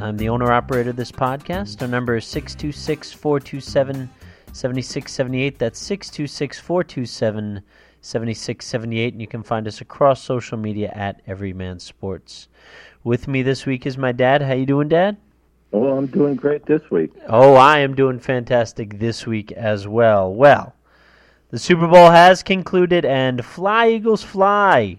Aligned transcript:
I'm 0.00 0.16
the 0.16 0.28
owner 0.28 0.52
operator 0.52 0.90
of 0.90 0.96
this 0.96 1.12
podcast. 1.12 1.80
Our 1.82 1.88
number 1.88 2.16
is 2.16 2.26
626 2.26 3.12
427 3.12 4.10
7678. 4.52 5.58
That's 5.58 5.78
626 5.78 6.60
427 6.60 7.62
7678. 8.00 9.12
And 9.14 9.20
you 9.20 9.26
can 9.26 9.42
find 9.42 9.66
us 9.66 9.80
across 9.80 10.22
social 10.22 10.58
media 10.58 10.90
at 10.94 11.22
Everyman 11.26 11.78
Sports. 11.78 12.48
With 13.02 13.28
me 13.28 13.42
this 13.42 13.66
week 13.66 13.86
is 13.86 13.98
my 13.98 14.12
dad. 14.12 14.42
How 14.42 14.54
you 14.54 14.66
doing, 14.66 14.88
Dad? 14.88 15.16
Well, 15.70 15.98
I'm 15.98 16.06
doing 16.06 16.36
great 16.36 16.66
this 16.66 16.90
week. 16.90 17.12
Oh, 17.28 17.54
I 17.54 17.80
am 17.80 17.94
doing 17.94 18.20
fantastic 18.20 18.98
this 18.98 19.26
week 19.26 19.52
as 19.52 19.88
well. 19.88 20.32
Well, 20.32 20.74
the 21.50 21.58
Super 21.58 21.86
Bowl 21.86 22.10
has 22.10 22.42
concluded, 22.42 23.04
and 23.04 23.44
fly, 23.44 23.90
Eagles, 23.90 24.22
fly 24.22 24.98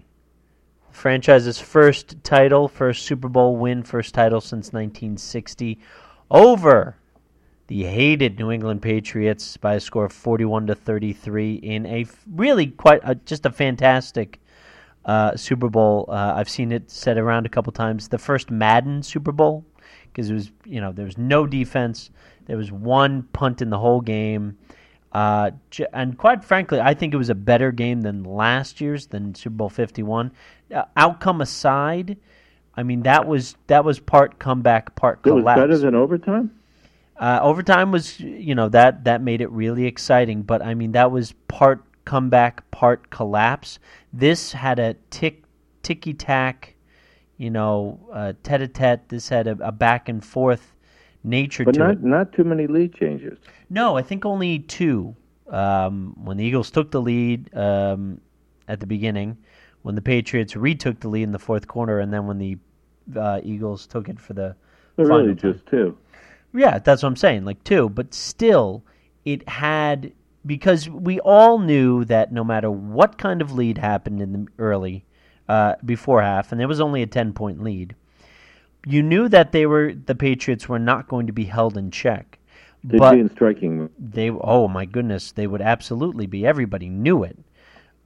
franchise's 0.96 1.58
first 1.58 2.16
title, 2.24 2.68
first 2.68 3.04
Super 3.04 3.28
Bowl 3.28 3.56
win, 3.56 3.82
first 3.82 4.14
title 4.14 4.40
since 4.40 4.72
1960 4.72 5.78
over 6.30 6.96
the 7.66 7.84
hated 7.84 8.38
New 8.38 8.50
England 8.50 8.80
Patriots 8.80 9.56
by 9.56 9.74
a 9.74 9.80
score 9.80 10.06
of 10.06 10.12
41 10.12 10.68
to 10.68 10.74
33 10.74 11.54
in 11.54 11.86
a 11.86 12.06
really 12.34 12.68
quite 12.68 13.00
a, 13.04 13.14
just 13.14 13.44
a 13.44 13.50
fantastic 13.50 14.40
uh, 15.04 15.36
Super 15.36 15.68
Bowl. 15.68 16.06
Uh, 16.08 16.34
I've 16.36 16.48
seen 16.48 16.72
it 16.72 16.90
said 16.90 17.18
around 17.18 17.44
a 17.44 17.50
couple 17.50 17.72
times. 17.72 18.08
The 18.08 18.18
first 18.18 18.50
Madden 18.50 19.02
Super 19.02 19.32
Bowl 19.32 19.64
because 20.06 20.30
it 20.30 20.34
was 20.34 20.50
you 20.64 20.80
know 20.80 20.92
there 20.92 21.04
was 21.04 21.18
no 21.18 21.46
defense. 21.46 22.10
There 22.46 22.56
was 22.56 22.72
one 22.72 23.24
punt 23.34 23.60
in 23.60 23.68
the 23.68 23.78
whole 23.78 24.00
game. 24.00 24.56
Uh, 25.16 25.50
and 25.94 26.18
quite 26.18 26.44
frankly, 26.44 26.78
I 26.78 26.92
think 26.92 27.14
it 27.14 27.16
was 27.16 27.30
a 27.30 27.34
better 27.34 27.72
game 27.72 28.02
than 28.02 28.22
last 28.22 28.82
year's, 28.82 29.06
than 29.06 29.34
Super 29.34 29.56
Bowl 29.56 29.70
Fifty 29.70 30.02
One. 30.02 30.30
Uh, 30.70 30.84
outcome 30.94 31.40
aside, 31.40 32.18
I 32.76 32.82
mean 32.82 33.00
that 33.04 33.26
was 33.26 33.56
that 33.68 33.82
was 33.82 33.98
part 33.98 34.38
comeback, 34.38 34.94
part 34.94 35.22
collapse. 35.22 35.40
It 35.40 35.44
was 35.44 35.54
better 35.68 35.78
than 35.78 35.94
overtime. 35.94 36.60
Uh, 37.16 37.38
overtime 37.40 37.92
was, 37.92 38.20
you 38.20 38.54
know, 38.54 38.68
that 38.68 39.04
that 39.04 39.22
made 39.22 39.40
it 39.40 39.50
really 39.50 39.86
exciting. 39.86 40.42
But 40.42 40.60
I 40.60 40.74
mean, 40.74 40.92
that 40.92 41.10
was 41.10 41.32
part 41.48 41.82
comeback, 42.04 42.70
part 42.70 43.08
collapse. 43.08 43.78
This 44.12 44.52
had 44.52 44.78
a 44.78 44.96
tick 45.08 45.44
ticky 45.82 46.12
tack, 46.12 46.74
you 47.38 47.48
know, 47.48 48.34
tete 48.42 48.60
a 48.60 48.68
tete. 48.68 49.08
This 49.08 49.30
had 49.30 49.46
a, 49.46 49.56
a 49.62 49.72
back 49.72 50.10
and 50.10 50.22
forth 50.22 50.75
nature 51.26 51.64
but 51.64 51.76
not, 51.76 51.90
it. 51.92 52.02
not 52.02 52.32
too 52.32 52.44
many 52.44 52.66
lead 52.66 52.94
changes. 52.94 53.38
No, 53.68 53.96
I 53.96 54.02
think 54.02 54.24
only 54.24 54.60
two. 54.60 55.14
Um, 55.48 56.14
when 56.24 56.38
the 56.38 56.44
Eagles 56.44 56.70
took 56.70 56.90
the 56.90 57.00
lead 57.00 57.54
um, 57.54 58.20
at 58.66 58.80
the 58.80 58.86
beginning, 58.86 59.36
when 59.82 59.94
the 59.94 60.02
Patriots 60.02 60.56
retook 60.56 60.98
the 61.00 61.08
lead 61.08 61.22
in 61.22 61.32
the 61.32 61.38
fourth 61.38 61.68
quarter, 61.68 62.00
and 62.00 62.12
then 62.12 62.26
when 62.26 62.38
the 62.38 62.58
uh, 63.14 63.40
Eagles 63.44 63.86
took 63.86 64.08
it 64.08 64.18
for 64.18 64.32
the 64.32 64.56
final 64.96 65.18
really 65.18 65.34
time. 65.34 65.52
just 65.52 65.66
two. 65.66 65.96
Yeah, 66.52 66.78
that's 66.78 67.02
what 67.02 67.08
I'm 67.10 67.16
saying, 67.16 67.44
like 67.44 67.62
two. 67.64 67.88
But 67.88 68.14
still, 68.14 68.82
it 69.24 69.48
had 69.48 70.12
because 70.44 70.88
we 70.88 71.20
all 71.20 71.58
knew 71.58 72.04
that 72.06 72.32
no 72.32 72.44
matter 72.44 72.70
what 72.70 73.18
kind 73.18 73.42
of 73.42 73.52
lead 73.52 73.78
happened 73.78 74.20
in 74.20 74.32
the 74.32 74.46
early 74.58 75.04
uh, 75.48 75.74
before 75.84 76.22
half, 76.22 76.50
and 76.50 76.60
there 76.60 76.68
was 76.68 76.80
only 76.80 77.02
a 77.02 77.06
ten 77.06 77.32
point 77.32 77.62
lead, 77.62 77.94
you 78.86 79.02
knew 79.02 79.28
that 79.28 79.52
they 79.52 79.66
were 79.66 79.92
the 79.92 80.14
Patriots 80.14 80.68
were 80.68 80.78
not 80.78 81.08
going 81.08 81.26
to 81.26 81.32
be 81.32 81.44
held 81.44 81.76
in 81.76 81.90
check. 81.90 82.38
They'd 82.84 82.98
but 82.98 83.14
be 83.14 83.20
in 83.20 83.30
striking. 83.30 83.90
they 83.98 84.30
oh 84.30 84.68
my 84.68 84.84
goodness, 84.84 85.32
they 85.32 85.46
would 85.46 85.60
absolutely 85.60 86.26
be. 86.26 86.46
Everybody 86.46 86.88
knew 86.88 87.24
it, 87.24 87.36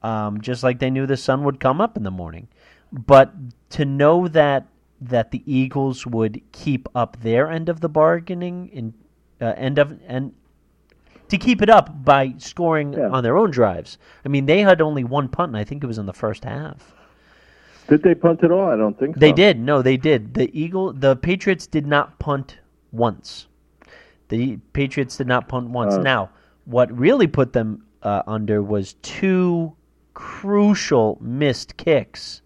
um, 0.02 0.40
just 0.40 0.62
like 0.62 0.78
they 0.78 0.90
knew 0.90 1.06
the 1.06 1.16
sun 1.18 1.44
would 1.44 1.60
come 1.60 1.80
up 1.80 1.96
in 1.96 2.02
the 2.02 2.10
morning. 2.10 2.48
But 2.92 3.32
to 3.70 3.84
know 3.84 4.26
that 4.28 4.66
that 5.02 5.30
the 5.30 5.42
Eagles 5.46 6.06
would 6.06 6.40
keep 6.52 6.88
up 6.94 7.20
their 7.20 7.50
end 7.50 7.68
of 7.68 7.80
the 7.80 7.88
bargaining 7.88 8.68
in 8.68 8.94
uh, 9.40 9.52
end 9.56 9.78
of 9.78 9.98
and 10.06 10.32
to 11.28 11.38
keep 11.38 11.62
it 11.62 11.70
up 11.70 12.04
by 12.04 12.34
scoring 12.38 12.92
Yeah. 12.94 13.08
on 13.10 13.22
their 13.22 13.36
own 13.36 13.50
drives. 13.50 13.98
I 14.24 14.28
mean, 14.28 14.46
they 14.46 14.60
had 14.62 14.80
only 14.80 15.04
one 15.04 15.28
punt, 15.28 15.50
and 15.50 15.56
I 15.56 15.64
think 15.64 15.84
it 15.84 15.86
was 15.86 15.98
in 15.98 16.06
the 16.06 16.12
first 16.12 16.44
half. 16.44 16.94
Did 17.90 18.04
they 18.04 18.14
punt 18.14 18.44
at 18.44 18.52
all? 18.52 18.70
I 18.70 18.76
don't 18.76 18.96
think 18.96 19.16
so. 19.16 19.20
They 19.20 19.32
did. 19.32 19.58
No, 19.58 19.82
they 19.82 19.96
did. 19.96 20.34
The 20.34 20.48
Eagle, 20.58 20.92
the 20.92 21.16
Patriots 21.16 21.66
did 21.66 21.88
not 21.88 22.20
punt 22.20 22.58
once. 22.92 23.48
The 24.28 24.58
Patriots 24.72 25.16
did 25.16 25.26
not 25.26 25.48
punt 25.48 25.70
once. 25.70 25.94
Oh. 25.94 26.00
Now, 26.00 26.30
what 26.66 26.96
really 26.96 27.26
put 27.26 27.52
them 27.52 27.84
uh, 28.04 28.22
under 28.28 28.62
was 28.62 28.92
two 29.02 29.74
crucial 30.14 31.18
missed 31.20 31.76
kicks 31.76 32.42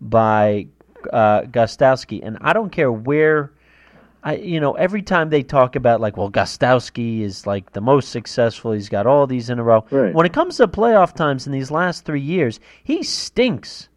by 0.00 0.68
uh, 1.12 1.42
Gostkowski, 1.42 2.20
and 2.22 2.38
I 2.40 2.54
don't 2.54 2.72
care 2.72 2.90
where. 2.90 3.52
I, 4.24 4.36
you 4.36 4.60
know, 4.60 4.72
every 4.74 5.02
time 5.02 5.28
they 5.30 5.42
talk 5.42 5.76
about 5.76 6.00
like, 6.00 6.16
well, 6.16 6.30
Gostkowski 6.30 7.20
is 7.20 7.46
like 7.46 7.72
the 7.72 7.80
most 7.82 8.08
successful. 8.08 8.72
He's 8.72 8.88
got 8.88 9.06
all 9.06 9.26
these 9.26 9.50
in 9.50 9.58
a 9.58 9.64
row. 9.64 9.84
Right. 9.90 10.14
When 10.14 10.24
it 10.24 10.32
comes 10.32 10.56
to 10.58 10.68
playoff 10.68 11.14
times 11.14 11.46
in 11.46 11.52
these 11.52 11.70
last 11.72 12.06
three 12.06 12.20
years, 12.20 12.60
he 12.84 13.02
stinks 13.02 13.88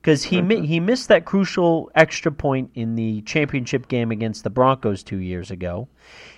because 0.00 0.22
he 0.24 0.40
mi- 0.40 0.66
he 0.66 0.80
missed 0.80 1.08
that 1.08 1.24
crucial 1.24 1.90
extra 1.94 2.32
point 2.32 2.70
in 2.74 2.94
the 2.94 3.20
championship 3.22 3.88
game 3.88 4.10
against 4.10 4.44
the 4.44 4.50
Broncos 4.50 5.02
two 5.02 5.18
years 5.18 5.50
ago. 5.50 5.88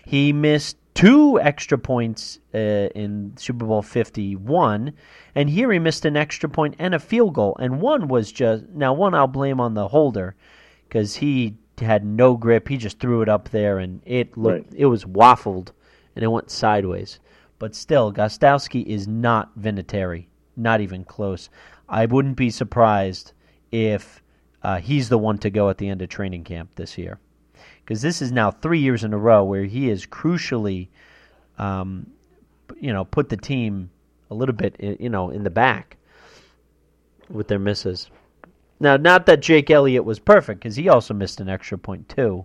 He 0.04 0.32
missed 0.32 0.76
two 0.94 1.40
extra 1.40 1.78
points 1.78 2.38
uh, 2.54 2.58
in 2.58 3.32
Super 3.36 3.64
Bowl 3.66 3.82
Fifty 3.82 4.34
One, 4.36 4.92
and 5.34 5.48
here 5.48 5.70
he 5.72 5.78
missed 5.78 6.04
an 6.04 6.16
extra 6.16 6.48
point 6.48 6.74
and 6.78 6.94
a 6.94 6.98
field 6.98 7.34
goal. 7.34 7.56
And 7.60 7.80
one 7.80 8.08
was 8.08 8.32
just 8.32 8.68
now 8.70 8.92
one 8.92 9.14
I'll 9.14 9.26
blame 9.28 9.60
on 9.60 9.74
the 9.74 9.88
holder 9.88 10.34
because 10.88 11.16
he 11.16 11.54
had 11.80 12.04
no 12.04 12.36
grip. 12.36 12.68
He 12.68 12.76
just 12.76 12.98
threw 12.98 13.22
it 13.22 13.28
up 13.28 13.48
there 13.50 13.78
and 13.78 14.02
it 14.04 14.36
looked 14.36 14.70
Right. 14.72 14.78
it 14.80 14.86
was 14.86 15.04
waffled 15.04 15.70
and 16.14 16.22
it 16.22 16.28
went 16.28 16.50
sideways. 16.50 17.20
But 17.58 17.74
still, 17.76 18.12
Gostkowski 18.12 18.84
is 18.86 19.06
not 19.06 19.56
Vinatieri, 19.58 20.26
not 20.56 20.80
even 20.80 21.04
close. 21.04 21.48
I 21.88 22.06
wouldn't 22.06 22.36
be 22.36 22.50
surprised 22.50 23.32
if 23.72 24.22
uh, 24.62 24.78
he's 24.78 25.08
the 25.08 25.18
one 25.18 25.38
to 25.38 25.50
go 25.50 25.68
at 25.68 25.78
the 25.78 25.88
end 25.88 26.02
of 26.02 26.08
training 26.08 26.44
camp 26.44 26.74
this 26.76 26.96
year, 26.96 27.18
because 27.84 28.00
this 28.02 28.22
is 28.22 28.30
now 28.30 28.50
three 28.50 28.78
years 28.78 29.02
in 29.02 29.12
a 29.12 29.18
row 29.18 29.42
where 29.42 29.64
he 29.64 29.88
has 29.88 30.06
crucially, 30.06 30.88
um, 31.58 32.06
you 32.80 32.92
know, 32.92 33.04
put 33.04 33.28
the 33.28 33.36
team 33.36 33.90
a 34.30 34.34
little 34.34 34.54
bit, 34.54 34.76
you 34.78 35.08
know, 35.08 35.30
in 35.30 35.42
the 35.42 35.50
back 35.50 35.96
with 37.28 37.48
their 37.48 37.58
misses. 37.58 38.10
Now, 38.78 38.96
not 38.96 39.26
that 39.26 39.40
Jake 39.40 39.70
Elliott 39.70 40.04
was 40.04 40.18
perfect, 40.18 40.60
because 40.60 40.76
he 40.76 40.88
also 40.88 41.14
missed 41.14 41.40
an 41.40 41.48
extra 41.48 41.78
point 41.78 42.08
too, 42.08 42.44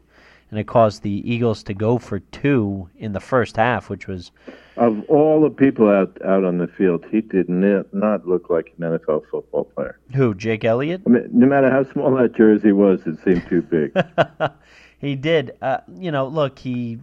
and 0.50 0.60
it 0.60 0.68
caused 0.68 1.04
the 1.04 1.30
Eagles 1.30 1.62
to 1.64 1.74
go 1.74 1.98
for 1.98 2.20
two 2.20 2.90
in 2.98 3.14
the 3.14 3.20
first 3.20 3.58
half, 3.58 3.90
which 3.90 4.08
was 4.08 4.32
Of 4.78 5.04
all 5.10 5.42
the 5.42 5.50
people 5.50 5.90
out 5.90 6.18
out 6.24 6.44
on 6.44 6.58
the 6.58 6.68
field, 6.68 7.06
he 7.12 7.22
did 7.22 7.50
not, 7.50 7.94
not 7.94 8.28
look 8.28 8.50
like 8.50 8.74
an 8.78 8.84
NFL 8.98 9.24
football 9.30 9.66
player. 9.66 9.98
who 10.16 10.34
Jake 10.36 10.64
Elliott. 10.64 11.02
I 11.06 11.10
mean, 11.10 11.30
no 11.34 11.48
matter 11.48 11.70
how 11.70 11.84
small 11.92 12.16
that 12.16 12.34
jersey 12.36 12.72
was, 12.72 13.02
it 13.06 13.18
seemed 13.26 13.46
too 13.50 13.62
big. 13.62 13.92
he 15.00 15.16
did. 15.16 15.56
Uh, 15.62 15.80
you 15.96 16.12
know, 16.12 16.28
look, 16.28 16.60
he 16.60 17.00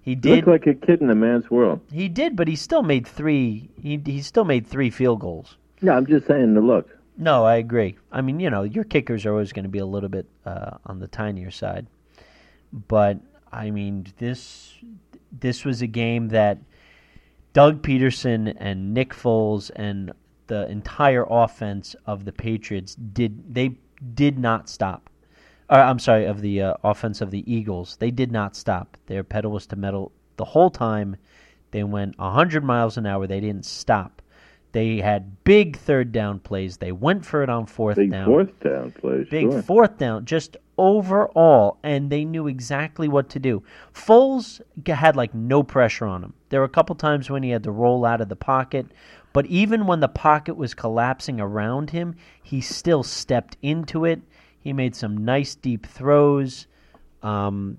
he 0.00 0.10
He 0.10 0.14
did. 0.16 0.46
looked 0.46 0.48
like 0.48 0.66
a 0.66 0.74
kid 0.74 1.00
in 1.00 1.10
a 1.10 1.14
man's 1.14 1.50
world. 1.50 1.80
he 1.92 2.08
did, 2.08 2.34
but 2.34 2.48
he 2.48 2.56
still 2.56 2.82
made 2.82 3.06
three. 3.06 3.68
He 3.80 4.00
he 4.04 4.20
still 4.22 4.44
made 4.44 4.66
three 4.66 4.90
field 4.90 5.20
goals. 5.20 5.56
Yeah, 5.80 5.92
I'm 5.96 6.06
just 6.06 6.26
saying 6.26 6.54
the 6.54 6.60
look. 6.60 6.88
No, 7.18 7.44
I 7.44 7.56
agree. 7.56 7.96
I 8.10 8.20
mean, 8.22 8.40
you 8.40 8.48
know, 8.50 8.62
your 8.62 8.84
kickers 8.84 9.26
are 9.26 9.32
always 9.32 9.52
going 9.52 9.64
to 9.64 9.68
be 9.68 9.78
a 9.78 9.86
little 9.86 10.08
bit 10.08 10.26
uh, 10.46 10.78
on 10.86 10.98
the 10.98 11.06
tinier 11.08 11.50
side, 11.50 11.86
but 12.72 13.18
I 13.52 13.70
mean, 13.70 14.06
this 14.18 14.74
this 15.30 15.64
was 15.64 15.82
a 15.82 15.86
game 15.86 16.28
that 16.28 16.58
Doug 17.52 17.82
Pederson 17.82 18.54
and 18.58 18.94
Nick 18.94 19.12
Foles 19.14 19.70
and 19.76 20.12
the 20.46 20.68
entire 20.68 21.26
offense 21.28 21.94
of 22.06 22.24
the 22.24 22.32
Patriots 22.32 22.94
did 22.94 23.54
they 23.54 23.76
did 24.14 24.38
not 24.38 24.68
stop. 24.68 25.10
Or, 25.70 25.78
I'm 25.78 25.98
sorry, 25.98 26.26
of 26.26 26.40
the 26.40 26.62
uh, 26.62 26.74
offense 26.82 27.20
of 27.20 27.30
the 27.30 27.50
Eagles, 27.52 27.96
they 27.98 28.10
did 28.10 28.32
not 28.32 28.56
stop. 28.56 28.96
Their 29.06 29.24
pedal 29.24 29.52
was 29.52 29.66
to 29.68 29.76
metal 29.76 30.12
the 30.36 30.44
whole 30.44 30.70
time. 30.70 31.16
They 31.70 31.84
went 31.84 32.18
100 32.18 32.64
miles 32.64 32.96
an 32.96 33.06
hour. 33.06 33.26
They 33.26 33.40
didn't 33.40 33.64
stop. 33.64 34.21
They 34.72 34.98
had 34.98 35.44
big 35.44 35.76
third 35.76 36.12
down 36.12 36.38
plays. 36.40 36.78
They 36.78 36.92
went 36.92 37.26
for 37.26 37.42
it 37.42 37.50
on 37.50 37.66
fourth 37.66 37.96
Big 37.96 38.10
down. 38.10 38.26
fourth 38.26 38.60
down 38.60 38.90
plays. 38.92 39.28
Big 39.30 39.50
sure. 39.50 39.62
fourth 39.62 39.98
down, 39.98 40.24
just 40.24 40.56
overall, 40.78 41.78
and 41.82 42.10
they 42.10 42.24
knew 42.24 42.46
exactly 42.46 43.06
what 43.06 43.28
to 43.30 43.38
do. 43.38 43.62
Foles 43.94 44.60
had 44.86 45.14
like 45.14 45.34
no 45.34 45.62
pressure 45.62 46.06
on 46.06 46.24
him. 46.24 46.32
There 46.48 46.60
were 46.60 46.66
a 46.66 46.70
couple 46.70 46.96
times 46.96 47.28
when 47.28 47.42
he 47.42 47.50
had 47.50 47.62
to 47.64 47.70
roll 47.70 48.04
out 48.06 48.22
of 48.22 48.30
the 48.30 48.36
pocket, 48.36 48.86
but 49.34 49.44
even 49.46 49.86
when 49.86 50.00
the 50.00 50.08
pocket 50.08 50.56
was 50.56 50.72
collapsing 50.74 51.38
around 51.40 51.90
him, 51.90 52.14
he 52.42 52.60
still 52.60 53.02
stepped 53.02 53.58
into 53.62 54.06
it. 54.06 54.22
He 54.60 54.72
made 54.72 54.96
some 54.96 55.24
nice 55.24 55.54
deep 55.54 55.86
throws. 55.86 56.66
Um, 57.22 57.78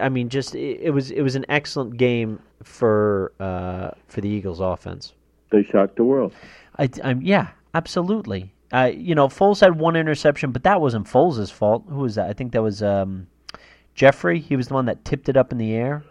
I 0.00 0.08
mean, 0.08 0.28
just 0.28 0.54
it, 0.54 0.80
it 0.82 0.90
was 0.90 1.10
it 1.10 1.22
was 1.22 1.34
an 1.34 1.46
excellent 1.48 1.96
game 1.96 2.40
for 2.62 3.32
uh, 3.40 3.90
for 4.06 4.20
the 4.20 4.28
Eagles 4.28 4.60
offense. 4.60 5.14
They 5.50 5.62
shocked 5.64 5.96
the 5.96 6.04
world. 6.04 6.32
I, 6.78 6.88
I'm, 7.02 7.22
yeah, 7.22 7.48
absolutely. 7.74 8.52
Uh, 8.72 8.90
you 8.94 9.14
know, 9.14 9.28
Foles 9.28 9.60
had 9.60 9.78
one 9.78 9.96
interception, 9.96 10.52
but 10.52 10.62
that 10.64 10.80
wasn't 10.80 11.06
Foles' 11.06 11.50
fault. 11.50 11.84
Who 11.88 12.00
was 12.00 12.16
that? 12.16 12.28
I 12.28 12.32
think 12.34 12.52
that 12.52 12.62
was 12.62 12.82
um, 12.82 13.26
Jeffery. 13.94 14.40
He 14.40 14.56
was 14.56 14.68
the 14.68 14.74
one 14.74 14.84
that 14.86 15.04
tipped 15.04 15.28
it 15.28 15.36
up 15.36 15.52
in 15.52 15.58
the 15.58 15.72
air. 15.74 16.04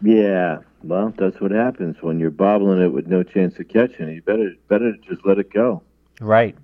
Yeah, 0.00 0.58
well, 0.82 1.12
that's 1.18 1.40
what 1.40 1.50
happens 1.50 1.96
when 2.00 2.18
you're 2.20 2.30
bobbling 2.30 2.80
it 2.80 2.92
with 2.92 3.06
no 3.08 3.22
chance 3.22 3.58
of 3.58 3.68
catching. 3.68 4.08
it. 4.08 4.14
You 4.14 4.22
better 4.22 4.52
better 4.68 4.92
just 5.08 5.26
let 5.26 5.38
it 5.38 5.52
go. 5.52 5.82
Right. 6.20 6.56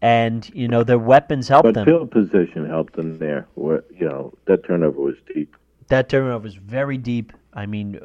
And, 0.00 0.48
you 0.54 0.68
know, 0.68 0.84
their 0.84 0.98
weapons 0.98 1.48
helped 1.48 1.64
But 1.64 1.74
them. 1.74 1.86
field 1.86 2.10
position 2.12 2.68
helped 2.68 2.94
them 2.94 3.18
there. 3.18 3.48
Where 3.54 3.82
you 3.98 4.06
know 4.06 4.32
that 4.44 4.64
turnover 4.64 5.00
was 5.00 5.16
deep. 5.34 5.56
that 5.88 6.08
turnover 6.08 6.44
was 6.44 6.54
very 6.54 6.98
deep. 6.98 7.32
I 7.54 7.66
mean, 7.66 7.98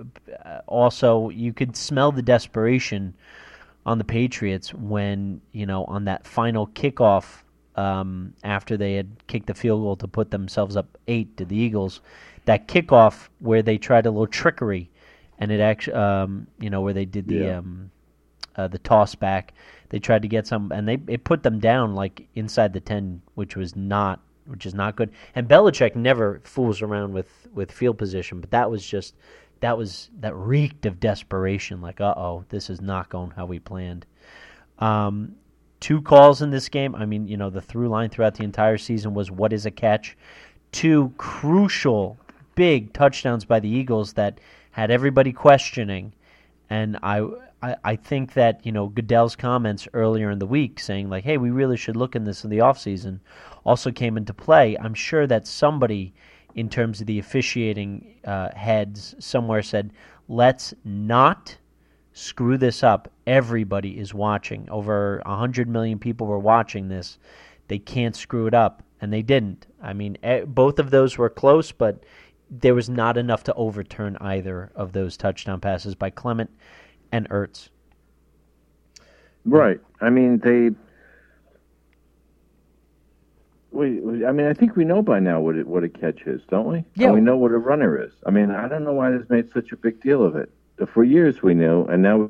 uh, 0.46 0.62
also, 0.66 1.30
you 1.30 1.54
could 1.54 1.76
smell 1.78 2.12
the 2.12 2.24
desperation 2.24 3.14
on 3.86 3.98
the 3.98 4.04
Patriots 4.04 4.74
when, 4.74 5.42
you 5.52 5.66
know, 5.66 5.86
on 5.86 6.06
that 6.06 6.26
final 6.26 6.68
kickoff 6.68 7.44
um, 7.76 8.34
after 8.44 8.78
they 8.78 8.94
had 8.96 9.10
kicked 9.28 9.48
the 9.48 9.54
field 9.54 9.82
goal 9.82 9.96
to 9.98 10.08
put 10.08 10.32
themselves 10.32 10.76
up 10.78 10.98
eight 11.08 11.36
to 11.38 11.46
the 11.46 11.56
Eagles, 11.56 12.02
that 12.46 12.68
kickoff 12.68 13.30
where 13.40 13.62
they 13.62 13.78
tried 13.78 14.06
a 14.06 14.12
little 14.12 14.28
trickery 14.28 14.90
and 15.40 15.52
it 15.52 15.60
actually, 15.60 15.96
um, 15.96 16.48
you 16.60 16.70
know, 16.70 16.82
where 16.82 16.94
they 16.94 17.06
did 17.06 17.28
the. 17.28 17.36
Yeah. 17.36 17.58
Um, 17.58 17.92
uh, 18.56 18.68
the 18.68 18.80
toss 18.80 19.16
back. 19.16 19.54
They 19.90 20.00
tried 20.00 20.22
to 20.24 20.28
get 20.28 20.48
some, 20.48 20.72
and 20.72 20.88
they 20.88 21.00
it 21.08 21.24
put 21.24 21.44
them 21.44 21.60
down 21.60 21.96
like 21.96 22.28
inside 22.36 22.74
the 22.74 22.80
ten, 22.80 23.22
which 23.36 23.56
was 23.56 23.76
not, 23.76 24.22
which 24.46 24.66
is 24.66 24.74
not 24.74 24.96
good. 24.96 25.12
And 25.36 25.48
Belichick 25.48 25.96
never 25.96 26.42
fools 26.44 26.82
around 26.82 27.14
with 27.14 27.48
with 27.54 27.72
field 27.72 27.98
position, 27.98 28.42
but 28.42 28.52
that 28.52 28.70
was 28.70 28.86
just 28.86 29.16
that 29.64 29.78
was 29.78 30.10
that 30.20 30.36
reeked 30.36 30.86
of 30.86 31.00
desperation. 31.00 31.82
Like, 31.82 32.02
uh 32.02 32.14
oh, 32.18 32.44
this 32.50 32.70
is 32.70 32.82
not 32.82 33.08
going 33.08 33.32
how 33.32 33.46
we 33.46 33.60
planned. 33.60 34.06
Um, 34.80 35.36
two 35.80 36.02
calls 36.02 36.42
in 36.42 36.52
this 36.52 36.68
game. 36.68 36.96
I 36.96 37.06
mean, 37.06 37.28
you 37.30 37.38
know, 37.38 37.50
the 37.50 37.62
through 37.62 37.88
line 37.88 38.10
throughout 38.10 38.36
the 38.36 38.44
entire 38.44 38.78
season 38.78 39.14
was 39.14 39.32
what 39.32 39.54
is 39.54 39.66
a 39.66 39.72
catch. 39.72 40.18
Two 40.74 41.14
crucial 41.18 42.20
big 42.56 42.92
touchdowns 42.92 43.46
by 43.46 43.62
the 43.62 43.70
Eagles 43.70 44.12
that 44.14 44.40
had 44.72 44.92
everybody 44.92 45.32
questioning. 45.32 46.14
And 46.70 46.98
I, 47.02 47.26
I, 47.62 47.76
I 47.86 47.96
think 47.96 48.34
that, 48.34 48.66
you 48.66 48.74
know, 48.74 48.88
Goodell's 48.88 49.38
comments 49.38 49.88
earlier 49.94 50.30
in 50.30 50.40
the 50.40 50.46
week 50.46 50.78
saying, 50.78 51.10
like, 51.10 51.24
hey, 51.24 51.38
we 51.38 51.52
really 51.52 51.78
should 51.78 51.96
look 51.96 52.18
in 52.18 52.26
this 52.26 52.44
in 52.44 52.50
the 52.50 52.58
offseason 52.58 53.20
also 53.66 53.92
came 53.92 54.18
into 54.18 54.34
play. 54.34 54.78
I'm 54.78 54.94
sure 54.94 55.26
that 55.28 55.48
somebody, 55.48 56.14
in 56.56 56.70
terms 56.70 57.02
of 57.02 57.08
the 57.08 57.20
officiating 57.20 58.16
uh, 58.26 58.50
heads, 58.56 59.16
somewhere 59.20 59.62
said, 59.62 59.92
let's 60.28 60.74
not 60.84 61.58
screw 62.14 62.58
this 62.58 62.84
up. 62.84 63.12
Everybody 63.26 63.98
is 63.98 64.14
watching. 64.14 64.68
Over 64.70 65.22
100 65.26 65.68
million 65.68 66.00
people 66.00 66.28
were 66.28 66.40
watching 66.40 66.88
this. 66.88 67.18
They 67.68 67.80
can't 67.80 68.16
screw 68.16 68.48
it 68.48 68.54
up. 68.54 68.84
And 69.02 69.12
they 69.12 69.22
didn't. 69.22 69.68
I 69.82 69.92
mean, 69.92 70.18
eh, 70.24 70.46
both 70.46 70.80
of 70.80 70.90
those 70.90 71.18
were 71.18 71.30
close, 71.30 71.74
but 71.74 72.06
there 72.50 72.76
was 72.76 72.90
not 72.90 73.18
enough 73.18 73.44
to 73.44 73.54
overturn 73.56 74.16
either 74.22 74.72
of 74.76 74.94
those 74.94 75.18
touchdown 75.18 75.60
passes 75.60 75.94
by 75.94 76.10
Clement 76.10 76.50
and 77.12 77.28
Ertz. 77.30 77.70
Right. 79.46 79.80
I 80.00 80.10
mean, 80.10 80.40
they. 80.40 80.70
We, 83.74 84.24
I 84.26 84.32
mean, 84.32 84.46
I 84.46 84.54
think 84.54 84.76
we 84.76 84.86
know 84.86 85.02
by 85.02 85.20
now 85.20 85.42
what 85.42 85.56
it, 85.56 85.68
what 85.68 85.84
a 85.84 85.90
catch 85.90 86.22
is, 86.28 86.42
don't 86.50 86.68
we? 86.68 86.84
Yeah. 86.96 87.08
And 87.08 87.16
we 87.16 87.22
know 87.22 87.36
what 87.36 87.52
a 87.52 87.58
runner 87.58 88.02
is. 88.02 88.14
I 88.26 88.30
mean, 88.30 88.52
I 88.52 88.68
don't 88.68 88.84
know 88.84 88.94
why 88.94 89.10
this 89.10 89.28
made 89.30 89.52
such 89.52 89.72
a 89.72 89.76
big 89.76 90.00
deal 90.00 90.24
of 90.24 90.36
it. 90.36 90.52
For 90.94 91.04
years 91.04 91.42
we 91.42 91.54
knew, 91.54 91.86
and 91.86 92.04
now 92.04 92.30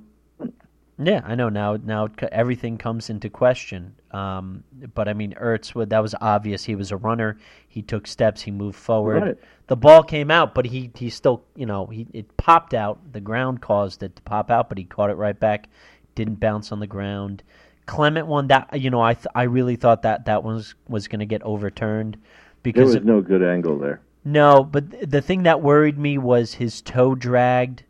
Yeah, 0.98 1.22
I 1.26 1.36
know 1.36 1.50
now. 1.50 1.78
Now 1.84 2.10
everything 2.32 2.78
comes 2.78 3.10
into 3.10 3.30
question. 3.30 3.96
Um, 4.12 4.64
but 4.94 5.08
I 5.08 5.14
mean, 5.14 5.34
Ertz, 5.34 5.90
that 5.90 6.02
was 6.02 6.16
obvious. 6.22 6.64
He 6.64 6.76
was 6.76 6.92
a 6.92 6.98
runner. 6.98 7.38
He 7.68 7.82
took 7.82 8.08
steps. 8.08 8.42
He 8.42 8.52
moved 8.52 8.78
forward. 8.78 9.24
Right. 9.24 9.38
The 9.68 9.76
ball 9.76 10.04
came 10.04 10.30
out, 10.30 10.54
but 10.54 10.66
he 10.66 10.92
he 10.96 11.10
still, 11.10 11.44
you 11.56 11.66
know, 11.66 11.88
he 11.88 12.08
it 12.14 12.38
popped 12.38 12.74
out. 12.74 13.12
The 13.12 13.22
ground 13.22 13.62
caused 13.62 14.04
it 14.04 14.16
to 14.16 14.22
pop 14.22 14.52
out, 14.52 14.70
but 14.70 14.78
he 14.78 14.84
caught 14.84 15.10
it 15.10 15.16
right 15.16 15.40
back. 15.40 15.68
Didn't 16.16 16.40
bounce 16.40 16.72
on 16.72 16.80
the 16.80 16.88
ground. 16.88 17.44
Clement 17.86 18.28
one 18.28 18.48
that 18.48 18.80
you 18.80 18.90
know 18.90 19.02
I 19.02 19.14
th- 19.14 19.28
I 19.36 19.44
really 19.44 19.76
thought 19.76 20.04
that 20.04 20.26
that 20.26 20.44
one 20.44 20.56
was 20.56 20.76
was 20.88 21.08
going 21.08 21.20
to 21.20 21.26
get 21.26 21.42
overturned 21.44 22.18
because 22.64 22.78
there 22.80 22.86
was 22.86 22.96
it- 22.96 23.06
no 23.06 23.22
good 23.22 23.44
angle 23.44 23.78
there. 23.78 24.02
no, 24.24 24.64
but 24.64 24.92
th- 24.92 25.10
the 25.10 25.22
thing 25.22 25.44
that 25.44 25.62
worried 25.62 25.98
me 25.98 26.18
was 26.18 26.54
his 26.54 26.82
toe 26.82 27.14
dragged 27.16 27.84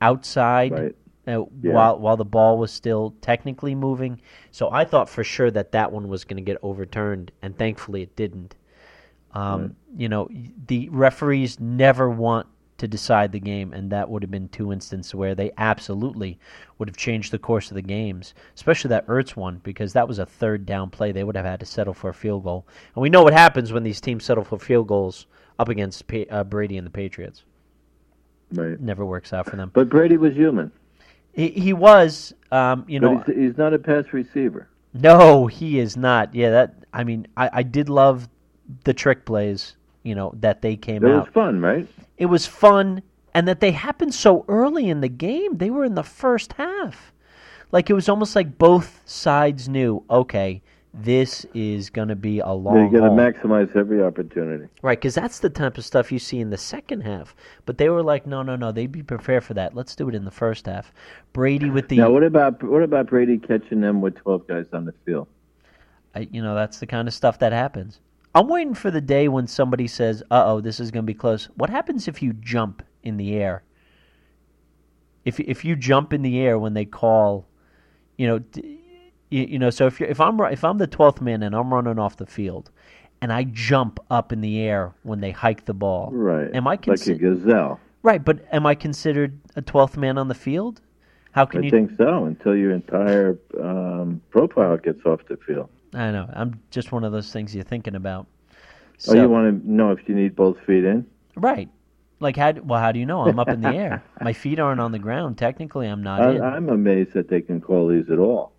outside 0.00 0.72
Right. 0.72 0.96
uh, 1.28 1.44
Yeah. 1.62 1.72
while 1.74 1.98
while 2.00 2.16
the 2.16 2.24
ball 2.24 2.58
was 2.58 2.72
still 2.72 3.14
technically 3.20 3.74
moving. 3.76 4.20
So 4.50 4.70
I 4.72 4.84
thought 4.84 5.08
for 5.08 5.22
sure 5.22 5.50
that 5.52 5.72
that 5.72 5.92
one 5.92 6.08
was 6.08 6.24
going 6.24 6.36
to 6.38 6.42
get 6.42 6.58
overturned, 6.62 7.30
and 7.42 7.56
thankfully 7.56 8.02
it 8.02 8.16
didn't. 8.16 8.54
Um, 9.34 9.76
You 9.96 10.08
know, 10.08 10.28
the 10.66 10.88
referees 10.88 11.60
never 11.60 12.08
want 12.10 12.46
to 12.82 12.88
decide 12.88 13.30
the 13.30 13.38
game, 13.40 13.72
and 13.72 13.90
that 13.90 14.10
would 14.10 14.22
have 14.22 14.30
been 14.30 14.48
two 14.48 14.72
instances 14.72 15.14
where 15.14 15.36
they 15.36 15.52
absolutely 15.56 16.38
would 16.78 16.88
have 16.88 16.96
changed 16.96 17.30
the 17.30 17.38
course 17.38 17.70
of 17.70 17.76
the 17.76 17.82
games, 17.82 18.34
especially 18.56 18.88
that 18.88 19.06
Ertz 19.06 19.36
one, 19.36 19.60
because 19.62 19.92
that 19.92 20.08
was 20.08 20.18
a 20.18 20.26
third 20.26 20.66
down 20.66 20.90
play. 20.90 21.12
They 21.12 21.22
would 21.22 21.36
have 21.36 21.44
had 21.44 21.60
to 21.60 21.66
settle 21.66 21.94
for 21.94 22.10
a 22.10 22.14
field 22.14 22.42
goal, 22.42 22.66
and 22.94 23.02
we 23.02 23.08
know 23.08 23.22
what 23.22 23.32
happens 23.32 23.72
when 23.72 23.84
these 23.84 24.00
teams 24.00 24.24
settle 24.24 24.42
for 24.42 24.58
field 24.58 24.88
goals 24.88 25.26
up 25.60 25.68
against 25.68 26.08
Pa- 26.08 26.28
uh, 26.28 26.42
Brady 26.42 26.76
and 26.76 26.84
the 26.84 26.90
Patriots. 26.90 27.44
Right. 28.52 28.80
Never 28.80 29.06
works 29.06 29.32
out 29.32 29.46
for 29.46 29.54
them. 29.56 29.70
But 29.72 29.88
Brady 29.88 30.16
was 30.16 30.34
human. 30.34 30.72
He, 31.32 31.48
he 31.50 31.72
was, 31.72 32.34
um, 32.50 32.84
you 32.88 32.98
know, 32.98 33.18
but 33.18 33.28
he's, 33.28 33.36
he's 33.36 33.56
not 33.56 33.72
a 33.72 33.78
pass 33.78 34.12
receiver. 34.12 34.68
No, 34.92 35.46
he 35.46 35.78
is 35.78 35.96
not. 35.96 36.34
Yeah, 36.34 36.50
that 36.50 36.84
I 36.92 37.04
mean, 37.04 37.28
I, 37.36 37.48
I 37.52 37.62
did 37.62 37.88
love 37.88 38.28
the 38.84 38.92
trick 38.92 39.24
plays, 39.24 39.76
you 40.02 40.14
know, 40.14 40.34
that 40.40 40.62
they 40.62 40.76
came 40.76 41.04
It 41.04 41.10
out. 41.10 41.10
It 41.10 41.18
was 41.18 41.28
fun, 41.34 41.60
right? 41.60 41.88
It 42.18 42.26
was 42.26 42.46
fun 42.46 43.02
and 43.34 43.48
that 43.48 43.60
they 43.60 43.72
happened 43.72 44.14
so 44.14 44.44
early 44.48 44.88
in 44.88 45.00
the 45.00 45.08
game. 45.08 45.56
They 45.56 45.70
were 45.70 45.84
in 45.84 45.94
the 45.94 46.02
first 46.02 46.54
half. 46.54 47.12
Like 47.70 47.88
it 47.88 47.94
was 47.94 48.08
almost 48.08 48.36
like 48.36 48.58
both 48.58 49.00
sides 49.06 49.68
knew, 49.68 50.04
okay, 50.10 50.62
this 50.94 51.46
is 51.54 51.88
going 51.88 52.08
to 52.08 52.16
be 52.16 52.40
a 52.40 52.50
long 52.50 52.92
you 52.92 53.00
got 53.00 53.06
to 53.06 53.10
maximize 53.10 53.74
every 53.74 54.02
opportunity. 54.02 54.68
Right, 54.82 54.98
because 54.98 55.14
that's 55.14 55.38
the 55.38 55.48
type 55.48 55.78
of 55.78 55.84
stuff 55.86 56.12
you 56.12 56.18
see 56.18 56.38
in 56.38 56.50
the 56.50 56.58
second 56.58 57.00
half. 57.00 57.34
But 57.64 57.78
they 57.78 57.88
were 57.88 58.02
like, 58.02 58.26
no, 58.26 58.42
no, 58.42 58.56
no, 58.56 58.72
they'd 58.72 58.92
be 58.92 59.02
prepared 59.02 59.44
for 59.44 59.54
that. 59.54 59.74
Let's 59.74 59.96
do 59.96 60.10
it 60.10 60.14
in 60.14 60.26
the 60.26 60.30
first 60.30 60.66
half. 60.66 60.92
Brady 61.32 61.70
with 61.70 61.88
the 61.88 61.96
Now, 61.96 62.10
what 62.10 62.22
about 62.22 62.62
what 62.62 62.82
about 62.82 63.06
Brady 63.06 63.38
catching 63.38 63.80
them 63.80 64.02
with 64.02 64.16
twelve 64.16 64.46
guys 64.46 64.66
on 64.74 64.84
the 64.84 64.92
field? 65.06 65.28
I, 66.14 66.28
you 66.30 66.42
know, 66.42 66.54
that's 66.54 66.78
the 66.78 66.86
kind 66.86 67.08
of 67.08 67.14
stuff 67.14 67.38
that 67.38 67.52
happens. 67.52 68.00
I'm 68.34 68.48
waiting 68.48 68.74
for 68.74 68.90
the 68.90 69.00
day 69.00 69.28
when 69.28 69.46
somebody 69.46 69.86
says, 69.86 70.22
"Uh 70.30 70.44
oh, 70.46 70.60
this 70.60 70.80
is 70.80 70.90
going 70.90 71.04
to 71.04 71.06
be 71.06 71.14
close." 71.14 71.48
What 71.56 71.70
happens 71.70 72.08
if 72.08 72.22
you 72.22 72.32
jump 72.32 72.82
in 73.02 73.16
the 73.16 73.34
air? 73.34 73.62
If 75.24 75.38
if 75.40 75.64
you 75.64 75.76
jump 75.76 76.12
in 76.12 76.22
the 76.22 76.40
air 76.40 76.58
when 76.58 76.74
they 76.74 76.84
call, 76.84 77.46
you 78.16 78.26
know, 78.26 78.40
you, 79.30 79.42
you 79.44 79.58
know. 79.58 79.70
So 79.70 79.86
if 79.86 80.00
you're, 80.00 80.08
if 80.08 80.20
I'm 80.20 80.40
if 80.40 80.64
I'm 80.64 80.78
the 80.78 80.86
twelfth 80.86 81.20
man 81.20 81.42
and 81.42 81.54
I'm 81.54 81.72
running 81.72 81.98
off 81.98 82.16
the 82.16 82.26
field, 82.26 82.70
and 83.20 83.32
I 83.32 83.44
jump 83.44 84.00
up 84.10 84.32
in 84.32 84.40
the 84.40 84.60
air 84.60 84.94
when 85.02 85.20
they 85.20 85.30
hike 85.30 85.66
the 85.66 85.74
ball, 85.74 86.10
Right. 86.12 86.54
Am 86.54 86.66
I 86.66 86.78
like 86.86 87.06
a 87.06 87.14
gazelle? 87.14 87.80
right? 88.02 88.24
But 88.24 88.44
am 88.50 88.66
I 88.66 88.74
considered 88.74 89.38
a 89.56 89.62
twelfth 89.62 89.96
man 89.96 90.16
on 90.16 90.28
the 90.28 90.34
field? 90.34 90.80
How 91.32 91.44
can 91.44 91.60
I 91.60 91.64
you? 91.64 91.70
think 91.70 91.92
so. 91.96 92.24
Until 92.24 92.56
your 92.56 92.72
entire 92.72 93.38
um, 93.60 94.22
profile 94.30 94.76
gets 94.78 95.04
off 95.04 95.20
the 95.28 95.36
field. 95.36 95.68
I 95.94 96.10
know. 96.10 96.28
I'm 96.32 96.60
just 96.70 96.92
one 96.92 97.04
of 97.04 97.12
those 97.12 97.32
things 97.32 97.54
you're 97.54 97.64
thinking 97.64 97.94
about. 97.94 98.26
oh, 99.08 99.14
you 99.14 99.28
want 99.28 99.62
to 99.62 99.70
know 99.70 99.90
if 99.90 100.08
you 100.08 100.14
need 100.14 100.34
both 100.34 100.58
feet 100.60 100.84
in? 100.84 101.06
Right. 101.36 101.68
Like 102.20 102.36
how? 102.36 102.52
Well, 102.52 102.80
how 102.80 102.92
do 102.92 103.00
you 103.00 103.06
know? 103.06 103.22
I'm 103.22 103.38
up 103.38 103.48
in 103.48 103.60
the 103.60 103.74
air. 103.74 104.02
My 104.20 104.32
feet 104.32 104.60
aren't 104.60 104.80
on 104.80 104.92
the 104.92 104.98
ground. 104.98 105.38
Technically, 105.38 105.88
I'm 105.88 106.02
not 106.02 106.20
I, 106.20 106.30
in. 106.30 106.42
I'm 106.42 106.68
amazed 106.68 107.14
that 107.14 107.28
they 107.28 107.40
can 107.40 107.60
call 107.60 107.88
these 107.88 108.08
at 108.10 108.18
all. 108.18 108.52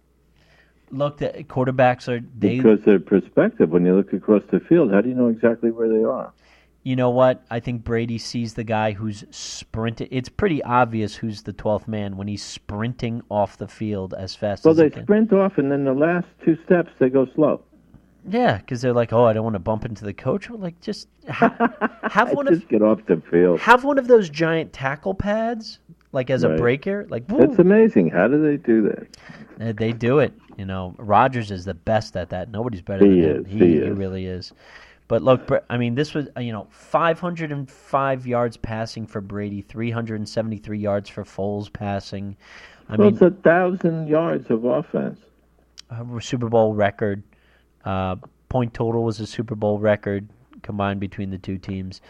Look, 0.92 1.18
the 1.18 1.30
quarterbacks 1.48 2.08
are 2.08 2.20
they. 2.38 2.58
Because 2.58 2.86
of 2.86 3.06
perspective, 3.06 3.70
when 3.70 3.86
you 3.86 3.96
look 3.96 4.12
across 4.14 4.44
the 4.52 4.60
field, 4.60 4.92
how 4.92 5.02
do 5.02 5.10
you 5.10 5.16
know 5.16 5.30
exactly 5.30 5.72
where 5.72 5.88
they 5.88 6.04
are? 6.04 6.34
You 6.84 6.98
know 6.98 7.10
what? 7.12 7.46
I 7.50 7.60
think 7.62 7.84
Brady 7.86 8.18
sees 8.18 8.56
the 8.56 8.64
guy 8.66 8.92
who's 8.92 9.24
sprinting. 9.32 10.10
It's 10.12 10.28
pretty 10.28 10.62
obvious 10.64 11.16
who's 11.16 11.42
the 11.44 11.54
12th 11.54 11.88
man 11.88 12.18
when 12.18 12.28
he's 12.28 12.44
sprinting 12.44 13.22
off 13.30 13.58
the 13.58 13.68
field 13.70 14.14
as 14.14 14.36
fast 14.36 14.66
Well, 14.66 14.72
as 14.74 14.78
they 14.78 14.90
can. 14.90 15.04
sprint 15.04 15.32
off, 15.32 15.58
and 15.58 15.72
then 15.72 15.86
the 15.86 15.94
last 15.94 16.28
two 16.44 16.58
steps 16.66 16.92
they 17.00 17.10
go 17.10 17.26
slow. 17.36 17.62
Yeah, 18.30 18.58
because 18.58 18.82
they're 18.82 18.94
like, 18.94 19.14
oh, 19.14 19.26
I 19.26 19.34
don't 19.34 19.44
want 19.44 19.56
to 19.56 19.60
bump 19.60 19.86
into 19.86 20.04
the 20.06 20.14
coach. 20.14 20.50
Well, 20.50 20.60
like, 20.60 20.80
just 20.82 21.08
ha- 21.30 22.00
have 22.12 22.34
one 22.34 22.48
Just 22.48 22.64
of 22.64 22.70
get 22.70 22.82
off 22.82 23.00
the 23.06 23.22
field. 23.32 23.60
have 23.62 23.84
one 23.86 23.98
of 23.98 24.08
those 24.08 24.30
giant 24.30 24.72
tackle 24.74 25.14
pads, 25.14 25.80
like 26.12 26.30
as 26.30 26.44
a 26.44 26.50
breaker. 26.56 27.06
Like, 27.10 27.24
It's 27.30 27.58
woo. 27.58 27.62
amazing. 27.64 28.10
How 28.10 28.28
do 28.28 28.42
they 28.42 28.58
do 28.58 28.82
that? 28.90 29.68
Uh, 29.70 29.74
they 29.74 29.92
do 29.94 30.20
it. 30.20 30.34
You 30.58 30.66
know, 30.66 30.96
Rodgers 30.98 31.50
is 31.52 31.64
the 31.66 31.74
best 31.74 32.16
at 32.18 32.30
that. 32.30 32.50
Nobody's 32.52 32.82
better 32.82 33.06
He 33.06 33.22
than 33.22 33.46
is, 33.46 33.52
He, 33.52 33.58
he 33.60 33.66
he 33.66 33.74
is. 33.78 33.98
really 33.98 34.26
is. 34.26 34.54
But 35.08 35.22
look, 35.22 35.50
I 35.70 35.78
mean, 35.78 35.96
this 35.96 36.14
was 36.14 36.28
uh, 36.38 36.42
you 36.42 36.52
know 36.52 36.68
505 36.72 38.28
yards 38.28 38.58
passing 38.58 39.06
for 39.06 39.22
Brady, 39.22 39.62
373 39.62 40.80
yards 40.80 41.10
for 41.10 41.24
Foles 41.24 41.72
passing. 41.72 42.38
I 42.90 42.96
well, 42.96 43.08
mean, 43.08 43.14
it's 43.14 43.22
a 43.22 43.32
thousand 43.32 44.08
yards 44.08 44.50
of 44.50 44.66
offense. 44.66 45.20
a 45.90 46.22
Super 46.22 46.50
Bowl 46.50 46.74
record. 46.74 47.24
Uh, 47.86 48.16
point 48.50 48.74
total 48.74 49.04
was 49.04 49.20
a 49.20 49.28
Super 49.28 49.56
Bowl 49.56 49.80
record 49.80 50.28
combined 50.62 51.00
between 51.00 51.30
the 51.30 51.38
two 51.38 51.58
teams. 51.58 52.02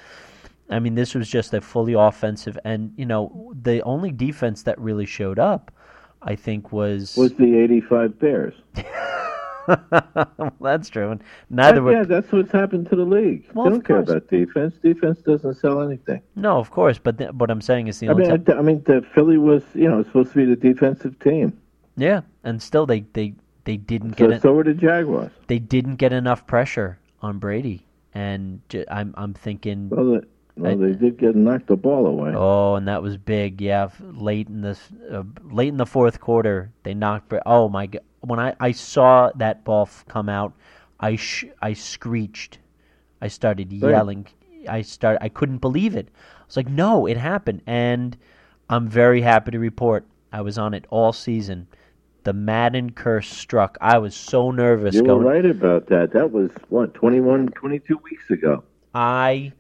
I 0.70 0.80
mean, 0.80 0.96
this 0.96 1.14
was 1.14 1.30
just 1.30 1.54
a 1.54 1.62
fully 1.62 1.94
offensive, 1.94 2.58
and 2.64 2.94
you 2.96 3.06
know, 3.06 3.54
the 3.62 3.82
only 3.84 4.12
defense 4.12 4.64
that 4.64 4.80
really 4.80 5.06
showed 5.06 5.40
up, 5.40 5.72
I 6.22 6.36
think, 6.36 6.72
was. 6.72 7.16
Was 7.18 7.34
the 7.34 7.58
'85 7.58 8.20
Bears? 8.20 8.54
That's 10.62 10.90
true. 10.90 11.12
And 11.12 11.24
neither 11.50 11.82
were. 11.82 11.92
yeah, 11.94 12.04
that's 12.04 12.32
what's 12.32 12.52
happened 12.52 12.90
to 12.90 12.96
the 12.96 13.04
league. 13.06 13.46
Well, 13.54 13.66
they 13.66 13.72
don't 13.72 13.86
care 13.86 14.00
about 14.00 14.28
defense. 14.28 14.76
Defense 14.82 15.20
doesn't 15.20 15.56
sell 15.56 15.82
anything. 15.82 16.22
No, 16.36 16.58
of 16.60 16.72
course, 16.72 16.98
but 17.00 17.18
the, 17.18 17.28
what 17.28 17.50
I'm 17.50 17.62
saying 17.62 17.88
is 17.88 18.00
the 18.00 18.10
I 18.10 18.14
mean, 18.14 18.30
time. 18.30 18.44
I, 18.48 18.54
I 18.54 18.62
mean, 18.62 18.84
the 18.86 19.06
Philly 19.14 19.38
was, 19.38 19.64
you 19.74 19.90
know, 19.90 20.04
supposed 20.04 20.32
to 20.34 20.38
be 20.38 20.46
the 20.46 20.56
defensive 20.56 21.18
team. 21.20 21.58
Yeah, 21.96 22.22
and 22.44 22.62
still 22.62 22.86
they 22.86 23.02
they 23.14 23.36
they 23.66 23.78
didn't 23.78 24.18
So, 24.18 24.28
get 24.28 24.32
it. 24.32 24.42
so 24.42 24.54
were 24.54 24.64
the 24.64 24.74
Jaguars. 24.74 25.32
They 25.48 25.60
didn't 25.60 25.96
get 25.96 26.12
enough 26.12 26.46
pressure 26.48 27.00
on 27.22 27.38
Brady, 27.40 27.86
and 28.14 28.62
j- 28.70 28.86
I'm 28.90 29.14
I'm 29.18 29.34
thinking. 29.34 29.90
Well, 29.90 30.06
the, 30.06 30.28
well, 30.56 30.78
they 30.78 30.94
did 30.94 31.18
get 31.18 31.36
knocked 31.36 31.68
the 31.68 31.76
ball 31.76 32.06
away. 32.06 32.32
Oh, 32.36 32.76
and 32.76 32.88
that 32.88 33.02
was 33.02 33.18
big. 33.18 33.62
Yeah, 33.62 33.90
late 34.00 34.48
in 34.50 34.62
the 34.62 34.78
uh, 35.12 35.24
late 35.52 35.70
in 35.70 35.78
the 35.78 35.86
fourth 35.86 36.20
quarter, 36.20 36.72
they 36.84 36.94
knocked. 36.94 37.34
Oh 37.46 37.70
my 37.70 37.88
god! 37.88 38.02
When 38.24 38.40
I, 38.40 38.56
I 38.60 38.72
saw 38.72 39.32
that 39.36 39.64
ball 39.64 39.90
come 40.08 40.30
out, 40.30 40.54
I 41.00 41.16
sh- 41.18 41.46
I 41.62 41.74
screeched. 41.74 42.60
I 43.22 43.28
started 43.28 43.72
yelling. 43.72 44.28
I 44.68 44.82
start. 44.82 45.18
I 45.22 45.30
couldn't 45.30 45.58
believe 45.58 45.96
it. 45.96 46.08
I 46.42 46.46
was 46.46 46.58
like, 46.58 46.70
"No, 46.70 47.06
it 47.06 47.18
happened!" 47.18 47.62
And 47.68 48.16
I'm 48.70 48.88
very 48.88 49.22
happy 49.22 49.52
to 49.52 49.60
report 49.60 50.06
I 50.32 50.42
was 50.42 50.58
on 50.58 50.74
it 50.74 50.86
all 50.90 51.14
season. 51.14 51.68
The 52.24 52.34
Madden 52.34 52.92
curse 52.92 53.28
struck. 53.28 53.78
I 53.82 53.98
was 53.98 54.16
so 54.16 54.50
nervous 54.52 54.96
you 54.96 55.02
were 55.02 55.08
going. 55.08 55.26
right 55.26 55.46
about 55.46 55.88
that. 55.88 56.12
That 56.14 56.32
was 56.32 56.50
what 56.70 56.94
21, 56.94 57.50
22 57.50 57.98
weeks 57.98 58.30
ago. 58.30 58.64
I 58.96 59.52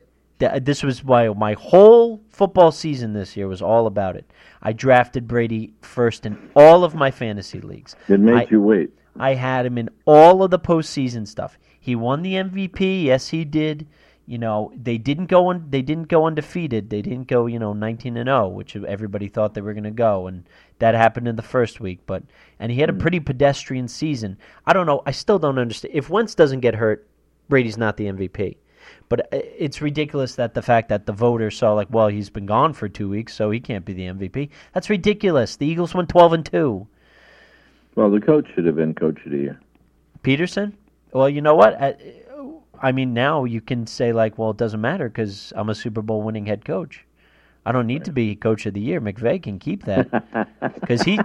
Uh, 0.43 0.59
this 0.59 0.83
was 0.83 1.03
why 1.03 1.27
my 1.29 1.53
whole 1.53 2.21
football 2.29 2.71
season 2.71 3.13
this 3.13 3.35
year 3.37 3.47
was 3.47 3.61
all 3.61 3.87
about 3.87 4.15
it. 4.15 4.31
I 4.61 4.73
drafted 4.73 5.27
Brady 5.27 5.73
first 5.81 6.25
in 6.25 6.49
all 6.55 6.83
of 6.83 6.95
my 6.95 7.11
fantasy 7.11 7.61
leagues. 7.61 7.95
It 8.07 8.19
made 8.19 8.35
I- 8.35 8.47
you 8.49 8.61
wait. 8.61 8.91
I 9.19 9.35
had 9.35 9.67
him 9.67 9.77
in 9.77 9.89
all 10.05 10.41
of 10.41 10.49
the 10.49 10.57
postseason 10.57 11.27
stuff. 11.27 11.59
He 11.79 11.95
won 11.95 12.23
the 12.23 12.33
MVP. 12.33 13.03
Yes, 13.03 13.27
he 13.27 13.45
did. 13.45 13.87
You 14.25 14.39
know, 14.39 14.71
they 14.75 14.97
didn't 14.97 15.27
go 15.27 15.49
un- 15.49 15.67
they 15.69 15.81
didn't 15.81 16.07
go 16.07 16.25
undefeated. 16.25 16.89
They 16.89 17.01
didn't 17.01 17.27
go, 17.27 17.45
you 17.45 17.59
know, 17.59 17.73
19 17.73 18.17
and 18.17 18.27
0, 18.27 18.47
which 18.47 18.75
everybody 18.75 19.27
thought 19.27 19.53
they 19.53 19.61
were 19.61 19.73
going 19.73 19.83
to 19.83 19.91
go 19.91 20.27
and 20.27 20.45
that 20.83 20.95
happened 20.95 21.29
in 21.29 21.37
the 21.37 21.41
first 21.41 21.79
week, 21.79 21.99
but 22.05 22.23
and 22.59 22.69
he 22.69 22.81
had 22.81 22.89
a 22.89 22.93
mm. 22.93 22.99
pretty 22.99 23.19
pedestrian 23.19 23.87
season. 23.87 24.37
I 24.65 24.73
don't 24.73 24.85
know, 24.85 25.01
I 25.05 25.11
still 25.11 25.39
don't 25.39 25.57
understand. 25.57 25.95
If 25.95 26.09
Wentz 26.09 26.35
doesn't 26.35 26.59
get 26.59 26.75
hurt, 26.75 27.07
Brady's 27.47 27.77
not 27.77 27.95
the 27.95 28.05
MVP. 28.05 28.57
But 29.09 29.27
it's 29.31 29.81
ridiculous 29.81 30.35
that 30.35 30.53
the 30.53 30.61
fact 30.61 30.89
that 30.89 31.05
the 31.05 31.13
voters 31.13 31.57
saw 31.57 31.73
like, 31.73 31.87
well, 31.91 32.07
he's 32.07 32.29
been 32.29 32.45
gone 32.45 32.73
for 32.73 32.89
2 32.89 33.09
weeks, 33.09 33.33
so 33.35 33.51
he 33.51 33.59
can't 33.59 33.85
be 33.85 33.93
the 33.93 34.03
MVP. 34.07 34.49
That's 34.73 34.89
ridiculous. 34.89 35.55
The 35.55 35.67
Eagles 35.67 35.93
went 35.93 36.09
12 36.09 36.33
and 36.33 36.45
2. 36.45 36.87
Well, 37.95 38.09
the 38.09 38.21
coach 38.21 38.47
should 38.55 38.65
have 38.65 38.75
been 38.75 38.95
coach 38.95 39.19
of 39.25 39.31
the 39.31 39.37
year. 39.37 39.59
Pederson? 40.23 40.73
Well, 41.11 41.29
you 41.29 41.41
know 41.41 41.53
what? 41.53 41.79
I, 41.79 41.95
I 42.81 42.91
mean, 42.91 43.13
now 43.13 43.43
you 43.43 43.61
can 43.61 43.85
say 43.85 44.13
like, 44.13 44.37
well, 44.37 44.49
it 44.51 44.57
doesn't 44.57 44.81
matter 44.81 45.09
because 45.09 45.53
I'm 45.55 45.69
a 45.69 45.75
Super 45.75 46.01
Bowl 46.01 46.21
winning 46.23 46.45
head 46.47 46.65
coach. 46.65 47.05
I 47.65 47.71
don't 47.71 47.87
need 47.87 48.03
to 48.05 48.11
be 48.11 48.35
coach 48.35 48.65
of 48.65 48.73
the 48.73 48.81
year. 48.81 48.99
McVay 48.99 49.41
can 49.41 49.59
keep 49.59 49.83
that 49.85 50.09
because 50.81 51.01
he 51.03 51.19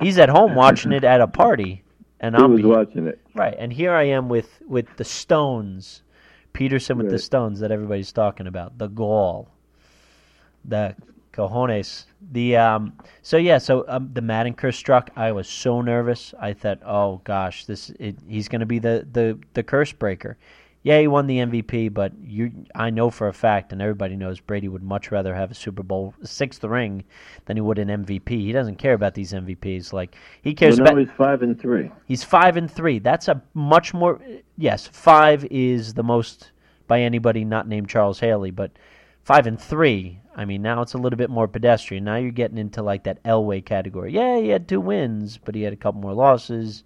he's 0.00 0.16
at 0.18 0.28
home 0.28 0.54
watching 0.54 0.92
it 0.92 1.04
at 1.04 1.20
a 1.20 1.26
party, 1.26 1.82
and 2.20 2.34
He 2.34 2.42
I'm 2.42 2.52
was 2.52 2.62
watching 2.62 3.06
it. 3.06 3.20
right. 3.34 3.54
And 3.58 3.72
here 3.72 3.92
I 3.92 4.04
am 4.04 4.28
with 4.30 4.62
with 4.66 4.86
the 4.96 5.04
Stones, 5.04 6.02
Pederson 6.54 6.96
with 6.96 7.10
the 7.10 7.18
Stones 7.18 7.60
that 7.60 7.70
everybody's 7.70 8.12
talking 8.12 8.46
about, 8.46 8.78
the 8.78 8.86
gall, 8.86 9.48
the 10.64 10.94
cojones. 11.34 12.06
The 12.32 12.56
um. 12.56 12.92
So 13.22 13.36
yeah. 13.36 13.58
So 13.58 13.84
um, 13.88 14.10
the 14.12 14.22
Madden 14.22 14.54
curse 14.54 14.76
struck. 14.76 15.10
I 15.16 15.32
was 15.32 15.48
so 15.48 15.80
nervous. 15.80 16.32
I 16.40 16.52
thought, 16.52 16.80
oh 16.84 17.20
gosh, 17.24 17.66
this 17.66 17.90
it, 17.98 18.16
he's 18.28 18.48
going 18.48 18.60
to 18.60 18.66
be 18.66 18.78
the 18.78 19.06
the 19.12 19.38
the 19.52 19.62
curse 19.62 19.92
breaker. 19.92 20.38
Yeah, 20.84 21.00
he 21.00 21.08
won 21.08 21.26
the 21.26 21.38
MVP, 21.38 21.94
but 21.94 22.12
you 22.22 22.52
I 22.74 22.90
know 22.90 23.08
for 23.08 23.26
a 23.26 23.32
fact, 23.32 23.72
and 23.72 23.80
everybody 23.80 24.16
knows 24.16 24.38
Brady 24.38 24.68
would 24.68 24.82
much 24.82 25.10
rather 25.10 25.34
have 25.34 25.50
a 25.50 25.54
Super 25.54 25.82
Bowl 25.82 26.14
sixth 26.22 26.62
ring 26.62 27.04
than 27.46 27.56
he 27.56 27.62
would 27.62 27.78
an 27.78 27.88
MVP. 27.88 28.28
He 28.28 28.52
doesn't 28.52 28.76
care 28.76 28.92
about 28.92 29.14
these 29.14 29.32
MVPs. 29.32 29.94
Like 29.94 30.14
he 30.42 30.52
cares 30.52 30.78
Well, 30.78 30.88
about 30.88 30.98
he's 30.98 31.10
five 31.16 31.42
and 31.42 31.58
three. 31.58 31.90
He's 32.04 32.22
five 32.22 32.58
and 32.58 32.70
three. 32.70 32.98
That's 32.98 33.28
a 33.28 33.42
much 33.54 33.94
more. 33.94 34.20
Yes, 34.58 34.86
five 34.86 35.46
is 35.46 35.94
the 35.94 36.02
most 36.02 36.52
by 36.86 37.00
anybody 37.00 37.46
not 37.46 37.66
named 37.66 37.88
Charles 37.88 38.20
Haley, 38.20 38.50
but 38.50 38.70
five 39.22 39.46
and 39.46 39.58
three. 39.58 40.20
I 40.36 40.44
mean, 40.44 40.60
now 40.60 40.82
it's 40.82 40.92
a 40.92 40.98
little 40.98 41.16
bit 41.16 41.30
more 41.30 41.48
pedestrian. 41.48 42.04
Now 42.04 42.16
you're 42.16 42.30
getting 42.30 42.58
into 42.58 42.82
like 42.82 43.04
that 43.04 43.22
Elway 43.24 43.64
category. 43.64 44.12
Yeah, 44.12 44.38
he 44.38 44.48
had 44.48 44.68
two 44.68 44.82
wins, 44.82 45.38
but 45.38 45.54
he 45.54 45.62
had 45.62 45.72
a 45.72 45.76
couple 45.76 46.02
more 46.02 46.12
losses. 46.12 46.84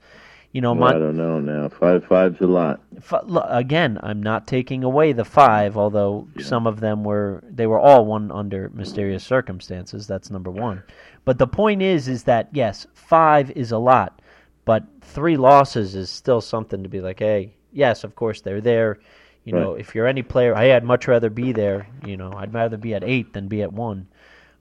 You 0.53 0.63
know, 0.63 0.73
Well, 0.73 0.89
I 0.97 0.99
don't 0.99 1.17
know 1.17 1.41
now. 1.41 1.69
Five 1.69 2.07
five's 2.07 2.41
a 2.41 2.47
lot. 2.47 2.81
F- 2.97 3.23
again, 3.49 3.99
I'm 4.03 4.23
not 4.23 4.47
taking 4.47 4.83
away 4.83 5.13
the 5.13 5.25
five, 5.25 5.77
although 5.77 6.27
some 6.41 6.67
of 6.67 6.81
them 6.81 7.05
were 7.05 7.45
they 7.51 7.67
were 7.67 7.79
all 7.79 8.07
won 8.07 8.33
under 8.33 8.71
mysterious 8.71 9.23
circumstances. 9.23 10.07
That's 10.07 10.31
number 10.31 10.51
one. 10.51 10.83
But 11.27 11.39
the 11.39 11.47
point 11.47 11.83
is, 11.83 12.09
is 12.09 12.25
that 12.25 12.49
yes, 12.53 12.87
five 12.95 13.51
is 13.51 13.73
a 13.73 13.79
lot, 13.79 14.23
but 14.65 14.85
three 15.03 15.37
losses 15.37 15.95
is 15.95 16.09
still 16.09 16.41
something 16.41 16.83
to 16.83 16.89
be 16.89 17.03
like, 17.03 17.19
hey, 17.19 17.53
yes, 17.73 18.03
of 18.03 18.17
course 18.17 18.41
they're 18.41 18.63
there. 18.63 18.99
You 19.45 19.53
know, 19.55 19.75
if 19.75 19.95
you're 19.95 20.07
any 20.07 20.23
player, 20.23 20.55
I 20.55 20.69
would 20.69 20.85
much 20.85 21.09
rather 21.09 21.31
be 21.31 21.53
there. 21.53 21.87
You 22.05 22.17
know, 22.17 22.33
I'd 22.35 22.53
rather 22.53 22.77
be 22.77 22.95
at 22.95 23.05
eight 23.05 23.33
than 23.33 23.49
be 23.49 23.63
at 23.63 23.73
one. 23.73 24.07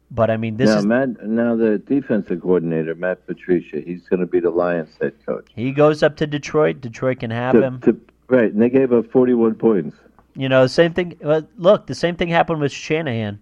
But 0.09 0.29
I 0.31 0.37
mean, 0.37 0.55
this 0.57 0.69
now, 0.69 0.77
is 0.77 0.85
Matt. 0.85 1.21
Now 1.25 1.55
the 1.55 1.79
defensive 1.79 2.41
coordinator, 2.41 2.95
Matt 2.95 3.25
Patricia, 3.27 3.81
he's 3.81 4.07
going 4.07 4.21
to 4.21 4.25
be 4.25 4.39
the 4.39 4.49
Lions' 4.49 4.95
head 5.01 5.13
coach. 5.25 5.47
he 5.53 5.71
goes 5.71 6.01
up 6.01 6.15
to 6.17 6.27
Detroit. 6.27 6.79
Detroit 6.79 7.19
can 7.19 7.31
have 7.31 7.53
To- 7.55 7.61
him. 7.61 7.81
to- 7.81 7.99
right, 8.29 8.51
and 8.51 8.61
they 8.61 8.69
gave 8.69 8.93
up 8.93 9.11
forty-one 9.11 9.55
points. 9.55 9.97
You 10.35 10.47
know, 10.49 10.63
the 10.63 10.69
same 10.69 10.93
thing. 10.93 11.17
Look, 11.57 11.87
the 11.87 11.95
same 11.95 12.15
thing 12.15 12.29
happened 12.29 12.61
with 12.61 12.71
Shanahan. 12.71 13.39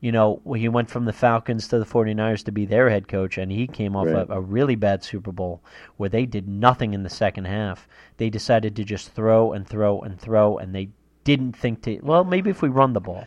You 0.00 0.12
know, 0.12 0.40
when 0.44 0.60
he 0.60 0.68
went 0.68 0.90
from 0.90 1.06
the 1.06 1.12
Falcons 1.12 1.66
to 1.68 1.78
the 1.80 1.84
49ers 1.84 2.44
to 2.44 2.52
be 2.52 2.64
their 2.66 2.88
head 2.88 3.08
coach, 3.08 3.36
and 3.36 3.50
he 3.50 3.66
came 3.66 3.96
off 3.96 4.06
Right. 4.06 4.28
a, 4.28 4.34
a 4.34 4.40
really 4.40 4.76
bad 4.76 5.02
Super 5.02 5.32
Bowl 5.32 5.60
where 5.96 6.08
they 6.08 6.24
did 6.24 6.46
nothing 6.46 6.94
in 6.94 7.02
the 7.02 7.10
second 7.10 7.46
half. 7.46 7.88
They 8.16 8.30
decided 8.30 8.76
to 8.76 8.84
just 8.84 9.12
throw 9.12 9.52
and 9.52 9.66
throw 9.66 10.00
and 10.00 10.16
throw, 10.20 10.56
and 10.58 10.72
they 10.72 10.90
didn't 11.24 11.56
think 11.56 11.82
to, 11.82 11.98
well, 12.02 12.22
maybe 12.24 12.48
if 12.48 12.62
we 12.62 12.68
run 12.68 12.92
the 12.92 13.00
ball. 13.00 13.26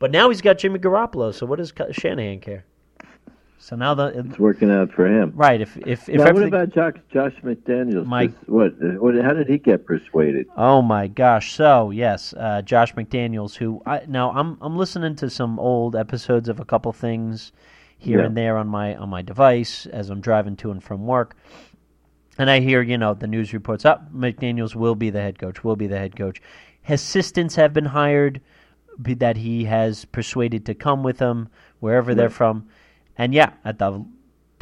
But 0.00 0.10
now 0.10 0.30
he's 0.30 0.40
got 0.40 0.58
Jimmy 0.58 0.78
Garoppolo, 0.80 1.32
so 1.32 1.46
what 1.46 1.58
does 1.58 1.72
Shanahan 1.92 2.40
care? 2.40 2.64
So 3.58 3.76
now 3.76 3.92
the 3.92 4.06
It's 4.18 4.38
working 4.38 4.70
out 4.70 4.90
for 4.90 5.06
him. 5.06 5.32
right 5.36 5.60
if 5.60 5.76
if 5.86 6.08
if 6.08 6.16
now, 6.16 6.32
what 6.32 6.42
about 6.42 6.70
Josh, 6.70 6.94
Josh 7.12 7.34
McDaniels? 7.44 8.06
Mike- 8.06 8.32
What, 8.46 8.72
what? 8.98 9.14
How 9.16 9.34
did 9.34 9.48
he 9.48 9.58
get 9.58 9.84
persuaded? 9.84 10.46
Oh 10.56 10.80
my 10.80 11.06
gosh! 11.06 11.52
So 11.52 11.90
yes, 11.90 12.32
uh, 12.38 12.62
Josh 12.62 12.94
McDaniels. 12.94 13.54
Who 13.56 13.82
I 13.84 14.00
now 14.08 14.30
I'm 14.32 14.56
I'm 14.62 14.76
listening 14.78 15.14
to 15.16 15.28
some 15.28 15.58
old 15.60 15.94
episodes 15.94 16.48
of 16.48 16.58
a 16.58 16.64
couple 16.64 16.90
things 16.94 17.52
here 17.98 18.20
Yeah. 18.20 18.24
and 18.26 18.36
there 18.36 18.56
on 18.56 18.66
my 18.66 18.96
on 18.96 19.10
my 19.10 19.20
device 19.20 19.84
as 19.84 20.08
I'm 20.08 20.22
driving 20.22 20.56
to 20.56 20.70
and 20.70 20.82
from 20.82 21.06
work, 21.06 21.36
and 22.38 22.48
I 22.48 22.60
hear 22.60 22.80
you 22.80 22.96
know 22.96 23.12
the 23.12 23.26
news 23.26 23.52
reports 23.52 23.84
up. 23.84 24.10
McDaniels 24.10 24.74
will 24.74 24.94
be 24.94 25.10
the 25.10 25.20
head 25.20 25.38
coach. 25.38 25.62
Will 25.62 25.76
be 25.76 25.86
the 25.86 25.98
head 25.98 26.16
coach. 26.16 26.40
Assistants 26.88 27.56
have 27.56 27.74
been 27.74 27.84
hired 27.84 28.40
that 28.98 29.36
he 29.36 29.64
has 29.64 30.04
persuaded 30.04 30.66
to 30.66 30.74
come 30.74 31.02
with 31.02 31.18
him 31.18 31.48
wherever 31.80 32.14
they're 32.14 32.30
from, 32.30 32.68
and 33.16 33.32
yeah, 33.32 33.52
at 33.64 33.78
the 33.78 34.04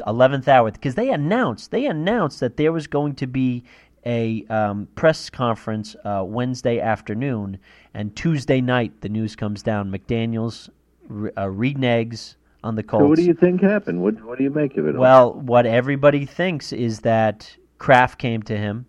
eleventh 0.06 0.48
hour 0.48 0.70
because 0.70 0.94
they 0.94 1.10
announced 1.10 1.70
they 1.70 1.86
announced 1.86 2.40
that 2.40 2.56
there 2.56 2.72
was 2.72 2.86
going 2.86 3.14
to 3.16 3.26
be 3.26 3.64
a 4.06 4.44
um, 4.46 4.88
press 4.94 5.28
conference 5.28 5.96
uh, 6.04 6.22
Wednesday 6.24 6.80
afternoon, 6.80 7.58
and 7.94 8.14
Tuesday 8.16 8.60
night 8.60 9.00
the 9.00 9.08
news 9.08 9.36
comes 9.36 9.62
down. 9.62 9.90
McDaniel's 9.90 10.70
re- 11.08 11.30
uh, 11.36 11.44
reneges 11.44 12.36
on 12.62 12.74
the 12.74 12.82
Colts. 12.82 13.02
So 13.02 13.08
what 13.08 13.16
do 13.16 13.24
you 13.24 13.34
think 13.34 13.60
happened? 13.60 14.02
What 14.02 14.22
What 14.24 14.38
do 14.38 14.44
you 14.44 14.50
make 14.50 14.76
of 14.76 14.86
it? 14.86 14.96
Well, 14.96 15.34
what 15.34 15.66
everybody 15.66 16.24
thinks 16.24 16.72
is 16.72 17.00
that 17.00 17.54
Kraft 17.78 18.18
came 18.18 18.42
to 18.44 18.56
him, 18.56 18.86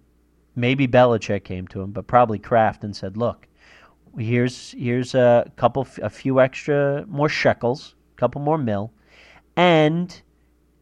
maybe 0.56 0.88
Belichick 0.88 1.44
came 1.44 1.68
to 1.68 1.82
him, 1.82 1.92
but 1.92 2.08
probably 2.08 2.40
Kraft 2.40 2.84
and 2.84 2.96
said, 2.96 3.18
"Look, 3.18 3.48
here's 4.18 4.72
here's 4.72 5.16
a 5.16 5.52
couple, 5.56 5.88
a 6.02 6.10
few 6.10 6.40
extra 6.40 7.06
more 7.08 7.30
shekels, 7.30 7.96
a 8.16 8.20
couple 8.20 8.42
more 8.42 8.58
mil, 8.58 8.92
and 9.56 10.22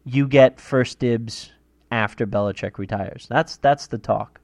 you 0.04 0.26
get 0.28 0.60
first 0.60 0.98
dibs 0.98 1.52
after 1.90 2.26
Belichick 2.26 2.78
retires." 2.78 3.26
That's 3.28 3.56
that's 3.58 3.86
the 3.88 3.98
talk. 3.98 4.40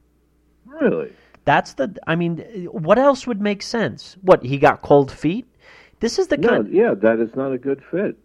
really? 0.67 1.13
That's 1.45 1.75
the. 1.75 1.95
I 2.07 2.17
mean, 2.17 2.39
what 2.73 2.99
else 2.99 3.27
would 3.27 3.41
make 3.41 3.63
sense? 3.63 4.17
What 4.23 4.43
he 4.43 4.57
got 4.59 4.81
cold 4.83 5.11
feet? 5.13 5.47
This 6.01 6.19
is 6.19 6.29
the 6.29 6.37
No, 6.39 6.49
kind. 6.49 6.73
yeah, 6.73 6.95
that 6.95 7.21
is 7.21 7.35
not 7.37 7.53
a 7.53 7.59
good 7.59 7.83
fit. 7.91 8.17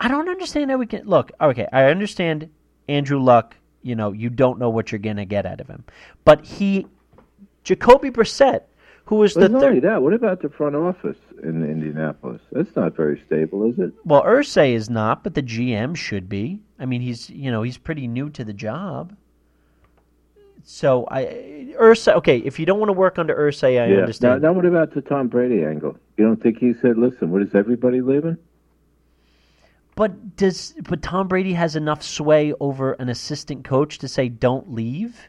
I 0.00 0.08
don't 0.08 0.28
understand 0.28 0.70
how 0.70 0.78
we 0.78 0.86
can 0.86 1.06
look. 1.06 1.32
Okay, 1.40 1.66
I 1.72 1.84
understand 1.90 2.48
Andrew 2.88 3.18
Luck. 3.20 3.56
You 3.82 3.94
know, 3.94 4.12
you 4.12 4.30
don't 4.30 4.58
know 4.58 4.70
what 4.70 4.90
you're 4.90 4.98
gonna 5.00 5.24
get 5.26 5.44
out 5.44 5.60
of 5.60 5.68
him, 5.68 5.84
but 6.24 6.46
he, 6.46 6.86
Jacoby 7.64 8.10
Brissett, 8.10 8.62
who 9.04 9.16
was 9.16 9.34
the 9.34 9.48
not 9.48 9.64
only 9.64 9.80
third. 9.80 9.82
that, 9.90 10.02
what 10.02 10.12
about 10.12 10.42
the 10.42 10.48
front 10.48 10.76
office 10.76 11.18
in 11.42 11.64
Indianapolis? 11.64 12.40
That's 12.52 12.74
not 12.76 12.96
very 12.96 13.20
stable, 13.26 13.68
is 13.70 13.78
it? 13.78 13.92
Well, 14.04 14.22
Irsay 14.22 14.74
is 14.74 14.88
not, 14.88 15.24
but 15.24 15.34
the 15.34 15.42
GM 15.42 15.96
should 15.96 16.28
be. 16.28 16.60
I 16.78 16.86
mean, 16.86 17.00
he's 17.00 17.28
you 17.28 17.50
know 17.50 17.62
he's 17.62 17.78
pretty 17.78 18.06
new 18.06 18.30
to 18.30 18.44
the 18.44 18.52
job. 18.52 19.16
So 20.64 21.06
I 21.10 21.24
Irsay. 21.80 22.14
Okay, 22.16 22.38
if 22.38 22.58
you 22.60 22.66
don't 22.66 22.78
want 22.78 22.90
to 22.90 22.94
work 22.94 23.18
under 23.18 23.34
Irsay, 23.34 23.64
I 23.64 23.86
yeah. 23.86 23.86
Now, 23.86 24.00
understand. 24.00 24.42
now, 24.42 24.52
what 24.52 24.64
about 24.64 24.94
the 24.94 25.00
Tom 25.02 25.28
Brady 25.28 25.64
angle? 25.64 25.96
You 26.16 26.24
don't 26.24 26.40
think 26.40 26.58
he 26.58 26.72
said, 26.74 26.96
"Listen, 26.96 27.30
what 27.30 27.42
is 27.42 27.54
everybody 27.54 28.00
leaving"? 28.00 28.38
But 29.94 30.36
does 30.36 30.74
but 30.88 31.02
Tom 31.02 31.28
Brady 31.28 31.52
has 31.52 31.76
enough 31.76 32.02
sway 32.02 32.54
over 32.60 32.92
an 32.94 33.08
assistant 33.08 33.64
coach 33.64 33.98
to 33.98 34.08
say 34.08 34.28
don't 34.28 34.72
leave? 34.72 35.28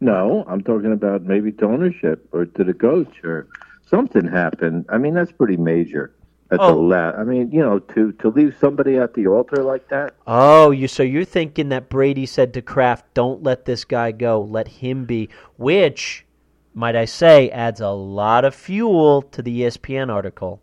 No, 0.00 0.44
I'm 0.48 0.62
talking 0.62 0.92
about 0.92 1.22
maybe 1.22 1.52
to 1.52 1.66
ownership 1.66 2.26
or 2.32 2.46
to 2.46 2.64
the 2.64 2.72
coach 2.74 3.22
or 3.22 3.48
something 3.86 4.26
happened. 4.26 4.86
I 4.88 4.98
mean, 4.98 5.14
that's 5.14 5.32
pretty 5.32 5.56
major. 5.56 6.12
At 6.52 6.58
Oh. 6.60 6.74
the 6.74 6.80
la- 6.80 7.12
I 7.12 7.22
mean, 7.22 7.50
you 7.52 7.60
know, 7.60 7.78
to 7.78 8.10
to 8.12 8.28
leave 8.28 8.56
somebody 8.58 8.96
at 8.96 9.14
the 9.14 9.26
altar 9.28 9.62
like 9.62 9.88
that. 9.88 10.14
Oh, 10.26 10.70
you 10.72 10.88
so 10.88 11.02
you're 11.04 11.24
thinking 11.24 11.68
that 11.68 11.88
Brady 11.88 12.26
said 12.26 12.52
to 12.54 12.62
Kraft, 12.62 13.04
"Don't 13.14 13.42
let 13.44 13.66
this 13.66 13.84
guy 13.84 14.10
go. 14.10 14.40
Let 14.40 14.66
him 14.66 15.04
be," 15.04 15.28
which, 15.58 16.26
might 16.74 16.96
I 16.96 17.04
say, 17.04 17.50
adds 17.50 17.80
a 17.80 17.90
lot 17.90 18.44
of 18.44 18.54
fuel 18.54 19.22
to 19.22 19.42
the 19.42 19.62
ESPN 19.62 20.10
article, 20.10 20.60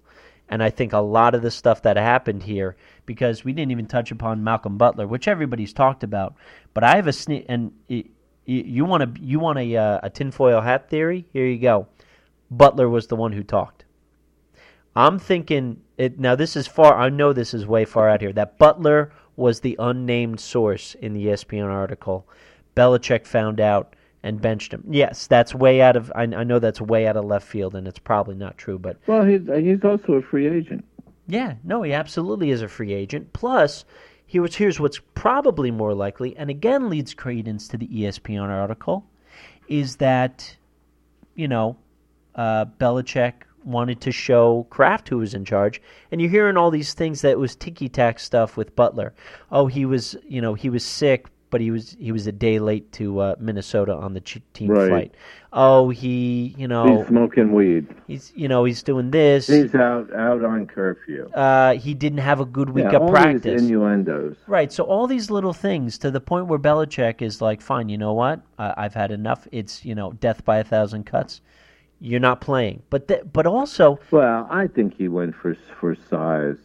and 0.50 0.62
I 0.62 0.70
think 0.72 0.92
a 0.92 0.98
lot 1.00 1.34
of 1.36 1.42
the 1.42 1.52
stuff 1.52 1.82
that 1.84 1.96
happened 1.96 2.44
here 2.44 2.76
because 3.06 3.46
we 3.46 3.54
didn't 3.54 3.72
even 3.72 3.86
touch 3.86 4.12
upon 4.12 4.44
Malcolm 4.44 4.78
Butler, 4.78 5.08
which 5.08 5.28
everybody's 5.30 5.72
talked 5.72 6.04
about. 6.04 6.34
But 6.74 6.84
I 6.84 6.96
have 6.98 7.08
a 7.08 7.12
sne- 7.12 7.46
and 7.48 7.72
you 8.54 8.86
want 8.86 9.04
a 9.04 9.22
you 9.22 9.40
want 9.40 9.60
a 9.60 9.76
uh, 9.78 10.00
a 10.04 10.10
tinfoil 10.10 10.62
hat 10.62 10.90
theory? 10.90 11.26
Here 11.34 11.46
you 11.46 11.60
go. 11.60 11.88
Butler 12.50 12.88
was 12.90 13.08
the 13.08 13.16
one 13.16 13.34
who 13.34 13.44
talked. 13.44 13.84
I'm 14.96 15.20
thinking 15.20 15.82
it 15.98 16.20
now. 16.20 16.36
This 16.36 16.56
is 16.56 16.66
far. 16.66 16.98
I 16.98 17.10
know 17.10 17.34
this 17.34 17.54
is 17.54 17.66
way 17.68 17.86
far 17.86 18.10
out 18.10 18.22
here. 18.22 18.34
That 18.34 18.58
Butler 18.58 19.12
was 19.36 19.60
the 19.60 19.76
unnamed 19.80 20.40
source 20.40 20.96
in 20.96 21.14
the 21.14 21.28
ESPN 21.28 21.70
article. 21.70 22.28
Belichick 22.76 23.26
found 23.28 23.60
out 23.60 23.96
and 24.24 24.42
benched 24.42 24.74
him. 24.74 24.84
Yes, 24.90 25.28
that's 25.28 25.54
way 25.54 25.82
out 25.82 25.96
of. 25.96 26.12
I, 26.16 26.24
I 26.24 26.44
know 26.44 26.60
that's 26.60 26.82
way 26.82 27.06
out 27.06 27.18
of 27.18 27.26
left 27.26 27.48
field, 27.48 27.76
and 27.76 27.88
it's 27.88 28.00
probably 28.00 28.36
not 28.36 28.58
true. 28.58 28.80
But 28.80 28.98
Well, 29.08 29.24
he's 29.26 29.42
he's 29.48 29.84
also 29.84 30.14
a 30.14 30.22
free 30.22 30.48
agent. 30.48 30.86
yeah, 31.28 31.56
no, 31.64 31.84
he 31.84 31.94
absolutely 31.94 32.50
is 32.52 32.62
a 32.62 32.68
free 32.68 32.94
agent. 32.94 33.34
Plus, 33.34 33.86
he 34.28 34.40
here's 34.56 34.80
what's 34.80 35.00
probably 35.16 35.72
more 35.72 35.94
likely, 35.94 36.36
and 36.36 36.50
again 36.50 36.90
leads 36.90 37.14
credence 37.14 37.68
to 37.70 37.78
the 37.78 37.88
ESPN 37.88 38.50
article, 38.50 39.06
is 39.70 39.96
that, 39.96 40.58
you 41.34 41.48
know, 41.48 41.78
uh, 42.36 42.66
Belichick 42.66 43.34
wanted 43.64 44.02
to 44.02 44.12
show 44.12 44.68
Kraft 44.70 45.10
who 45.10 45.18
was 45.18 45.34
in 45.34 45.46
charge, 45.46 45.82
and 46.12 46.22
you're 46.22 46.30
hearing 46.30 46.58
all 46.58 46.72
these 46.72 46.94
things 46.94 47.22
that 47.22 47.40
was 47.40 47.56
ticky 47.56 47.88
tack 47.90 48.20
stuff 48.20 48.58
with 48.58 48.76
Butler. 48.76 49.14
Oh, 49.50 49.68
he 49.68 49.86
was, 49.86 50.16
you 50.28 50.42
know, 50.42 50.54
he 50.54 50.70
was 50.70 50.84
sick, 50.84 51.28
but 51.50 51.62
he 51.62 51.72
was 51.72 51.96
he 52.00 52.12
was 52.12 52.28
a 52.28 52.32
day 52.32 52.60
late 52.60 52.92
to 52.94 53.20
uh, 53.20 53.36
Minnesota 53.40 53.94
on 53.94 54.14
the 54.14 54.22
ch- 54.22 54.42
team 54.54 54.70
Right. 54.72 54.88
flight. 54.90 55.16
Oh, 55.54 55.90
he, 55.90 56.54
you 56.58 56.68
know, 56.68 56.98
He's 57.00 57.08
smoking 57.08 57.54
weed. 57.54 57.88
he's, 58.06 58.34
you 58.36 58.48
know, 58.48 58.66
he's 58.66 58.84
doing 58.84 59.10
this. 59.12 59.48
He's 59.48 59.74
out 59.74 60.14
out 60.14 60.44
on 60.44 60.68
curfew. 60.68 61.30
uh, 61.34 61.76
he 61.76 61.94
didn't 61.94 62.20
have 62.20 62.40
a 62.42 62.46
good 62.46 62.70
week 62.70 62.86
yeah, 62.92 62.98
of 63.00 63.10
practice. 63.10 63.62
innuendos. 63.62 64.36
Right. 64.46 64.72
So 64.72 64.84
all 64.84 65.08
these 65.08 65.32
little 65.32 65.54
things 65.54 65.98
to 66.00 66.12
the 66.12 66.20
point 66.20 66.48
where 66.48 66.60
Belichick 66.60 67.22
is 67.22 67.42
like, 67.42 67.62
fine, 67.62 67.88
you 67.90 67.98
know 67.98 68.14
what? 68.14 68.42
I 68.60 68.74
I've 68.78 68.94
had 68.94 69.12
enough. 69.12 69.48
It's 69.52 69.86
you 69.86 69.96
know 69.96 70.12
death 70.14 70.44
by 70.46 70.58
a 70.58 70.64
thousand 70.64 71.06
cuts. 71.06 71.42
You're 72.00 72.20
not 72.20 72.42
playing. 72.42 72.84
But 72.92 73.08
th- 73.08 73.24
but 73.34 73.48
also, 73.48 74.00
Well, 74.12 74.48
I 74.52 74.68
think 74.68 74.96
he 74.96 75.08
went 75.08 75.34
for 75.34 75.56
for 75.80 75.96
size. 75.96 76.58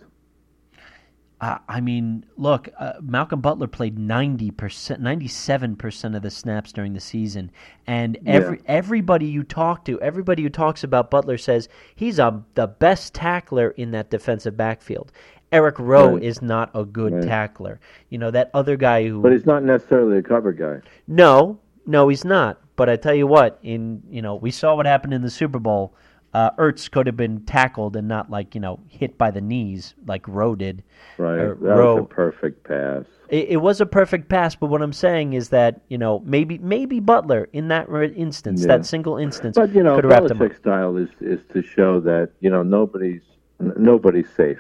Uh, 1.43 1.59
I 1.69 1.81
mean, 1.81 2.25
look, 2.37 2.69
uh, 2.79 2.93
Malcolm 3.03 3.41
Butler 3.41 3.67
played 3.67 3.99
ninety 3.99 4.53
percent, 4.53 5.01
ninety-seven 5.01 5.75
percent 5.75 6.15
of 6.15 6.23
the 6.23 6.31
snaps 6.31 6.73
during 6.73 6.93
the 6.95 7.01
season, 7.01 7.51
and 7.87 8.17
every 8.25 8.61
everybody 8.67 9.27
you 9.27 9.43
talk 9.43 9.85
to, 9.87 10.01
everybody 10.01 10.45
who 10.45 10.49
talks 10.49 10.85
about 10.85 11.11
Butler 11.11 11.37
says 11.37 11.69
he's 11.97 12.21
a, 12.21 12.45
the 12.55 12.69
best 12.69 13.13
tackler 13.13 13.71
in 13.71 13.91
that 13.91 14.09
defensive 14.09 14.57
backfield. 14.57 15.11
Eric 15.51 15.81
Rowe 15.81 16.15
Right. 16.15 16.23
is 16.23 16.41
not 16.41 16.71
a 16.75 16.85
good 16.85 17.13
Right. 17.13 17.23
tackler. 17.25 17.81
You 18.09 18.19
know 18.19 18.31
that 18.31 18.51
other 18.55 18.77
guy 18.77 19.09
who 19.09 19.21
But 19.21 19.33
he's 19.33 19.45
not 19.45 19.65
necessarily 19.65 20.19
a 20.19 20.23
cover 20.23 20.53
guy. 20.53 20.81
No, 21.09 21.59
no, 21.87 22.09
he's 22.09 22.25
not. 22.25 22.61
But 22.77 22.89
I 22.89 22.95
tell 22.97 23.15
you 23.15 23.27
what, 23.27 23.59
in 23.65 24.03
you 24.09 24.23
know, 24.23 24.37
we 24.37 24.53
saw 24.53 24.77
what 24.77 24.87
happened 24.87 25.13
in 25.13 25.23
the 25.23 25.29
Super 25.29 25.59
Bowl. 25.59 25.95
Uh, 26.35 26.51
Ertz 26.53 26.91
could 26.91 27.07
have 27.07 27.17
been 27.17 27.43
tackled 27.45 27.95
and 27.95 28.09
not 28.09 28.31
like 28.31 28.55
you 28.55 28.61
know 28.61 28.81
hit 28.89 29.19
by 29.19 29.31
the 29.31 29.41
knees 29.43 29.95
like 30.07 30.27
Rowe 30.27 30.55
did. 30.55 30.83
Right. 31.19 31.39
Uh, 31.41 31.49
that 31.49 31.57
Rowe- 31.61 31.97
was 31.97 32.05
a 32.05 32.07
perfect 32.07 32.65
pass. 32.67 33.05
It, 33.29 33.49
it 33.51 33.57
was 33.59 33.83
a 33.83 33.87
perfect 33.87 34.29
pass, 34.31 34.55
but 34.55 34.69
what 34.69 34.81
I'm 34.81 34.95
saying 34.95 35.35
is 35.35 35.51
that 35.51 35.83
you 35.89 35.99
know 35.99 36.21
maybe 36.25 36.57
maybe 36.59 37.01
Butler 37.01 37.49
in 37.53 37.69
that 37.69 37.89
instance, 38.17 38.63
Yeah. 38.63 38.69
that 38.69 38.87
single 38.87 39.19
instance, 39.19 39.57
But 39.59 39.75
you 39.75 39.83
know, 39.83 39.95
could 39.97 40.05
have 40.05 40.11
wrapped 40.11 40.31
him 40.31 40.41
up. 40.41 40.49
Belichick's 40.49 40.59
style 40.59 40.97
is 40.97 41.11
is 41.21 41.41
to 41.53 41.63
show 41.63 42.01
that 42.01 42.31
you 42.41 42.49
know 42.49 42.63
nobody's 42.63 43.23
n- 43.61 43.75
nobody's 43.77 44.31
safe. 44.35 44.59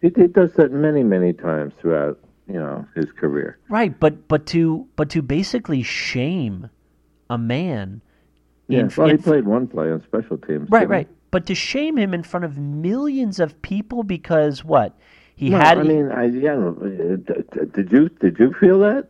He, 0.00 0.12
he 0.14 0.28
does 0.28 0.52
that 0.54 0.70
many 0.70 1.02
many 1.02 1.32
times 1.32 1.74
throughout 1.80 2.20
you 2.46 2.60
know 2.60 2.86
his 2.94 3.10
career. 3.10 3.58
Right, 3.68 3.98
but 3.98 4.28
but 4.28 4.46
to 4.46 4.86
but 4.94 5.10
to 5.10 5.22
basically 5.22 5.82
shame 5.82 6.70
a 7.28 7.36
man. 7.38 8.02
Yeah. 8.68 8.80
in- 8.80 8.90
well, 8.96 9.06
he 9.08 9.14
in- 9.14 9.22
played 9.22 9.46
one 9.46 9.66
play 9.66 9.90
on 9.90 10.02
special 10.04 10.36
teams. 10.38 10.68
Right, 10.70 10.80
didn't 10.80 10.90
he? 10.90 10.96
right. 10.98 11.08
But 11.30 11.46
to 11.46 11.54
shame 11.54 11.98
him 11.98 12.14
in 12.14 12.22
front 12.22 12.44
of 12.44 12.56
millions 12.58 13.38
of 13.40 13.60
people 13.62 14.02
because 14.02 14.64
what 14.64 14.94
he 15.36 15.50
No, 15.50 15.58
had. 15.58 15.78
I 15.78 15.82
mean, 15.82 16.10
I 16.10 16.24
yeah. 16.26 16.54
no, 16.54 16.76
uh, 16.80 17.16
d- 17.16 17.42
d- 17.52 17.66
Did 17.74 17.92
you 17.92 18.08
did 18.20 18.38
you 18.38 18.52
feel 18.54 18.78
that? 18.80 19.08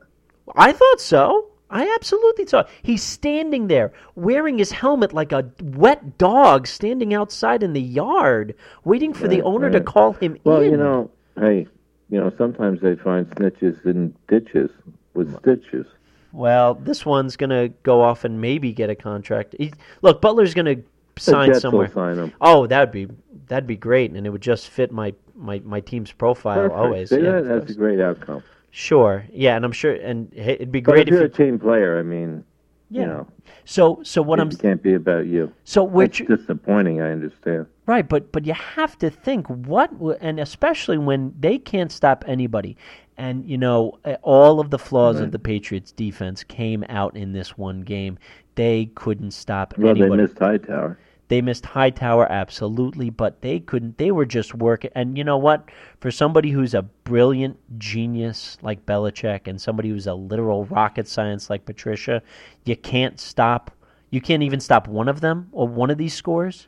I 0.57 0.73
thought 0.73 1.01
so. 1.01 1.47
I 1.71 1.93
absolutely 1.97 2.47
saw. 2.47 2.61
it. 2.61 2.69
He's 2.83 3.03
standing 3.03 3.67
there 3.69 3.93
wearing 4.15 4.57
his 4.57 4.73
helmet 4.73 5.13
like 5.13 5.33
a 5.33 5.51
wet 5.63 6.17
dog, 6.17 6.67
standing 6.67 7.13
outside 7.13 7.63
in 7.63 7.75
the 7.75 7.83
yard, 7.83 8.55
waiting 8.85 9.13
for 9.13 9.29
the 9.29 9.37
Right, 9.43 9.45
owner 9.45 9.71
to 9.71 9.81
call 9.83 10.15
him 10.15 10.39
Well, 10.45 10.63
in. 10.63 10.71
you 10.71 10.77
know, 10.79 11.11
hey, 11.39 11.67
you 12.09 12.19
know, 12.19 12.33
sometimes 12.39 12.81
they 12.81 12.97
find 12.97 13.29
snitches 13.33 13.85
in 13.85 14.15
ditches 14.29 14.71
with 15.13 15.37
stitches. 15.41 15.87
Well, 16.33 16.75
this 16.75 17.07
one's 17.07 17.37
gonna 17.37 17.69
go 17.83 18.03
off 18.03 18.25
and 18.25 18.41
maybe 18.41 18.73
get 18.73 18.91
a 18.91 18.95
contract. 18.95 19.55
He, 19.59 19.73
look, 20.03 20.21
Butler's 20.21 20.55
gonna 20.55 20.77
sign 21.19 21.49
Jets 21.49 21.61
somewhere. 21.61 21.89
sign. 21.91 22.33
Oh, 22.41 22.67
that'd 22.67 22.93
be 22.93 23.09
that'd 23.47 23.67
be 23.67 23.77
great, 23.77 24.11
and 24.13 24.27
it 24.27 24.31
would 24.31 24.43
just 24.43 24.69
fit 24.69 24.93
my 24.93 25.15
my, 25.35 25.61
my 25.65 25.81
team's 25.81 26.13
profile 26.13 26.57
Perfect. 26.57 26.79
always. 26.79 27.11
See, 27.11 27.21
Yeah, 27.23 27.41
that's 27.41 27.71
a 27.71 27.75
great 27.75 28.01
outcome. 28.01 28.43
Sure, 28.71 29.25
yeah, 29.33 29.57
and 29.57 29.65
I'm 29.65 29.73
sure, 29.73 29.95
and 29.95 30.33
it'd 30.35 30.71
be 30.71 30.81
But 30.81 30.93
great 30.93 31.09
if 31.09 31.15
you're 31.15 31.25
if 31.25 31.33
a 31.33 31.37
team 31.37 31.59
player, 31.59 31.99
I 31.99 32.03
mean, 32.03 32.45
yeah. 32.91 33.01
you 33.03 33.07
know, 33.07 33.27
So, 33.65 34.01
so 34.03 34.21
what 34.21 34.39
I'm 34.41 34.51
can't 34.51 34.83
be 34.83 34.95
about 34.95 35.27
you. 35.27 35.53
so 35.65 35.83
which 35.85 36.19
disappointing. 36.27 37.01
I 37.01 37.11
understand. 37.13 37.67
Right, 37.87 38.07
but 38.07 38.31
but 38.33 38.45
you 38.45 38.53
have 38.53 38.99
to 38.99 39.09
think 39.11 39.47
what, 39.49 39.91
and 40.21 40.39
especially 40.39 40.99
when 40.99 41.35
they 41.41 41.57
can't 41.59 41.91
stop 41.91 42.25
anybody, 42.27 42.77
and 43.19 43.45
you 43.45 43.59
know 43.59 43.99
all 44.23 44.61
of 44.61 44.71
the 44.71 44.79
flaws 44.79 45.17
of 45.17 45.25
mm-hmm. 45.25 45.31
the 45.33 45.39
Patriots' 45.39 45.93
defense 45.93 46.45
came 46.45 46.85
out 46.89 47.17
in 47.17 47.33
this 47.33 47.59
one 47.59 47.83
game. 47.83 48.19
They 48.55 48.87
couldn't 48.95 49.33
stop 49.33 49.77
Well, 49.77 49.95
they 49.95 50.09
missed 50.09 50.39
Hightower. 50.39 50.99
They 51.29 51.43
missed 51.43 51.67
Hightower 51.67 52.31
absolutely, 52.33 53.11
but 53.11 53.43
they 53.43 53.61
couldn't. 53.61 53.99
They 53.99 54.11
were 54.11 54.25
just 54.25 54.55
working. 54.55 54.91
And 54.95 55.19
you 55.19 55.25
know 55.25 55.37
what? 55.37 55.69
For 56.01 56.11
somebody 56.11 56.51
who's 56.51 56.73
a 56.73 56.83
brilliant 56.83 57.59
genius 57.79 58.57
like 58.63 58.87
Belichick, 58.87 59.47
and 59.47 59.61
somebody 59.61 59.91
who's 59.91 60.07
a 60.07 60.15
literal 60.15 60.65
rocket 60.67 61.07
science 61.07 61.51
like 61.51 61.67
Patricia, 61.67 62.23
you 62.65 62.77
can't 62.77 63.21
stop. 63.21 63.71
You 64.11 64.23
can't 64.23 64.43
even 64.43 64.59
stop 64.59 64.89
one 64.89 65.07
of 65.07 65.21
them 65.21 65.49
or 65.53 65.69
one 65.69 65.91
of 65.91 65.99
these 65.99 66.15
scores. 66.15 66.67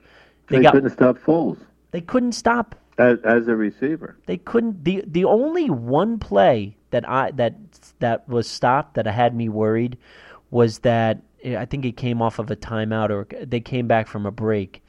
They, 0.48 0.58
they 0.58 0.62
got, 0.62 0.74
couldn't 0.74 0.90
stop 0.90 1.16
Foles. 1.16 1.58
They 1.92 2.02
couldn't 2.02 2.32
stop 2.32 2.74
as, 3.00 3.18
as 3.24 3.48
a 3.48 3.56
receiver. 3.56 4.16
They 4.26 4.36
couldn't. 4.36 4.84
the 4.84 5.02
The 5.06 5.24
only 5.24 5.70
one 5.70 6.18
play 6.18 6.76
that 6.90 7.08
I 7.08 7.30
that 7.32 7.54
that 8.00 8.28
was 8.28 8.48
stopped 8.48 8.94
that 8.94 9.06
had 9.06 9.34
me 9.34 9.48
worried 9.48 9.96
was 10.50 10.80
that 10.80 11.22
I 11.44 11.64
think 11.64 11.84
it 11.84 11.96
came 11.96 12.20
off 12.20 12.38
of 12.38 12.50
a 12.50 12.56
timeout 12.56 13.10
or 13.10 13.26
they 13.44 13.60
came 13.60 13.86
back 13.86 14.08
from 14.08 14.26
a 14.26 14.30
break. 14.30 14.82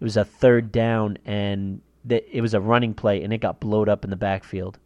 It 0.00 0.04
was 0.04 0.16
a 0.16 0.24
third 0.24 0.72
down 0.72 1.18
and 1.24 1.80
it 2.08 2.42
was 2.42 2.54
a 2.54 2.60
running 2.60 2.94
play 2.94 3.22
and 3.22 3.32
it 3.32 3.38
got 3.38 3.60
blowed 3.60 3.88
up 3.88 4.04
in 4.04 4.10
the 4.10 4.16
backfield. 4.16 4.78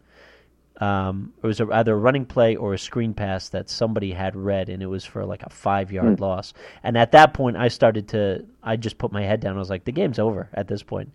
Um, 0.78 1.32
it 1.42 1.46
was 1.46 1.60
a, 1.60 1.68
either 1.72 1.94
a 1.94 1.96
running 1.96 2.26
play 2.26 2.56
or 2.56 2.74
a 2.74 2.78
screen 2.78 3.14
pass 3.14 3.48
that 3.50 3.70
somebody 3.70 4.12
had 4.12 4.36
read, 4.36 4.68
and 4.68 4.82
it 4.82 4.86
was 4.86 5.06
for 5.06 5.24
like 5.24 5.42
a 5.42 5.48
five 5.48 5.90
yard 5.90 6.18
mm. 6.18 6.20
loss. 6.20 6.52
And 6.82 6.98
at 6.98 7.12
that 7.12 7.32
point, 7.32 7.56
I 7.56 7.68
started 7.68 8.08
to, 8.08 8.44
I 8.62 8.76
just 8.76 8.98
put 8.98 9.10
my 9.10 9.22
head 9.22 9.40
down. 9.40 9.56
I 9.56 9.58
was 9.58 9.70
like, 9.70 9.84
the 9.84 9.92
game's 9.92 10.18
over 10.18 10.50
at 10.52 10.68
this 10.68 10.82
point. 10.82 11.12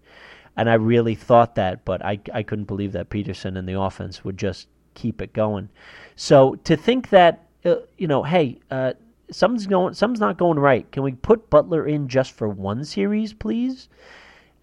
And 0.57 0.69
I 0.69 0.73
really 0.75 1.15
thought 1.15 1.55
that, 1.55 1.85
but 1.85 2.03
I, 2.05 2.19
I 2.33 2.43
couldn't 2.43 2.65
believe 2.65 2.91
that 2.91 3.09
Pederson 3.09 3.57
and 3.57 3.67
the 3.67 3.79
offense 3.79 4.23
would 4.23 4.37
just 4.37 4.67
keep 4.93 5.21
it 5.21 5.33
going. 5.33 5.69
So 6.15 6.55
to 6.65 6.75
think 6.75 7.09
that, 7.09 7.47
uh, 7.63 7.75
you 7.97 8.07
know, 8.07 8.23
hey, 8.23 8.59
uh, 8.69 8.93
something's 9.31 9.65
going, 9.65 9.93
something's 9.93 10.19
not 10.19 10.37
going 10.37 10.59
right. 10.59 10.91
Can 10.91 11.03
we 11.03 11.13
put 11.13 11.49
Butler 11.49 11.87
in 11.87 12.07
just 12.07 12.33
for 12.33 12.49
one 12.49 12.83
series, 12.83 13.33
please? 13.33 13.89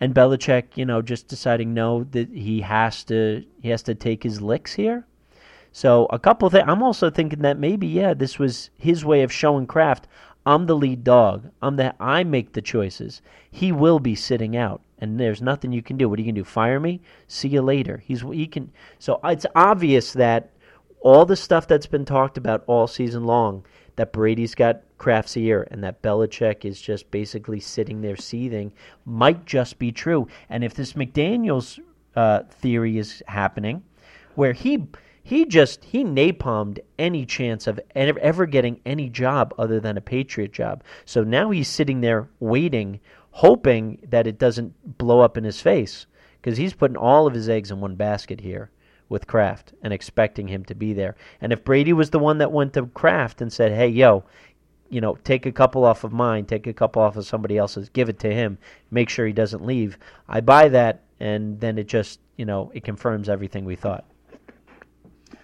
And 0.00 0.14
Belichick, 0.14 0.76
you 0.76 0.84
know, 0.84 1.02
just 1.02 1.26
deciding 1.26 1.74
no 1.74 2.04
that 2.12 2.28
he 2.28 2.60
has 2.60 3.02
to 3.04 3.44
he 3.60 3.70
has 3.70 3.82
to 3.84 3.94
take 3.94 4.22
his 4.22 4.40
licks 4.40 4.74
here. 4.74 5.06
So 5.72 6.06
a 6.10 6.18
couple 6.18 6.48
things. 6.50 6.64
I'm 6.68 6.82
also 6.82 7.10
thinking 7.10 7.40
that 7.40 7.58
maybe 7.58 7.88
yeah, 7.88 8.14
this 8.14 8.38
was 8.38 8.70
his 8.78 9.04
way 9.04 9.22
of 9.22 9.32
showing 9.32 9.66
Kraft. 9.66 10.06
I'm 10.48 10.64
the 10.64 10.74
lead 10.74 11.04
dog. 11.04 11.50
I'm 11.60 11.76
the 11.76 11.94
I 12.00 12.24
make 12.24 12.54
the 12.54 12.62
choices. 12.62 13.20
He 13.50 13.70
will 13.70 13.98
be 13.98 14.14
sitting 14.14 14.56
out, 14.56 14.80
and 14.98 15.20
there's 15.20 15.42
nothing 15.42 15.72
you 15.72 15.82
can 15.82 15.98
do. 15.98 16.08
What 16.08 16.18
are 16.18 16.22
you 16.22 16.28
can 16.28 16.34
do? 16.34 16.42
Fire 16.42 16.80
me? 16.80 17.02
See 17.26 17.48
you 17.48 17.60
later. 17.60 18.02
He's 18.06 18.22
he 18.22 18.46
can. 18.46 18.72
So 18.98 19.20
it's 19.24 19.44
obvious 19.54 20.14
that 20.14 20.48
all 21.02 21.26
the 21.26 21.36
stuff 21.36 21.68
that's 21.68 21.86
been 21.86 22.06
talked 22.06 22.38
about 22.38 22.64
all 22.66 22.86
season 22.86 23.24
long 23.24 23.66
that 23.96 24.10
Brady's 24.10 24.54
got 24.54 24.80
Kraft's 24.96 25.36
ear 25.36 25.68
and 25.70 25.84
that 25.84 26.00
Belichick 26.00 26.64
is 26.64 26.80
just 26.80 27.10
basically 27.10 27.60
sitting 27.60 28.00
there 28.00 28.16
seething 28.16 28.72
might 29.04 29.44
just 29.44 29.78
be 29.78 29.92
true. 29.92 30.28
And 30.48 30.64
if 30.64 30.72
this 30.72 30.94
McDaniels 30.94 31.78
uh, 32.16 32.44
theory 32.48 32.96
is 32.96 33.22
happening, 33.26 33.82
where 34.34 34.54
he 34.54 34.86
he 35.28 35.44
just 35.44 35.84
he 35.84 36.04
napalmed 36.04 36.78
any 36.98 37.26
chance 37.26 37.66
of 37.66 37.78
ever 37.94 38.46
getting 38.46 38.80
any 38.86 39.10
job 39.10 39.52
other 39.58 39.78
than 39.78 39.98
a 39.98 40.00
Patriot 40.00 40.54
job. 40.54 40.82
So 41.04 41.22
now 41.22 41.50
he's 41.50 41.68
sitting 41.68 42.00
there 42.00 42.30
waiting, 42.40 42.98
hoping 43.32 43.98
that 44.08 44.26
it 44.26 44.38
doesn't 44.38 44.96
blow 44.96 45.20
up 45.20 45.36
in 45.36 45.44
his 45.44 45.60
face 45.60 46.06
because 46.40 46.56
he's 46.56 46.72
putting 46.72 46.96
all 46.96 47.26
of 47.26 47.34
his 47.34 47.46
eggs 47.46 47.70
in 47.70 47.78
one 47.78 47.94
basket 47.94 48.40
here 48.40 48.70
with 49.10 49.26
Kraft 49.26 49.74
and 49.82 49.92
expecting 49.92 50.48
him 50.48 50.64
to 50.64 50.74
be 50.74 50.94
there. 50.94 51.14
And 51.42 51.52
if 51.52 51.62
Brady 51.62 51.92
was 51.92 52.08
the 52.08 52.18
one 52.18 52.38
that 52.38 52.50
went 52.50 52.72
to 52.72 52.86
Kraft 52.86 53.42
and 53.42 53.52
said, 53.52 53.72
"Hey, 53.72 53.88
yo, 53.88 54.24
you 54.88 55.02
know, 55.02 55.16
take 55.24 55.44
a 55.44 55.52
couple 55.52 55.84
off 55.84 56.04
of 56.04 56.12
mine, 56.14 56.46
take 56.46 56.66
a 56.66 56.72
couple 56.72 57.02
off 57.02 57.18
of 57.18 57.26
somebody 57.26 57.58
else's, 57.58 57.90
give 57.90 58.08
it 58.08 58.18
to 58.20 58.32
him, 58.32 58.56
make 58.90 59.10
sure 59.10 59.26
he 59.26 59.34
doesn't 59.34 59.62
leave," 59.66 59.98
I 60.26 60.40
buy 60.40 60.70
that, 60.70 61.02
and 61.20 61.60
then 61.60 61.76
it 61.76 61.86
just, 61.86 62.18
you 62.38 62.46
know, 62.46 62.70
it 62.72 62.82
confirms 62.82 63.28
everything 63.28 63.66
we 63.66 63.76
thought. 63.76 64.06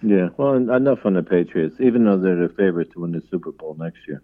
Yeah, 0.05 0.29
well, 0.37 0.53
enough 0.53 0.99
on 1.05 1.13
the 1.13 1.23
Patriots, 1.23 1.77
even 1.79 2.05
though 2.05 2.17
they're 2.17 2.47
the 2.47 2.53
favorites 2.53 2.91
to 2.93 3.01
win 3.01 3.11
the 3.11 3.23
Super 3.31 3.51
Bowl 3.51 3.75
next 3.79 4.07
year. 4.07 4.21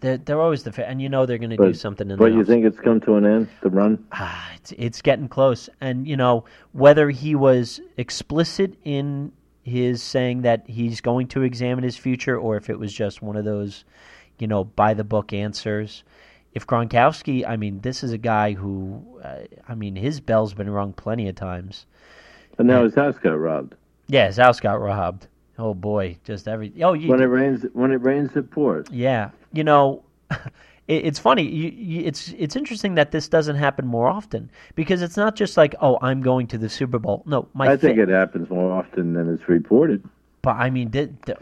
They're, 0.00 0.16
they're 0.16 0.40
always 0.40 0.62
the 0.62 0.72
fa- 0.72 0.88
and 0.88 1.00
you 1.02 1.08
know 1.08 1.26
they're 1.26 1.38
going 1.38 1.50
to 1.50 1.56
do 1.56 1.74
something. 1.74 2.10
In 2.10 2.16
the 2.16 2.24
but 2.24 2.32
you 2.32 2.44
think 2.44 2.64
it's 2.64 2.80
come 2.80 3.00
to 3.02 3.16
an 3.16 3.26
end? 3.26 3.48
The 3.62 3.68
run? 3.68 4.06
Ah, 4.12 4.50
it's 4.56 4.72
it's 4.72 5.02
getting 5.02 5.28
close, 5.28 5.68
and 5.80 6.08
you 6.08 6.16
know 6.16 6.44
whether 6.72 7.10
he 7.10 7.34
was 7.34 7.80
explicit 7.98 8.74
in 8.84 9.32
his 9.62 10.02
saying 10.02 10.42
that 10.42 10.64
he's 10.66 11.00
going 11.00 11.28
to 11.28 11.42
examine 11.42 11.84
his 11.84 11.96
future, 11.96 12.36
or 12.38 12.56
if 12.56 12.70
it 12.70 12.78
was 12.78 12.92
just 12.92 13.20
one 13.20 13.36
of 13.36 13.44
those, 13.44 13.84
you 14.38 14.46
know, 14.46 14.64
by 14.64 14.94
the 14.94 15.04
book 15.04 15.32
answers. 15.32 16.02
If 16.54 16.66
Gronkowski, 16.66 17.46
I 17.46 17.56
mean, 17.56 17.82
this 17.82 18.02
is 18.02 18.10
a 18.10 18.18
guy 18.18 18.54
who, 18.54 19.20
uh, 19.22 19.40
I 19.68 19.74
mean, 19.74 19.94
his 19.94 20.18
bell's 20.20 20.54
been 20.54 20.70
rung 20.70 20.94
plenty 20.94 21.28
of 21.28 21.34
times. 21.34 21.84
And 22.56 22.66
now 22.66 22.82
his 22.82 22.94
house 22.94 23.18
got 23.18 23.38
robbed. 23.38 23.74
Yeah, 24.08 24.26
his 24.26 24.36
house 24.36 24.58
got 24.60 24.80
robbed. 24.80 25.28
Oh 25.58 25.74
boy, 25.74 26.16
just 26.24 26.46
every 26.46 26.72
oh 26.82 26.92
you, 26.92 27.08
when 27.08 27.20
it 27.20 27.26
rains 27.26 27.66
when 27.72 27.90
it 27.90 28.00
rains 28.02 28.34
it 28.36 28.50
pours. 28.50 28.86
Yeah, 28.90 29.30
you 29.52 29.64
know, 29.64 30.04
it, 30.30 30.40
it's 30.88 31.18
funny. 31.18 31.42
You, 31.42 31.70
you, 31.70 32.04
it's 32.04 32.32
it's 32.38 32.54
interesting 32.54 32.94
that 32.94 33.10
this 33.10 33.28
doesn't 33.28 33.56
happen 33.56 33.86
more 33.86 34.08
often 34.08 34.50
because 34.76 35.02
it's 35.02 35.16
not 35.16 35.34
just 35.34 35.56
like 35.56 35.74
oh 35.80 35.98
I'm 36.00 36.22
going 36.22 36.46
to 36.48 36.58
the 36.58 36.68
Super 36.68 36.98
Bowl. 36.98 37.22
No, 37.26 37.48
my 37.54 37.72
I 37.72 37.76
think 37.76 37.96
fa- 37.96 38.04
it 38.04 38.08
happens 38.08 38.48
more 38.50 38.72
often 38.72 39.14
than 39.14 39.32
it's 39.32 39.48
reported. 39.48 40.08
But 40.42 40.56
I 40.56 40.70
mean, 40.70 40.90
did, 40.90 41.20
did 41.22 41.36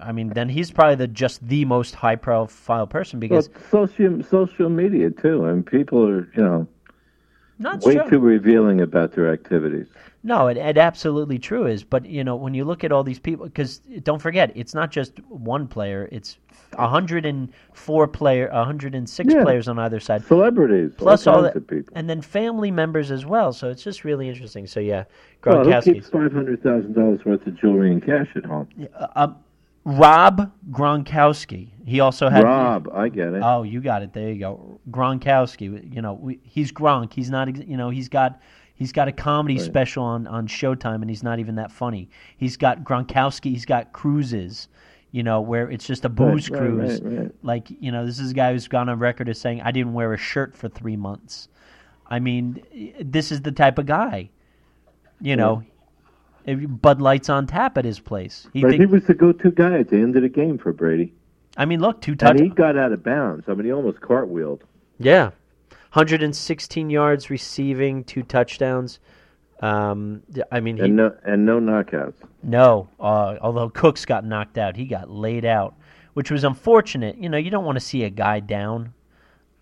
I 0.00 0.12
mean 0.12 0.28
then 0.30 0.48
he's 0.48 0.72
probably 0.72 0.96
the 0.96 1.06
just 1.06 1.46
the 1.46 1.64
most 1.64 1.94
high 1.94 2.16
profile 2.16 2.88
person 2.88 3.20
because 3.20 3.48
well, 3.48 3.86
social 3.88 4.22
social 4.24 4.68
media 4.68 5.10
too, 5.10 5.44
and 5.44 5.64
people 5.64 6.08
are 6.08 6.28
you 6.34 6.42
know 6.42 6.66
not 7.58 7.82
way 7.82 7.94
true. 7.94 8.10
too 8.10 8.18
revealing 8.18 8.80
about 8.80 9.12
their 9.12 9.32
activities. 9.32 9.86
No, 10.26 10.48
it, 10.48 10.56
it 10.56 10.76
absolutely 10.76 11.38
true 11.38 11.66
is. 11.66 11.84
But 11.84 12.04
you 12.04 12.24
know, 12.24 12.34
when 12.34 12.52
you 12.52 12.64
look 12.64 12.82
at 12.82 12.90
all 12.90 13.04
these 13.04 13.20
people, 13.20 13.46
because 13.46 13.78
don't 14.02 14.20
forget, 14.20 14.50
it's 14.56 14.74
not 14.74 14.90
just 14.90 15.20
one 15.28 15.68
player; 15.68 16.08
it's 16.10 16.38
104 16.74 18.08
player, 18.08 18.50
106 18.52 19.32
yeah. 19.32 19.42
players 19.44 19.68
on 19.68 19.78
either 19.78 20.00
side, 20.00 20.24
celebrities, 20.24 20.90
plus 20.96 21.28
all, 21.28 21.36
all 21.36 21.42
that, 21.42 21.68
people, 21.68 21.92
and 21.94 22.10
then 22.10 22.20
family 22.20 22.72
members 22.72 23.12
as 23.12 23.24
well. 23.24 23.52
So 23.52 23.70
it's 23.70 23.84
just 23.84 24.02
really 24.02 24.28
interesting. 24.28 24.66
So 24.66 24.80
yeah, 24.80 25.04
Gronkowski. 25.44 25.66
Well, 25.68 25.82
keeps 25.82 26.08
five 26.08 26.32
hundred 26.32 26.60
thousand 26.60 26.94
dollars 26.94 27.24
worth 27.24 27.46
of 27.46 27.56
jewelry 27.60 27.92
and 27.92 28.04
cash 28.04 28.26
at 28.34 28.44
home? 28.44 28.68
Uh, 28.98 29.06
um, 29.14 29.36
Rob 29.84 30.50
Gronkowski. 30.72 31.68
He 31.84 32.00
also 32.00 32.28
had 32.28 32.42
Rob. 32.42 32.88
I 32.92 33.08
get 33.08 33.32
it. 33.32 33.42
Oh, 33.44 33.62
you 33.62 33.80
got 33.80 34.02
it. 34.02 34.12
There 34.12 34.32
you 34.32 34.40
go. 34.40 34.80
Gronkowski. 34.90 35.94
You 35.94 36.02
know, 36.02 36.14
we, 36.14 36.40
he's 36.42 36.72
Gronk. 36.72 37.12
He's 37.12 37.30
not. 37.30 37.64
You 37.64 37.76
know, 37.76 37.90
he's 37.90 38.08
got 38.08 38.40
He's 38.76 38.92
got 38.92 39.08
a 39.08 39.12
comedy 39.12 39.56
right. 39.56 39.64
special 39.64 40.04
on, 40.04 40.26
on 40.28 40.46
Showtime, 40.46 41.00
and 41.02 41.10
he's 41.10 41.24
not 41.24 41.40
even 41.40 41.56
that 41.56 41.72
funny. 41.72 42.08
He's 42.36 42.56
got 42.56 42.84
Gronkowski. 42.84 43.50
He's 43.50 43.64
got 43.66 43.92
cruises, 43.92 44.68
you 45.10 45.24
know, 45.24 45.40
where 45.40 45.70
it's 45.70 45.86
just 45.86 46.04
a 46.04 46.08
booze 46.08 46.48
right, 46.48 46.58
cruise. 46.60 47.00
Right, 47.02 47.30
like, 47.42 47.68
you 47.80 47.90
know, 47.90 48.06
this 48.06 48.20
is 48.20 48.30
a 48.30 48.34
guy 48.34 48.52
who's 48.52 48.68
gone 48.68 48.88
on 48.88 48.98
record 48.98 49.28
as 49.28 49.40
saying, 49.40 49.62
I 49.62 49.72
didn't 49.72 49.94
wear 49.94 50.12
a 50.12 50.18
shirt 50.18 50.56
for 50.56 50.68
three 50.68 50.96
months. 50.96 51.48
I 52.06 52.20
mean, 52.20 52.62
this 53.00 53.32
is 53.32 53.42
the 53.42 53.52
type 53.52 53.78
of 53.78 53.86
guy, 53.86 54.30
you 55.20 55.34
know. 55.34 55.64
Bud 56.46 57.00
Light's 57.00 57.28
on 57.28 57.48
tap 57.48 57.76
at 57.76 57.84
his 57.84 57.98
place. 57.98 58.46
He, 58.52 58.62
but 58.62 58.70
think, 58.70 58.80
he 58.80 58.86
was 58.86 59.04
the 59.04 59.14
go-to 59.14 59.50
guy 59.50 59.80
at 59.80 59.88
the 59.88 59.96
end 59.96 60.14
of 60.14 60.22
the 60.22 60.28
game 60.28 60.58
for 60.58 60.72
Brady. 60.72 61.12
I 61.56 61.64
mean, 61.64 61.80
look, 61.80 62.00
two 62.00 62.14
touchdowns. 62.14 62.40
And 62.40 62.50
he 62.50 62.54
got 62.54 62.78
out 62.78 62.92
of 62.92 63.02
bounds. 63.02 63.48
I 63.48 63.54
mean, 63.54 63.64
he 63.64 63.72
almost 63.72 63.98
cartwheeled. 63.98 64.60
Yeah, 65.00 65.32
116 65.92 66.90
yards 66.90 67.30
receiving, 67.30 68.04
two 68.04 68.22
touchdowns. 68.22 68.98
Um, 69.60 70.22
I 70.52 70.60
mean, 70.60 70.76
he, 70.76 70.82
and 70.82 70.96
no 70.96 71.14
and 71.24 71.46
no 71.46 71.58
knockouts. 71.58 72.16
No, 72.42 72.88
uh, 73.00 73.36
although 73.40 73.70
Cooks 73.70 74.04
got 74.04 74.24
knocked 74.24 74.58
out, 74.58 74.76
he 74.76 74.84
got 74.84 75.10
laid 75.10 75.44
out, 75.44 75.74
which 76.12 76.30
was 76.30 76.44
unfortunate. 76.44 77.16
You 77.16 77.28
know, 77.28 77.38
you 77.38 77.50
don't 77.50 77.64
want 77.64 77.76
to 77.76 77.84
see 77.84 78.04
a 78.04 78.10
guy 78.10 78.40
down. 78.40 78.92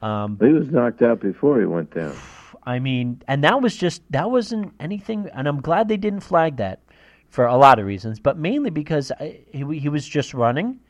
Um, 0.02 0.36
he 0.40 0.48
was 0.48 0.68
knocked 0.70 1.02
out 1.02 1.20
before 1.20 1.60
he 1.60 1.66
went 1.66 1.94
down. 1.94 2.16
I 2.66 2.78
mean, 2.78 3.22
and 3.28 3.44
that 3.44 3.60
was 3.60 3.76
just 3.76 4.02
that 4.10 4.30
wasn't 4.30 4.72
anything, 4.80 5.28
and 5.32 5.46
I'm 5.46 5.60
glad 5.60 5.88
they 5.88 5.96
didn't 5.96 6.20
flag 6.20 6.56
that 6.56 6.80
for 7.28 7.46
a 7.46 7.56
lot 7.56 7.78
of 7.78 7.86
reasons, 7.86 8.18
but 8.18 8.38
mainly 8.38 8.70
because 8.70 9.12
I, 9.12 9.40
he 9.52 9.78
he 9.78 9.88
was 9.88 10.06
just 10.06 10.34
running. 10.34 10.80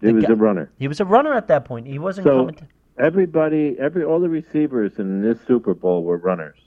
He 0.00 0.12
was 0.12 0.24
guy, 0.24 0.32
a 0.32 0.36
runner. 0.36 0.70
He 0.78 0.88
was 0.88 1.00
a 1.00 1.04
runner 1.04 1.34
at 1.34 1.48
that 1.48 1.64
point. 1.64 1.86
He 1.86 1.98
wasn't 1.98 2.26
so, 2.26 2.38
coming. 2.38 2.54
To, 2.54 2.66
everybody, 2.98 3.76
every 3.78 4.04
all 4.04 4.20
the 4.20 4.28
receivers 4.28 4.98
in 4.98 5.22
this 5.22 5.38
Super 5.46 5.74
Bowl 5.74 6.04
were 6.04 6.16
runners. 6.16 6.58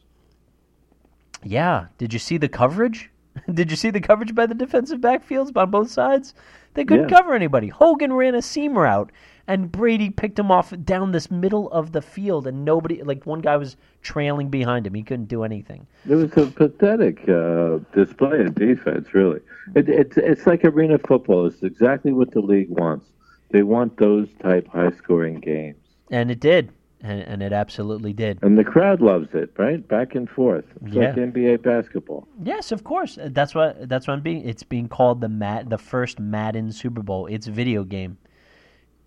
Yeah. 1.43 1.87
Did 1.97 2.13
you 2.13 2.19
see 2.19 2.37
the 2.37 2.49
coverage? 2.49 3.09
Did 3.53 3.71
you 3.71 3.77
see 3.77 3.89
the 3.89 4.01
coverage 4.01 4.35
by 4.35 4.45
the 4.45 4.55
defensive 4.55 4.99
backfields 4.99 5.55
on 5.55 5.71
both 5.71 5.89
sides? 5.89 6.33
They 6.73 6.85
couldn't 6.85 7.09
yeah. 7.09 7.17
cover 7.17 7.33
anybody. 7.33 7.67
Hogan 7.67 8.13
ran 8.13 8.35
a 8.35 8.41
seam 8.41 8.77
route, 8.77 9.11
and 9.47 9.71
Brady 9.71 10.11
picked 10.11 10.37
him 10.37 10.51
off 10.51 10.71
down 10.83 11.11
this 11.11 11.31
middle 11.31 11.69
of 11.71 11.91
the 11.91 12.01
field, 12.01 12.45
and 12.45 12.63
nobody, 12.63 13.01
like 13.01 13.25
one 13.25 13.39
guy 13.39 13.57
was 13.57 13.75
trailing 14.01 14.49
behind 14.49 14.85
him. 14.85 14.93
He 14.93 15.03
couldn't 15.03 15.25
do 15.25 15.43
anything. 15.43 15.87
It 16.07 16.15
was 16.15 16.31
a 16.37 16.45
pathetic 16.45 17.27
uh, 17.27 17.79
display 17.93 18.41
of 18.41 18.55
defense, 18.55 19.13
really. 19.13 19.39
It, 19.75 19.89
it's 19.89 20.17
it's 20.17 20.45
like 20.45 20.63
arena 20.63 20.99
football. 20.99 21.47
It's 21.47 21.63
exactly 21.63 22.11
what 22.11 22.31
the 22.31 22.41
league 22.41 22.69
wants. 22.69 23.07
They 23.49 23.63
want 23.63 23.97
those 23.97 24.27
type 24.41 24.67
high 24.67 24.91
scoring 24.91 25.39
games 25.39 25.78
and 26.11 26.31
it 26.31 26.39
did. 26.39 26.71
and, 27.01 27.21
and 27.21 27.41
it 27.41 27.53
absolutely 27.53 28.11
did. 28.11 28.39
And 28.41 28.57
the 28.57 28.63
crowd 28.65 28.99
loves 29.01 29.29
it, 29.33 29.51
right? 29.57 29.87
Back 29.87 30.15
and 30.15 30.29
forth. 30.29 30.65
It's 30.85 30.93
Yeah. 30.95 31.07
like 31.11 31.15
NBA 31.15 31.61
basketball. 31.63 32.27
Yes, 32.43 32.73
of 32.73 32.83
course. 32.83 33.17
That's 33.21 33.55
what 33.55 33.87
that's 33.87 34.05
what 34.07 34.15
I'm 34.15 34.21
being. 34.21 34.45
It's 34.47 34.63
being 34.63 34.89
called 34.89 35.21
the 35.21 35.29
Mad, 35.29 35.69
the 35.69 35.77
first 35.77 36.19
Madden 36.19 36.71
Super 36.73 37.01
Bowl. 37.01 37.25
It's 37.27 37.47
a 37.47 37.51
video 37.51 37.83
game. 37.85 38.17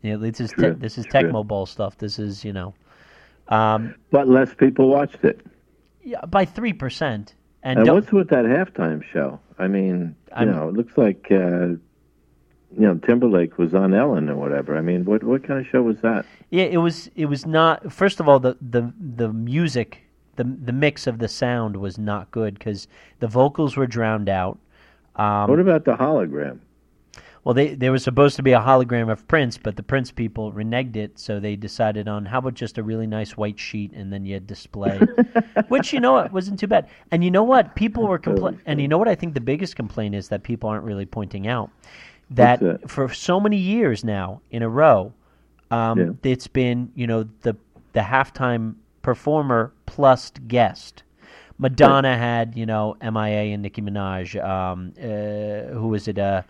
You 0.01 0.12
know, 0.12 0.19
this 0.19 0.41
is 0.41 0.53
te- 0.53 0.71
this 0.71 0.97
is 0.97 1.05
true. 1.05 1.21
Tecmo 1.21 1.47
Bowl 1.47 1.67
stuff. 1.67 1.99
This 1.99 2.19
is 2.19 2.45
you 2.47 2.53
know, 2.55 2.73
um, 3.49 3.95
But 4.11 4.27
less 4.27 4.55
people 4.55 4.88
watched 4.88 5.23
it. 5.23 5.41
yeah, 6.03 6.25
by 6.25 6.45
three 6.47 6.73
percent. 6.73 7.35
And, 7.62 7.79
And 7.81 7.93
what's 7.93 8.11
with 8.11 8.29
that 8.31 8.45
halftime 8.47 9.03
show? 9.12 9.38
I 9.59 9.69
mean, 9.69 10.17
you 10.31 10.35
I'm- 10.37 10.51
know, 10.51 10.69
it 10.71 10.75
looks 10.75 10.97
like 10.97 11.27
uh, 11.31 11.75
you 12.75 12.87
know 12.87 12.95
Timberlake 12.95 13.59
was 13.59 13.75
on 13.75 13.95
Ellen 13.95 14.29
or 14.29 14.37
whatever. 14.37 14.77
I 14.77 14.81
mean, 14.81 15.05
what 15.05 15.23
what 15.23 15.45
kind 15.45 15.61
of 15.61 15.67
show 15.67 15.83
was 15.83 16.01
that? 16.03 16.25
Yeah, 16.51 16.65
it 16.65 16.79
was. 16.79 17.11
It 17.15 17.27
was 17.27 17.47
not. 17.47 17.93
First 17.93 18.21
of 18.21 18.29
all, 18.29 18.41
the 18.41 18.57
the 18.61 18.93
the 18.99 19.33
music, 19.33 20.03
the 20.37 20.45
the 20.45 20.73
mix 20.73 21.07
of 21.07 21.19
the 21.19 21.29
sound 21.29 21.77
was 21.77 21.99
not 21.99 22.31
good 22.31 22.59
because 22.59 22.89
the 23.21 23.29
vocals 23.29 23.77
were 23.77 23.87
drowned 23.87 24.29
out. 24.29 24.59
Um, 25.17 25.49
what 25.49 25.61
about 25.61 25.85
the 25.85 25.95
hologram? 25.95 26.61
well, 27.45 27.55
they 27.55 27.75
there 27.75 27.91
was 27.91 28.05
supposed 28.05 28.37
to 28.37 28.43
be 28.43 28.53
a 28.53 28.61
hologram 28.61 29.11
of 29.11 29.27
Prince, 29.27 29.59
but 29.59 29.75
the 29.75 29.83
Prince 29.83 30.13
people 30.13 30.53
reneged 30.53 30.95
it, 30.95 31.19
so 31.19 31.41
they 31.41 31.57
decided 31.57 32.07
on 32.07 32.25
how 32.25 32.39
about 32.39 32.55
just 32.55 32.79
a 32.79 32.83
really 32.83 33.07
nice 33.07 33.37
white 33.37 33.59
sheet 33.59 33.93
and 33.93 34.13
then 34.13 34.25
you 34.25 34.35
had 34.35 34.47
display, 34.47 35.01
which 35.69 35.93
you 35.93 35.99
know 35.99 36.13
what 36.13 36.33
wasn't 36.33 36.61
too 36.61 36.69
bad. 36.69 36.89
And 37.11 37.25
you 37.25 37.31
know 37.31 37.43
what 37.43 37.75
people 37.75 38.07
were 38.07 38.19
compla- 38.19 38.61
and 38.65 38.81
you 38.81 38.87
know 38.87 38.99
what 38.99 39.09
I 39.09 39.17
think 39.17 39.35
the 39.35 39.41
biggest 39.41 39.75
complaint 39.75 40.15
is 40.15 40.29
that 40.29 40.45
people 40.45 40.69
aren't 40.71 40.85
really 40.85 41.07
pointing 41.07 41.49
out 41.49 41.71
that 42.37 42.88
for 42.90 43.09
so 43.12 43.40
many 43.40 43.57
years 43.57 44.05
now 44.05 44.40
in 44.51 44.62
a 44.62 44.68
row, 44.68 45.12
um, 45.71 45.99
Yeah. 45.99 46.31
it's 46.33 46.47
been 46.49 46.90
you 46.95 47.07
know 47.07 47.29
the 47.42 47.57
the 47.92 48.01
halftime 48.01 48.75
performer 49.03 49.73
plus 49.87 50.33
guest. 50.49 51.03
Madonna 51.59 52.16
had 52.16 52.57
you 52.57 52.66
know 52.66 52.97
MIA 53.03 53.53
and 53.55 53.62
Nicki 53.62 53.83
Minaj. 53.83 54.42
Um, 54.42 54.92
uh, 54.99 55.73
who 55.75 55.88
was 55.88 56.09
it? 56.09 56.18
Uh, 56.18 56.42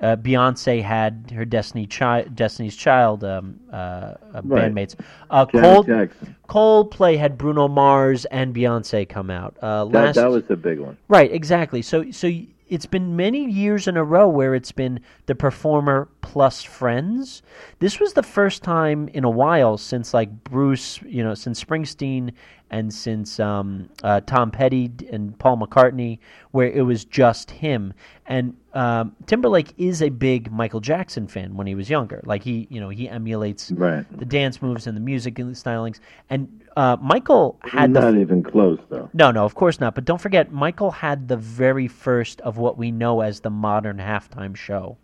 uh, 0.00 0.14
Beyonce 0.14 0.80
had 0.80 1.32
her 1.34 1.44
Destiny 1.44 1.84
chi- 1.86 2.22
Destiny's 2.32 2.76
Child 2.76 3.24
um, 3.24 3.58
uh, 3.72 3.74
uh, 3.76 4.14
Right. 4.44 4.72
bandmates. 4.72 4.94
Uh, 5.28 5.44
Cold- 5.46 5.86
Jackson. 5.86 6.36
Coldplay 6.48 7.18
had 7.18 7.36
Bruno 7.36 7.66
Mars 7.66 8.24
and 8.26 8.54
Beyonce 8.54 9.08
come 9.08 9.28
out. 9.28 9.56
Uh, 9.60 9.86
That, 9.86 10.04
last 10.04 10.14
that 10.16 10.30
was 10.30 10.44
the 10.44 10.56
big 10.56 10.78
one. 10.78 10.96
Right, 11.08 11.32
exactly. 11.32 11.82
So 11.82 12.10
so 12.12 12.30
it's 12.68 12.86
been 12.86 13.16
many 13.16 13.44
years 13.50 13.88
in 13.88 13.96
a 13.96 14.04
row 14.04 14.28
where 14.28 14.54
it's 14.54 14.72
been 14.72 15.00
the 15.26 15.34
performer 15.34 16.08
plus 16.20 16.62
friends. 16.62 17.42
This 17.78 17.98
was 17.98 18.12
the 18.12 18.22
first 18.22 18.62
time 18.62 19.08
in 19.08 19.24
a 19.24 19.30
while 19.30 19.78
since 19.78 20.12
like 20.14 20.44
Bruce, 20.44 21.00
you 21.02 21.24
know, 21.24 21.34
since 21.34 21.62
Springsteen 21.62 22.32
and 22.70 22.92
since 22.92 23.40
um, 23.40 23.88
uh, 24.02 24.20
Tom 24.20 24.50
Petty 24.50 24.90
and 25.10 25.38
Paul 25.38 25.56
McCartney, 25.56 26.18
where 26.50 26.68
it 26.70 26.82
was 26.82 27.04
just 27.06 27.50
him. 27.50 27.94
And 28.26 28.54
um, 28.74 29.16
Timberlake 29.26 29.72
is 29.78 30.02
a 30.02 30.10
big 30.10 30.52
Michael 30.52 30.80
Jackson 30.80 31.26
fan 31.26 31.56
when 31.56 31.66
he 31.66 31.74
was 31.74 31.88
younger. 31.88 32.20
Like 32.26 32.42
he, 32.42 32.66
you 32.70 32.78
know, 32.80 32.90
he 32.90 33.08
emulates 33.08 33.72
Right. 33.72 34.04
the 34.18 34.26
dance 34.26 34.60
moves 34.60 34.86
and 34.86 34.94
the 34.94 35.00
music 35.00 35.38
and 35.38 35.50
the 35.50 35.58
stylings. 35.58 36.00
And 36.28 36.62
uh, 36.78 36.96
Michael 37.00 37.58
had 37.62 37.92
the 37.92 38.00
Not 38.00 38.14
even 38.16 38.42
close 38.42 38.78
though. 38.88 39.08
no, 39.12 39.30
no, 39.32 39.44
of 39.44 39.54
course 39.54 39.80
not. 39.80 39.94
But 39.96 40.04
don't 40.04 40.20
forget, 40.20 40.52
Michael 40.52 40.92
had 40.92 41.26
the 41.28 41.36
very 41.36 41.88
first 41.88 42.40
of 42.42 42.56
what 42.56 42.78
we 42.78 42.88
know 42.92 43.20
as 43.20 43.40
the 43.40 43.50
modern 43.50 43.98
halftime 43.98 44.54
show. 44.54 44.96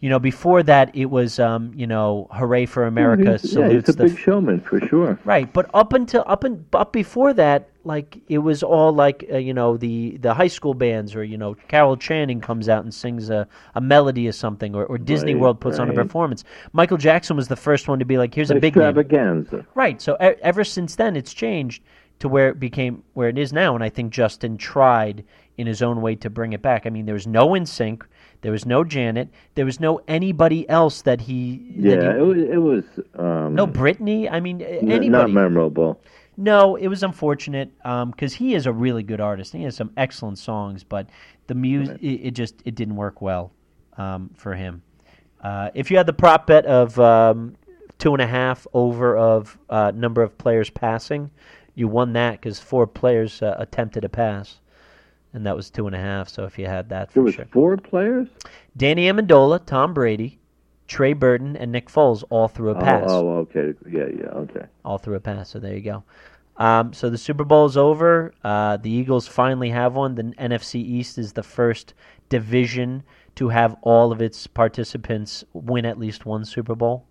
You 0.00 0.10
know, 0.10 0.18
before 0.18 0.62
that, 0.64 0.90
it 0.94 1.06
was, 1.18 1.38
um, 1.38 1.72
you 1.76 1.86
know, 1.86 2.26
"Hooray 2.32 2.66
for 2.66 2.86
America" 2.86 3.30
He's- 3.38 3.44
yeah, 3.44 3.68
he's 3.68 3.86
salutes 3.86 3.88
a 3.88 3.92
the 3.92 4.04
big 4.08 4.18
showman 4.18 4.60
for 4.60 4.80
sure. 4.80 5.18
right. 5.24 5.50
But 5.52 5.70
up 5.72 5.92
until 5.94 6.24
up 6.26 6.42
and 6.44 6.64
up 6.74 6.92
before 6.92 7.32
that, 7.34 7.68
like 7.84 8.18
it 8.28 8.38
was 8.38 8.62
all 8.62 8.92
like 8.92 9.24
uh, 9.32 9.36
you 9.36 9.52
know 9.54 9.76
the 9.76 10.16
the 10.18 10.34
high 10.34 10.46
school 10.48 10.74
bands 10.74 11.14
or 11.14 11.24
you 11.24 11.36
know 11.36 11.54
Carol 11.68 11.96
Channing 11.96 12.40
comes 12.40 12.68
out 12.68 12.84
and 12.84 12.92
sings 12.94 13.30
a, 13.30 13.46
a 13.74 13.80
melody 13.80 14.28
or 14.28 14.32
something 14.32 14.74
or, 14.74 14.84
or 14.86 14.98
Disney 14.98 15.34
Right, 15.34 15.40
World 15.40 15.60
puts 15.60 15.78
on 15.78 15.88
a 15.90 15.92
performance. 16.04 16.44
Michael 16.72 16.96
Jackson 16.98 17.36
was 17.36 17.48
the 17.48 17.56
first 17.56 17.88
one 17.88 17.98
to 17.98 18.04
be 18.04 18.18
like, 18.18 18.34
"Here's 18.34 18.50
a 18.50 18.54
big 18.54 18.76
name." 18.76 18.84
Extravaganza. 18.86 19.66
Right. 19.74 20.00
So 20.00 20.14
e- 20.22 20.38
ever 20.42 20.64
since 20.64 20.94
then, 20.96 21.16
it's 21.16 21.32
changed 21.34 21.82
to 22.20 22.28
where 22.28 22.48
it 22.50 22.60
became 22.60 23.02
where 23.14 23.28
it 23.28 23.38
is 23.38 23.52
now, 23.52 23.74
and 23.74 23.82
I 23.82 23.88
think 23.88 24.12
Justin 24.12 24.56
tried 24.56 25.24
in 25.58 25.66
his 25.66 25.82
own 25.82 26.00
way 26.00 26.14
to 26.16 26.30
bring 26.30 26.52
it 26.54 26.62
back. 26.62 26.86
I 26.86 26.90
mean, 26.90 27.04
there 27.04 27.14
was 27.14 27.26
no 27.26 27.48
NSYNC. 27.48 28.02
there 28.40 28.52
was 28.52 28.64
no 28.64 28.82
Janet, 28.84 29.28
there 29.54 29.64
was 29.64 29.78
no 29.80 30.00
anybody 30.08 30.68
else 30.68 31.02
that 31.02 31.20
he. 31.22 31.58
that 31.80 32.02
Yeah, 32.02 32.12
he- 32.14 32.18
it 32.18 32.22
was. 32.22 32.38
It 32.38 32.56
was 32.58 32.84
um, 33.18 33.54
no 33.54 33.66
Britney. 33.66 34.30
I 34.30 34.40
mean, 34.40 34.62
n- 34.62 34.90
anybody. 34.90 35.08
not 35.08 35.30
memorable. 35.30 36.00
No, 36.36 36.76
it 36.76 36.88
was 36.88 37.02
unfortunate 37.02 37.70
because 37.82 38.34
he 38.34 38.54
is 38.54 38.66
a 38.66 38.72
really 38.72 39.02
good 39.02 39.20
artist. 39.20 39.52
He 39.52 39.62
has 39.64 39.76
some 39.76 39.92
excellent 39.96 40.38
songs, 40.38 40.82
but 40.82 41.08
the 41.46 41.54
music 41.54 41.98
it, 42.00 42.06
it 42.06 42.30
just 42.32 42.54
it 42.64 42.74
didn't 42.74 42.96
work 42.96 43.20
well 43.20 43.52
um, 43.98 44.30
for 44.34 44.54
him. 44.54 44.82
Uh, 45.42 45.70
if 45.74 45.90
you 45.90 45.96
had 45.96 46.06
the 46.06 46.12
prop 46.12 46.46
bet 46.46 46.64
of 46.66 46.98
um, 46.98 47.56
two 47.98 48.12
and 48.12 48.22
a 48.22 48.26
half 48.26 48.66
over 48.72 49.16
of 49.16 49.58
uh, 49.68 49.92
number 49.94 50.22
of 50.22 50.36
players 50.38 50.70
passing, 50.70 51.30
you 51.74 51.88
won 51.88 52.12
that 52.14 52.32
because 52.32 52.58
four 52.58 52.86
players 52.86 53.42
uh, 53.42 53.56
attempted 53.58 54.04
a 54.04 54.08
pass, 54.08 54.60
and 55.34 55.44
that 55.46 55.54
was 55.56 55.68
two 55.68 55.86
and 55.86 55.96
a 55.96 55.98
half. 55.98 56.28
So 56.28 56.44
if 56.44 56.58
you 56.58 56.66
had 56.66 56.88
that 56.90 57.10
There 57.10 57.20
for 57.20 57.24
was 57.24 57.34
sure, 57.34 57.46
four 57.52 57.76
players. 57.76 58.28
Danny 58.76 59.06
Amendola, 59.06 59.64
Tom 59.66 59.92
Brady, 59.92 60.38
Trey 60.88 61.12
Burton, 61.12 61.56
and 61.56 61.72
Nick 61.72 61.88
Foles 61.88 62.24
all 62.30 62.48
threw 62.48 62.70
a 62.70 62.74
pass 62.74 63.04
Oh, 63.06 63.28
oh, 63.28 63.36
okay. 63.38 63.72
Yeah, 63.90 64.06
yeah, 64.06 64.26
okay. 64.26 64.66
all 64.84 64.98
through 64.98 65.16
a 65.16 65.20
pass. 65.20 65.50
So 65.50 65.58
there 65.58 65.74
you 65.74 65.80
go. 65.80 66.04
Um, 66.56 66.92
so 66.92 67.08
the 67.08 67.18
Super 67.18 67.44
Bowl 67.44 67.66
is 67.66 67.76
over. 67.76 68.32
Uh, 68.44 68.76
the 68.76 68.90
Eagles 68.90 69.26
finally 69.26 69.70
have 69.70 69.94
one. 69.94 70.14
The 70.14 70.24
NFC 70.24 70.76
East 70.76 71.16
is 71.18 71.32
the 71.32 71.42
first 71.42 71.94
division 72.28 73.02
to 73.36 73.48
have 73.48 73.76
all 73.82 74.12
of 74.12 74.20
its 74.20 74.46
participants 74.46 75.44
win 75.54 75.86
at 75.86 75.98
least 75.98 76.26
one 76.26 76.44
Super 76.44 76.74
Bowl. 76.74 77.06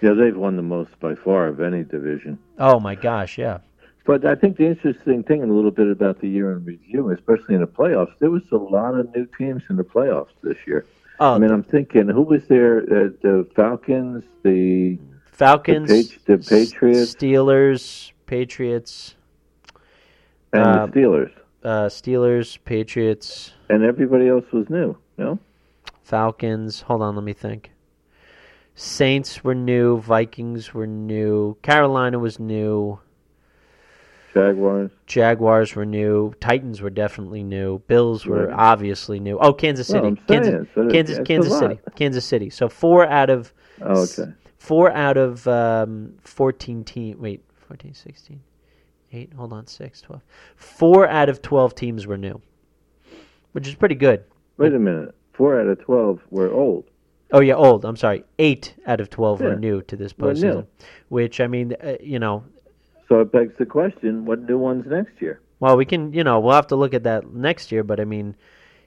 Yeah, 0.00 0.14
they've 0.14 0.36
won 0.36 0.56
the 0.56 0.62
most 0.62 0.98
by 0.98 1.14
far 1.14 1.46
of 1.46 1.60
any 1.60 1.84
division. 1.84 2.38
Oh 2.58 2.80
my 2.80 2.96
gosh, 2.96 3.38
yeah. 3.38 3.58
But 4.04 4.26
I 4.26 4.34
think 4.34 4.56
the 4.56 4.66
interesting 4.66 5.22
thing, 5.22 5.44
a 5.44 5.46
little 5.46 5.70
bit 5.70 5.88
about 5.88 6.20
the 6.20 6.28
year 6.28 6.50
in 6.52 6.64
review, 6.64 7.10
especially 7.10 7.54
in 7.54 7.60
the 7.60 7.68
playoffs, 7.68 8.18
there 8.18 8.30
was 8.30 8.42
a 8.50 8.56
lot 8.56 8.98
of 8.98 9.14
new 9.14 9.26
teams 9.38 9.62
in 9.70 9.76
the 9.76 9.84
playoffs 9.84 10.32
this 10.42 10.56
year. 10.66 10.84
Oh, 11.20 11.34
I 11.34 11.38
mean, 11.38 11.50
I'm 11.50 11.62
thinking, 11.62 12.08
who 12.08 12.22
was 12.22 12.42
there? 12.48 12.78
Uh, 12.78 13.08
the 13.22 13.46
Falcons, 13.54 14.24
the 14.42 14.98
Falcons, 15.30 15.88
the 15.88 16.04
Patri- 16.04 16.36
the 16.36 16.38
Patriots. 16.38 17.14
Steelers, 17.14 18.12
Patriots, 18.26 19.14
and 20.52 20.62
Uh, 20.62 20.86
the 20.86 20.92
Steelers, 20.92 21.30
uh, 21.62 21.86
Steelers, 21.86 22.58
Patriots, 22.64 23.52
and 23.68 23.84
everybody 23.84 24.28
else 24.28 24.44
was 24.52 24.68
new. 24.68 24.96
No, 25.18 25.38
Falcons. 26.02 26.82
Hold 26.82 27.02
on, 27.02 27.14
let 27.14 27.24
me 27.24 27.32
think. 27.32 27.70
Saints 28.74 29.44
were 29.44 29.54
new. 29.54 29.98
Vikings 29.98 30.72
were 30.72 30.86
new. 30.86 31.56
Carolina 31.62 32.18
was 32.18 32.40
new. 32.40 32.98
Jaguars. 34.34 34.90
Jaguars 35.06 35.74
were 35.76 35.84
new. 35.84 36.32
Titans 36.40 36.80
were 36.80 36.90
definitely 36.90 37.42
new. 37.42 37.80
Bills 37.80 38.24
were 38.26 38.46
Right. 38.48 38.56
obviously 38.58 39.20
new. 39.20 39.38
Oh, 39.38 39.52
Kansas 39.52 39.86
City. 39.86 40.16
Kansas, 40.26 40.66
so 40.74 40.88
Kansas, 40.88 41.18
Kansas. 41.26 41.58
City. 41.58 41.78
Kansas 41.96 42.24
City. 42.24 42.48
So 42.50 42.68
four 42.68 43.06
out 43.06 43.28
of 43.30 43.52
Oh, 43.82 44.02
okay. 44.04 44.32
four 44.58 44.90
out 44.92 45.16
of 45.16 45.46
um, 45.48 46.14
14 46.22 46.84
team. 46.84 47.18
Wait, 47.20 47.42
14, 47.68 47.92
16, 47.94 48.40
8, 49.12 49.32
hold 49.34 49.52
on, 49.52 49.66
6, 49.66 50.00
12. 50.00 50.22
Four 50.56 51.08
out 51.08 51.28
of 51.28 51.42
12 51.42 51.74
teams 51.74 52.06
were 52.06 52.16
new, 52.18 52.40
which 53.52 53.68
is 53.68 53.74
pretty 53.74 53.94
good. 53.96 54.24
Wait 54.56 54.72
a 54.72 54.78
minute. 54.78 55.14
Four 55.32 55.60
out 55.60 55.66
of 55.66 55.78
twelve 55.80 56.20
were 56.30 56.52
old. 56.52 56.84
Oh, 57.32 57.40
yeah, 57.40 57.54
old. 57.54 57.86
I'm 57.86 57.96
sorry. 57.96 58.24
Eight 58.38 58.74
out 58.86 59.00
of 59.00 59.08
12 59.08 59.40
were 59.40 59.56
new 59.56 59.80
to 59.82 59.96
this 59.96 60.12
postseason, 60.12 60.66
which, 61.08 61.40
I 61.40 61.46
mean, 61.46 61.74
uh, 61.82 61.96
you 61.98 62.18
know, 62.18 62.44
So 63.08 63.20
it 63.20 63.32
begs 63.32 63.54
the 63.58 63.66
question: 63.66 64.24
What 64.24 64.40
new 64.48 64.58
ones 64.58 64.84
next 64.86 65.20
year? 65.20 65.40
Well, 65.60 65.76
we 65.76 65.84
can, 65.84 66.12
you 66.12 66.24
know, 66.24 66.40
we'll 66.40 66.54
have 66.54 66.66
to 66.68 66.76
look 66.76 66.92
at 66.92 67.04
that 67.04 67.32
next 67.32 67.70
year, 67.70 67.84
but 67.84 68.00
I 68.00 68.04
mean, 68.04 68.34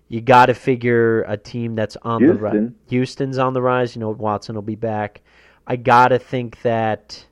you 0.09 0.19
got 0.19 0.47
to 0.47 0.53
figure 0.53 1.21
a 1.23 1.37
team 1.37 1.75
that's 1.75 1.95
on 2.01 2.25
the 2.25 2.33
rise. 2.33 2.69
Houston's 2.89 3.37
on 3.37 3.53
the 3.53 3.61
rise. 3.61 3.95
You 3.95 4.01
know, 4.01 4.09
Watson 4.09 4.55
will 4.55 4.61
be 4.61 4.75
back. 4.75 5.21
I 5.67 5.77
got 5.77 6.09
to 6.09 6.19
think 6.19 6.61
that 6.63 7.25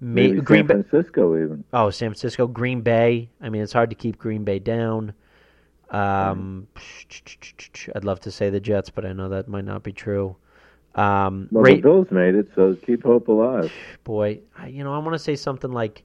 may, 0.00 0.28
Maybe 0.28 0.40
Green. 0.40 0.66
San 0.66 0.82
Francisco 0.82 1.36
even. 1.36 1.64
Oh, 1.72 1.90
San 1.90 2.08
Francisco, 2.10 2.46
Green 2.46 2.80
Bay. 2.80 3.28
I 3.40 3.48
mean, 3.50 3.62
it's 3.62 3.72
hard 3.72 3.90
to 3.90 3.96
keep 3.96 4.18
Green 4.18 4.44
Bay 4.44 4.58
down. 4.58 5.14
Um, 5.90 6.66
I'd 7.94 8.04
love 8.04 8.20
to 8.20 8.30
say 8.30 8.50
the 8.50 8.60
Jets, 8.60 8.90
but 8.90 9.04
I 9.06 9.12
know 9.12 9.28
that 9.28 9.48
might 9.48 9.64
not 9.64 9.82
be 9.82 9.92
true. 9.92 10.36
Um, 10.94 11.48
Well, 11.50 11.64
Ra- 11.64 11.74
the 11.74 11.80
Bills 11.80 12.10
made 12.10 12.34
it, 12.34 12.48
so 12.54 12.74
keep 12.74 13.04
hope 13.04 13.28
alive. 13.28 13.72
boy, 14.04 14.40
I- 14.58 14.66
you 14.68 14.84
know, 14.84 14.92
I 14.94 14.98
want 14.98 15.12
to 15.14 15.18
say 15.18 15.36
something 15.36 15.70
like, 15.72 16.02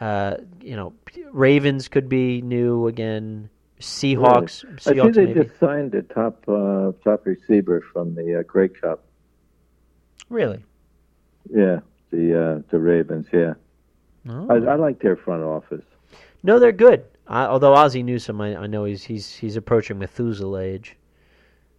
uh, 0.00 0.36
you 0.60 0.76
know, 0.76 0.92
Ravens 1.30 1.88
could 1.88 2.08
be 2.08 2.40
new 2.42 2.86
again. 2.86 3.50
Seahawks, 3.80 4.64
I 4.64 4.92
Seahawks 4.94 5.02
think 5.02 5.14
they 5.14 5.26
maybe. 5.26 5.44
just 5.44 5.58
signed 5.60 5.94
a 5.94 6.02
top 6.02 6.42
uh, 6.48 6.90
top 7.04 7.24
receiver 7.26 7.80
from 7.92 8.14
the 8.14 8.40
uh, 8.40 8.42
Grey 8.42 8.68
Cup. 8.68 9.04
Really? 10.28 10.64
Yeah, 11.48 11.80
the 12.10 12.40
uh, 12.58 12.62
the 12.70 12.78
Ravens. 12.78 13.26
Yeah, 13.32 13.54
Oh. 14.28 14.46
I, 14.50 14.72
I 14.72 14.74
like 14.74 15.00
their 15.00 15.16
front 15.16 15.42
office. 15.44 15.84
No, 16.42 16.58
they're 16.58 16.72
good. 16.72 17.04
I, 17.28 17.44
although 17.44 17.72
Ozzie 17.74 18.02
Newsome, 18.02 18.40
I, 18.40 18.56
I 18.56 18.66
know 18.66 18.84
he's 18.84 19.04
he's 19.04 19.32
he's 19.34 19.56
approaching 19.56 19.98
Methuselah 19.98 20.60
age. 20.60 20.96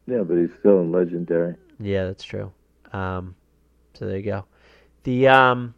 Yeah, 0.07 0.23
but 0.23 0.37
he's 0.37 0.49
still 0.59 0.87
legendary. 0.87 1.55
Yeah, 1.79 2.05
that's 2.05 2.23
true. 2.23 2.51
Um, 2.93 3.35
so 3.93 4.05
there 4.07 4.17
you 4.17 4.23
go. 4.23 4.45
The 5.03 5.27
um, 5.27 5.73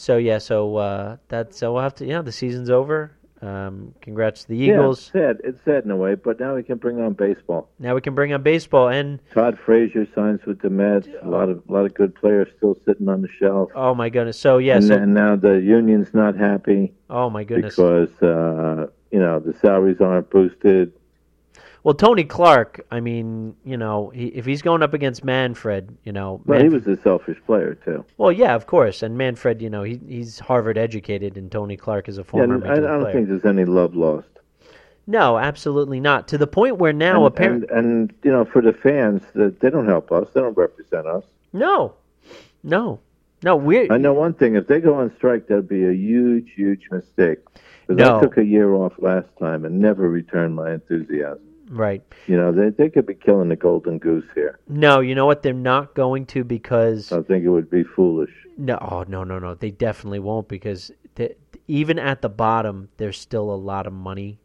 so 0.00 0.16
yeah, 0.16 0.38
so 0.38 0.76
uh, 0.76 1.16
that's 1.28 1.58
so 1.58 1.74
we'll 1.74 1.82
have 1.82 1.94
to. 1.96 2.06
Yeah, 2.06 2.22
the 2.22 2.32
season's 2.32 2.70
over. 2.70 3.12
Um, 3.42 3.94
congrats 4.00 4.42
to 4.42 4.48
the 4.48 4.56
Eagles. 4.56 5.10
Yeah, 5.14 5.30
it's 5.30 5.40
sad. 5.42 5.48
It's 5.48 5.64
sad 5.64 5.84
in 5.84 5.90
a 5.90 5.96
way, 5.96 6.14
but 6.14 6.40
now 6.40 6.54
we 6.54 6.62
can 6.62 6.78
bring 6.78 7.00
on 7.02 7.12
baseball. 7.12 7.68
Now 7.78 7.94
we 7.94 8.00
can 8.00 8.14
bring 8.14 8.32
on 8.32 8.42
baseball, 8.42 8.88
and 8.88 9.18
Todd 9.34 9.58
Frazier 9.58 10.06
signs 10.14 10.40
with 10.46 10.60
the 10.62 10.70
Mets. 10.70 11.06
A 11.22 11.28
lot 11.28 11.50
of 11.50 11.62
a 11.68 11.72
lot 11.72 11.84
of 11.84 11.92
good 11.92 12.14
players 12.14 12.48
still 12.56 12.78
sitting 12.86 13.10
on 13.10 13.20
the 13.20 13.28
shelf. 13.38 13.70
oh 13.74 13.94
my 13.94 14.08
goodness. 14.08 14.38
So 14.38 14.56
yeah, 14.56 14.76
and, 14.76 14.86
so 14.86 14.94
and 14.94 15.12
now 15.12 15.36
the 15.36 15.60
union's 15.60 16.14
not 16.14 16.34
happy 16.34 16.94
oh 17.10 17.28
my 17.28 17.44
goodness. 17.44 17.76
because 17.76 18.10
uh, 18.22 18.86
you 19.10 19.18
know 19.18 19.38
the 19.38 19.52
salaries 19.58 20.00
aren't 20.00 20.30
boosted. 20.30 20.94
Well, 21.82 21.94
Tony 21.94 22.24
Clark. 22.24 22.84
I 22.90 23.00
mean, 23.00 23.56
you 23.64 23.76
know, 23.76 24.10
he, 24.10 24.26
if 24.26 24.44
he's 24.44 24.60
going 24.62 24.82
up 24.82 24.92
against 24.92 25.24
Manfred, 25.24 25.96
you 26.04 26.12
know, 26.12 26.42
But 26.44 26.62
he 26.62 26.68
was 26.68 26.86
a 26.86 26.96
selfish 27.00 27.38
player 27.46 27.74
too. 27.74 28.04
well, 28.18 28.30
yeah, 28.32 28.54
of 28.54 28.66
course. 28.66 29.02
And 29.02 29.16
Manfred, 29.16 29.62
you 29.62 29.70
know, 29.70 29.82
he 29.82 29.98
he's 30.06 30.38
Harvard 30.40 30.76
educated, 30.76 31.36
and 31.38 31.50
Tony 31.50 31.76
Clark 31.76 32.08
is 32.08 32.18
a 32.18 32.24
former 32.24 32.54
and 32.56 32.64
I, 32.64 32.72
I 32.74 32.76
don't 32.80 33.00
player. 33.00 33.12
think 33.14 33.28
there's 33.28 33.44
any 33.46 33.64
love 33.64 33.94
lost. 33.94 34.26
No, 35.06 35.38
absolutely 35.38 35.98
not. 36.00 36.28
To 36.28 36.38
the 36.38 36.46
point 36.46 36.76
where 36.76 36.92
now, 36.92 37.24
apparently, 37.24 37.66
and, 37.74 37.86
and 37.86 38.14
you 38.22 38.30
know, 38.30 38.44
for 38.44 38.60
the 38.62 38.72
fans, 38.74 39.22
they 39.34 39.70
don't 39.70 39.86
help 39.88 40.12
us. 40.12 40.28
They 40.34 40.40
don't 40.40 40.56
represent 40.56 41.06
us. 41.06 41.24
no, 41.52 41.94
no, 42.62 43.00
no. 43.42 43.56
We're 43.56 43.90
I 43.90 43.96
know 43.96 44.12
one 44.12 44.34
thing: 44.34 44.54
if 44.54 44.66
they 44.66 44.80
go 44.80 44.94
on 44.94 45.12
strike, 45.16 45.48
that'd 45.48 45.66
be 45.68 45.86
a 45.86 45.92
huge, 45.92 46.52
huge 46.54 46.88
mistake. 46.90 47.38
Because 47.86 48.06
No. 48.06 48.18
I 48.18 48.20
took 48.20 48.36
a 48.36 48.44
year 48.44 48.74
off 48.74 48.92
last 48.98 49.26
time 49.38 49.64
and 49.64 49.80
never 49.80 50.08
returned 50.08 50.54
my 50.54 50.72
enthusiasm. 50.74 51.40
Right. 51.70 52.02
You 52.26 52.36
know, 52.36 52.52
they 52.52 52.68
they 52.70 52.90
could 52.90 53.06
be 53.06 53.14
killing 53.14 53.48
the 53.48 53.56
golden 53.56 53.98
goose 53.98 54.24
here. 54.34 54.58
No, 54.68 55.00
you 55.00 55.14
know 55.14 55.26
what? 55.26 55.42
They're 55.42 55.54
not 55.54 55.94
going 55.94 56.26
to 56.26 56.44
because 56.44 57.10
I 57.12 57.22
think 57.22 57.44
it 57.44 57.48
would 57.48 57.70
be 57.70 57.84
foolish. 57.84 58.30
no, 58.58 58.78
oh, 58.80 59.04
no, 59.08 59.24
no, 59.24 59.38
no. 59.38 59.54
They 59.54 59.70
definitely 59.70 60.18
won't 60.18 60.48
because 60.48 60.90
the, 61.14 61.34
even 61.68 61.98
at 61.98 62.20
the 62.20 62.28
bottom, 62.28 62.88
there's 62.98 63.18
still 63.18 63.50
a 63.50 63.56
lot 63.56 63.86
of 63.86 63.92
money. 63.92 64.38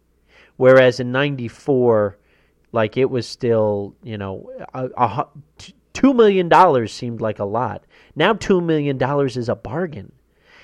Whereas 0.58 1.00
in 1.00 1.12
'94, 1.12 2.18
like 2.72 2.96
it 2.98 3.10
was 3.10 3.28
still, 3.28 3.96
you 4.04 4.18
know, 4.18 4.50
a, 4.74 4.90
a, 4.96 5.28
two 5.94 6.14
million 6.14 6.48
dollars 6.48 6.94
seemed 6.94 7.22
like 7.22 7.40
a 7.40 7.46
lot. 7.46 7.86
Now 8.16 8.34
two 8.34 8.62
million 8.62 8.98
dollars 8.98 9.38
is 9.38 9.50
a 9.50 9.56
bargain. 9.56 10.12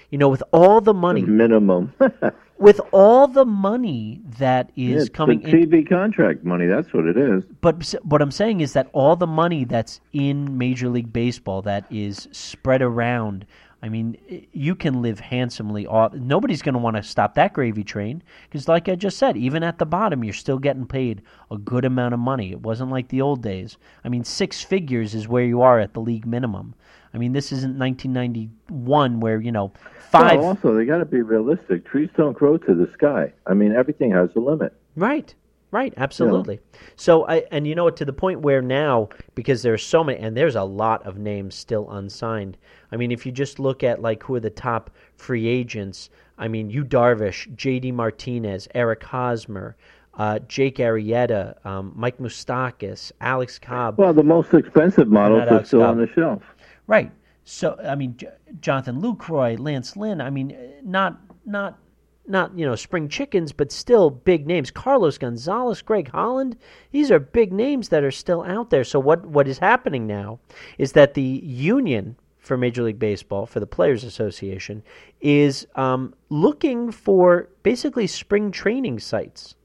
You 0.10 0.17
know, 0.17 0.28
with 0.28 0.43
all 0.52 0.82
the 0.82 0.93
money, 0.93 1.21
Minimum. 1.21 1.93
with 2.62 2.80
all 2.91 3.28
the 3.28 3.43
money 3.43 4.21
that 4.38 4.71
is 4.76 5.04
it's 5.04 5.10
coming 5.10 5.41
the 5.41 5.50
in, 5.50 5.69
TV 5.69 5.89
contract 5.89 6.43
money. 6.43 6.67
That's 6.67 6.93
what 6.93 7.06
it 7.06 7.17
is. 7.17 7.43
but 7.60 7.93
what 8.04 8.21
I'm 8.21 8.32
saying 8.32 8.62
is 8.62 8.74
that 8.74 8.89
all 8.93 9.15
the 9.15 9.28
money 9.28 9.65
that's 9.65 10.00
in 10.13 10.58
Major 10.58 10.88
League 10.88 11.12
Baseball 11.12 11.63
that 11.63 11.86
is 11.89 12.28
spread 12.32 12.82
around. 12.82 13.45
I 13.84 13.89
mean, 13.89 14.15
you 14.52 14.76
can 14.76 15.02
live 15.02 15.19
handsomely 15.19 15.88
off. 15.88 16.13
Nobody's 16.13 16.62
going 16.62 16.74
to 16.74 16.80
want 16.80 16.97
to 16.97 17.04
stop 17.04 17.34
that 17.34 17.54
gravy 17.54 17.84
train 17.84 18.21
because, 18.47 18.67
like 18.67 18.88
I 18.88 18.93
just 18.93 19.17
said, 19.17 19.36
even 19.38 19.63
at 19.63 19.80
the 19.80 19.88
bottom, 19.88 20.24
you're 20.24 20.34
still 20.34 20.60
getting 20.60 20.86
paid 20.86 21.24
a 21.50 21.58
good 21.58 21.84
amount 21.84 22.13
of 22.13 22.19
money. 22.19 22.52
It 22.52 22.62
wasn't 22.62 22.91
like 22.91 23.08
the 23.08 23.21
old 23.21 23.41
days. 23.41 23.78
I 24.06 24.10
mean, 24.10 24.24
six 24.24 24.62
figures 24.62 25.15
is 25.15 25.28
where 25.28 25.45
you 25.45 25.63
are 25.63 25.80
at 25.80 25.95
the 25.95 26.00
league 26.00 26.28
minimum. 26.28 26.76
I 27.12 27.17
mean, 27.17 27.34
this 27.34 27.52
isn't 27.52 27.78
1991 27.78 29.19
where 29.19 29.41
you 29.41 29.52
know 29.52 29.74
five. 30.12 30.39
Well, 30.39 30.50
also, 30.50 30.76
they 30.76 30.86
got 30.86 30.97
to 31.00 31.06
be 31.06 31.21
realistic. 31.21 31.86
Trees 31.86 32.10
don't 32.15 32.38
grow 32.38 32.58
to 32.58 32.76
the 32.76 32.91
sky. 32.93 33.34
I 33.47 33.54
mean, 33.54 33.71
everything 33.71 34.12
has 34.12 34.30
a 34.36 34.39
limit. 34.39 34.74
Right. 34.95 35.34
Right, 35.71 35.93
absolutely. 35.95 36.60
So 36.97 37.26
I 37.28 37.45
and 37.50 37.65
you 37.65 37.76
know 37.76 37.86
what 37.86 37.95
to 37.97 38.04
the 38.04 38.12
point 38.12 38.41
where 38.41 38.62
now 38.62 39.08
because 39.36 39.62
there's 39.62 39.82
so 39.82 40.04
many 40.04 40.19
and 40.19 40.36
there's 40.36 40.58
a 40.58 40.63
lot 40.63 41.06
of 41.06 41.17
names 41.17 41.56
still 41.56 41.89
unsigned. 41.91 42.58
I 42.91 42.97
mean, 42.97 43.10
if 43.10 43.26
you 43.26 43.32
just 43.32 43.58
look 43.58 43.82
at 43.82 44.02
like 44.02 44.21
who 44.21 44.36
are 44.36 44.41
the 44.41 44.50
top 44.50 44.91
free 45.15 45.47
agents, 45.47 46.10
I 46.38 46.50
mean, 46.50 46.69
you 46.69 46.84
Darvish, 46.84 47.56
J.D. 47.56 47.93
Martinez, 47.93 48.67
Eric 48.76 49.02
Hosmer, 49.02 49.78
uh, 50.15 50.39
Jake 50.39 50.76
Arrieta, 50.78 51.65
um, 51.65 51.93
Mike 51.95 52.17
Moustakas, 52.17 53.13
Alex 53.21 53.58
Cobb. 53.58 53.97
Well, 53.97 54.13
the 54.13 54.24
most 54.24 54.54
expensive 54.54 55.08
models 55.08 55.43
are 55.43 55.50
Alex 55.54 55.69
still 55.69 55.82
Cobb. 55.82 55.91
on 55.91 55.97
the 56.00 56.08
shelf. 56.13 56.43
Right. 56.88 57.12
So 57.43 57.77
I 57.84 57.95
mean, 57.95 58.15
J- 58.17 58.30
Jonathan 58.60 59.01
Lucroy, 59.01 59.60
Lance 59.60 59.95
Lynn. 59.95 60.21
I 60.21 60.30
mean, 60.30 60.58
not 60.84 61.19
not 61.45 61.80
not 62.27 62.58
you 62.58 62.65
know 62.65 62.75
spring 62.75 63.10
chickens, 63.10 63.51
but 63.51 63.71
still 63.71 64.10
big 64.10 64.47
names. 64.47 64.71
Carlos 64.71 65.17
Gonzalez, 65.17 65.82
Greg 65.82 66.10
Holland. 66.10 66.58
These 66.91 67.12
are 67.12 67.19
big 67.19 67.51
names 67.51 67.89
that 67.89 68.04
are 68.04 68.12
still 68.12 68.43
out 68.43 68.69
there. 68.69 68.84
So 68.84 68.99
what 68.99 69.25
what 69.25 69.47
is 69.47 69.58
happening 69.60 70.08
now 70.08 70.39
is 70.77 70.93
that 70.93 71.13
the 71.13 71.41
union 71.43 72.15
for 72.41 72.58
Major 72.58 72.84
League 72.84 72.99
Baseball, 72.99 73.45
for 73.45 73.60
the 73.60 73.67
Players 73.67 74.04
Association, 74.04 74.82
is 75.21 75.67
um, 75.75 76.15
looking 76.30 76.91
for 76.91 77.49
basically 77.62 78.08
spring 78.08 78.51
training 78.51 78.99
sites 78.99 79.56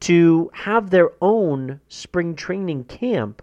to 0.00 0.50
have 0.52 0.90
their 0.90 1.10
own 1.20 1.80
spring 1.88 2.34
training 2.34 2.84
camp 2.84 3.42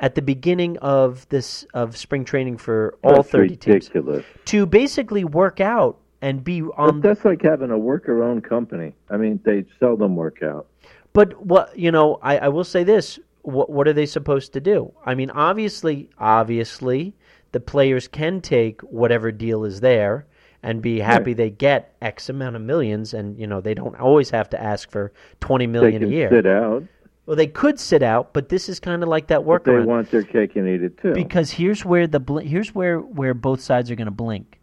at 0.00 0.14
the 0.14 0.22
beginning 0.22 0.76
of 0.78 1.28
this 1.28 1.64
of 1.74 1.96
spring 1.96 2.24
training 2.24 2.56
for 2.56 2.98
all 3.04 3.16
That's 3.16 3.30
30 3.30 3.56
teams 3.56 3.90
to 4.46 4.66
basically 4.66 5.24
work 5.24 5.60
out 5.60 5.98
and 6.22 6.42
be 6.42 6.62
on 6.62 7.00
But 7.00 7.08
that's 7.08 7.24
like 7.24 7.42
having 7.42 7.70
a 7.70 7.78
worker-owned 7.78 8.44
company. 8.44 8.94
I 9.10 9.16
mean, 9.16 9.40
they 9.44 9.64
seldom 9.78 10.16
work 10.16 10.42
out. 10.42 10.66
but 11.12 11.44
what 11.44 11.78
you 11.78 11.90
know 11.92 12.18
I, 12.22 12.38
I 12.38 12.48
will 12.48 12.64
say 12.64 12.84
this 12.84 13.18
what 13.42 13.70
what 13.70 13.88
are 13.88 13.92
they 13.94 14.06
supposed 14.06 14.52
to 14.52 14.60
do 14.60 14.92
i 15.06 15.14
mean 15.14 15.30
obviously 15.30 16.10
obviously 16.18 17.14
the 17.52 17.58
players 17.60 18.06
can 18.06 18.40
take 18.42 18.80
whatever 18.82 19.32
deal 19.32 19.64
is 19.64 19.80
there 19.80 20.26
and 20.62 20.82
be 20.82 21.00
happy 21.00 21.32
they 21.32 21.48
get 21.50 21.94
x 22.02 22.28
amount 22.28 22.54
of 22.54 22.60
millions 22.62 23.14
and 23.14 23.38
you 23.40 23.46
know 23.46 23.60
they 23.62 23.72
don't 23.74 23.98
always 23.98 24.28
have 24.30 24.48
to 24.50 24.62
ask 24.62 24.90
for 24.90 25.10
20 25.40 25.66
million 25.66 26.00
They 26.00 26.00
million 26.00 26.02
a 26.02 26.06
can 26.06 26.12
year 26.12 26.30
sit 26.30 26.46
out. 26.46 26.84
Well 27.30 27.36
they 27.36 27.46
could 27.46 27.78
sit 27.78 28.02
out 28.02 28.32
but 28.32 28.48
this 28.48 28.68
is 28.68 28.80
kind 28.80 29.04
of 29.04 29.08
like 29.08 29.28
that 29.28 29.46
But 29.46 29.62
they 29.62 29.78
want 29.78 30.10
their 30.10 30.24
cake 30.24 30.56
and 30.56 30.68
eat 30.68 30.82
it 30.82 30.98
too. 30.98 31.12
because 31.14 31.48
here's 31.52 31.84
where 31.84 32.08
the 32.08 32.18
bl- 32.18 32.38
here's 32.38 32.74
where 32.74 32.98
where 32.98 33.34
both 33.34 33.60
sides 33.60 33.88
are 33.88 33.94
going 33.94 34.06
to 34.06 34.10
blink 34.10 34.58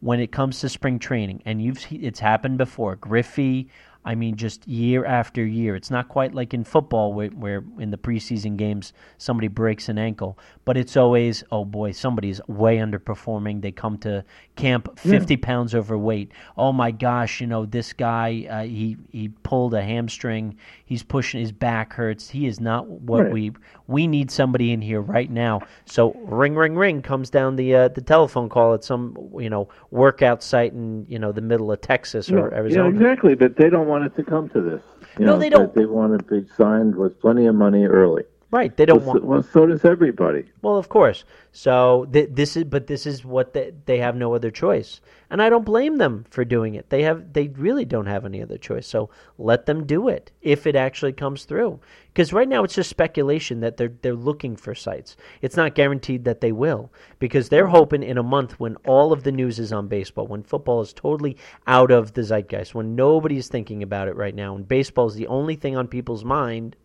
when 0.00 0.18
it 0.18 0.32
comes 0.32 0.58
to 0.58 0.68
spring 0.68 0.98
training 0.98 1.40
and 1.44 1.62
you've 1.62 1.78
it's 1.92 2.18
happened 2.18 2.58
before 2.58 2.96
griffey 2.96 3.68
i 4.08 4.14
mean 4.14 4.34
just 4.36 4.66
year 4.66 5.04
after 5.04 5.44
year 5.44 5.76
it's 5.76 5.90
not 5.90 6.08
quite 6.08 6.34
like 6.34 6.54
in 6.54 6.64
football 6.64 7.12
where, 7.12 7.28
where 7.28 7.62
in 7.78 7.90
the 7.90 7.96
preseason 7.98 8.56
games 8.56 8.92
somebody 9.18 9.48
breaks 9.48 9.88
an 9.88 9.98
ankle 9.98 10.38
but 10.64 10.76
it's 10.76 10.96
always 10.96 11.44
oh 11.52 11.64
boy 11.64 11.92
somebody's 11.92 12.40
way 12.48 12.78
underperforming 12.78 13.60
they 13.62 13.70
come 13.70 13.96
to 13.98 14.24
camp 14.56 14.98
50 14.98 15.36
pounds 15.36 15.74
overweight 15.74 16.32
oh 16.56 16.72
my 16.72 16.90
gosh 16.90 17.40
you 17.40 17.46
know 17.46 17.66
this 17.66 17.92
guy 17.92 18.46
uh, 18.50 18.62
he 18.64 18.96
he 19.12 19.28
pulled 19.42 19.74
a 19.74 19.82
hamstring 19.82 20.56
he's 20.86 21.02
pushing 21.02 21.40
his 21.40 21.52
back 21.52 21.92
hurts 21.92 22.30
he 22.30 22.46
is 22.46 22.58
not 22.60 22.86
what 22.88 23.18
Right. 23.24 23.32
we 23.32 23.52
we 23.88 24.06
need 24.06 24.30
somebody 24.30 24.72
in 24.72 24.80
here 24.82 25.00
right 25.00 25.30
now. 25.30 25.60
So 25.86 26.12
ring, 26.12 26.54
ring, 26.54 26.76
ring 26.76 27.02
comes 27.02 27.30
down 27.30 27.56
the 27.56 27.74
uh, 27.74 27.88
the 27.88 28.00
telephone 28.02 28.48
call 28.48 28.74
at 28.74 28.84
some 28.84 29.16
you 29.38 29.48
know 29.50 29.68
workout 29.90 30.42
site 30.42 30.72
in 30.72 31.06
you 31.08 31.18
know 31.18 31.32
the 31.32 31.40
middle 31.40 31.72
of 31.72 31.80
Texas 31.80 32.30
or 32.30 32.50
yeah, 32.50 32.56
Arizona. 32.58 32.88
exactly. 32.90 33.34
But 33.34 33.56
they 33.56 33.70
don't 33.70 33.88
want 33.88 33.97
to 34.06 34.22
come 34.24 34.48
to 34.50 34.60
this. 34.60 34.82
You 35.18 35.26
No, 35.26 35.32
know, 35.34 35.38
they 35.38 35.48
don't. 35.50 35.74
They 35.74 35.86
want 35.86 36.18
to 36.18 36.40
be 36.40 36.48
signed 36.56 36.94
with 36.96 37.20
plenty 37.20 37.46
of 37.46 37.54
money 37.54 37.84
early. 37.86 38.24
Right? 38.50 38.74
They 38.74 38.86
don't 38.86 39.04
Well, 39.04 39.08
want. 39.14 39.24
well, 39.24 39.42
so 39.42 39.66
does 39.66 39.84
everybody. 39.84 40.44
Well, 40.62 40.78
of 40.78 40.88
course. 40.88 41.24
So 41.52 42.06
th- 42.10 42.30
this 42.32 42.56
is, 42.56 42.64
but 42.64 42.86
this 42.86 43.04
is 43.06 43.22
what 43.22 43.52
they, 43.52 43.74
they 43.84 43.98
have 43.98 44.16
no 44.16 44.34
other 44.34 44.50
choice, 44.50 45.02
and 45.28 45.42
I 45.42 45.50
don't 45.50 45.66
blame 45.66 45.96
them 45.96 46.24
for 46.30 46.46
doing 46.46 46.74
it. 46.74 46.88
They 46.88 47.02
have, 47.02 47.34
they 47.34 47.48
really 47.48 47.84
don't 47.84 48.06
have 48.06 48.24
any 48.24 48.42
other 48.42 48.56
choice. 48.56 48.86
So 48.86 49.10
let 49.36 49.66
them 49.66 49.84
do 49.84 50.08
it 50.08 50.32
if 50.40 50.66
it 50.66 50.76
actually 50.76 51.12
comes 51.12 51.44
through. 51.44 51.80
Because 52.06 52.32
right 52.32 52.48
now 52.48 52.64
it's 52.64 52.74
just 52.74 52.88
speculation 52.88 53.60
that 53.60 53.76
they're 53.76 53.92
they're 54.00 54.14
looking 54.14 54.56
for 54.56 54.74
sites. 54.74 55.16
It's 55.42 55.56
not 55.56 55.74
guaranteed 55.74 56.24
that 56.24 56.40
they 56.40 56.52
will, 56.52 56.90
because 57.18 57.50
they're 57.50 57.66
hoping 57.66 58.02
in 58.02 58.16
a 58.16 58.22
month 58.22 58.58
when 58.58 58.76
all 58.86 59.12
of 59.12 59.24
the 59.24 59.32
news 59.32 59.58
is 59.58 59.74
on 59.74 59.88
baseball, 59.88 60.26
when 60.26 60.42
football 60.42 60.80
is 60.80 60.94
totally 60.94 61.36
out 61.66 61.90
of 61.90 62.14
the 62.14 62.22
zeitgeist, 62.22 62.74
when 62.74 62.96
nobody's 62.96 63.48
thinking 63.48 63.82
about 63.82 64.08
it 64.08 64.16
right 64.16 64.34
now, 64.34 64.56
and 64.56 64.66
baseball 64.66 65.06
is 65.06 65.16
the 65.16 65.26
only 65.26 65.54
thing 65.54 65.76
on 65.76 65.86
people's 65.86 66.24
mind. 66.24 66.76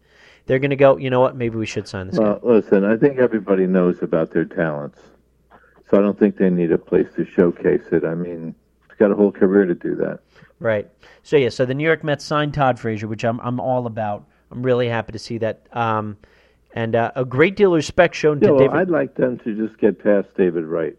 They're 0.46 0.60
going 0.60 0.72
to 0.72 0.76
go, 0.76 0.98
you 0.98 1.10
know 1.10 1.22
what? 1.22 1.36
Maybe 1.36 1.58
we 1.58 1.66
should 1.66 1.88
sign 1.88 2.08
this 2.08 2.20
guy. 2.20 2.38
Well, 2.42 2.56
listen, 2.56 2.84
I 2.84 2.98
think 2.98 3.18
everybody 3.18 3.66
knows 3.66 4.02
about 4.02 4.32
their 4.32 4.46
talents, 4.46 5.00
so 5.90 5.98
I 5.98 6.02
don't 6.02 6.18
think 6.20 6.38
they 6.38 6.50
need 6.50 6.72
a 6.72 6.78
place 6.78 7.08
to 7.16 7.26
showcase 7.26 7.84
it. 7.92 8.04
I 8.04 8.16
mean, 8.16 8.54
it's 8.86 8.98
got 8.98 9.12
a 9.12 9.16
whole 9.16 9.32
career 9.32 9.66
to 9.66 9.76
do 9.76 9.96
that. 9.96 10.20
Right. 10.60 10.90
So 11.24 11.38
yeah. 11.38 11.50
So 11.50 11.66
the 11.66 11.74
New 11.74 11.84
York 11.86 12.04
Mets 12.04 12.24
signed 12.26 12.54
Todd 12.54 12.80
Frazier, 12.80 13.08
which 13.08 13.24
I'm 13.24 13.40
I'm 13.42 13.60
all 13.60 13.86
about. 13.86 14.26
I'm 14.52 14.64
really 14.64 14.88
happy 14.88 15.14
to 15.14 15.20
see 15.20 15.38
that. 15.40 15.66
Um, 15.72 16.18
and 16.74 16.96
uh, 16.96 17.12
a 17.16 17.26
great 17.26 17.56
deal 17.56 17.70
of 17.70 17.76
respect 17.76 18.16
shown 18.16 18.40
Yeah, 18.40 18.48
to 18.48 18.54
well, 18.54 18.68
David. 18.68 18.78
I'd 18.78 18.90
like 18.90 19.16
them 19.16 19.40
to 19.40 19.56
just 19.56 19.80
get 19.80 20.04
past 20.04 20.28
David 20.36 20.66
Wright 20.66 20.98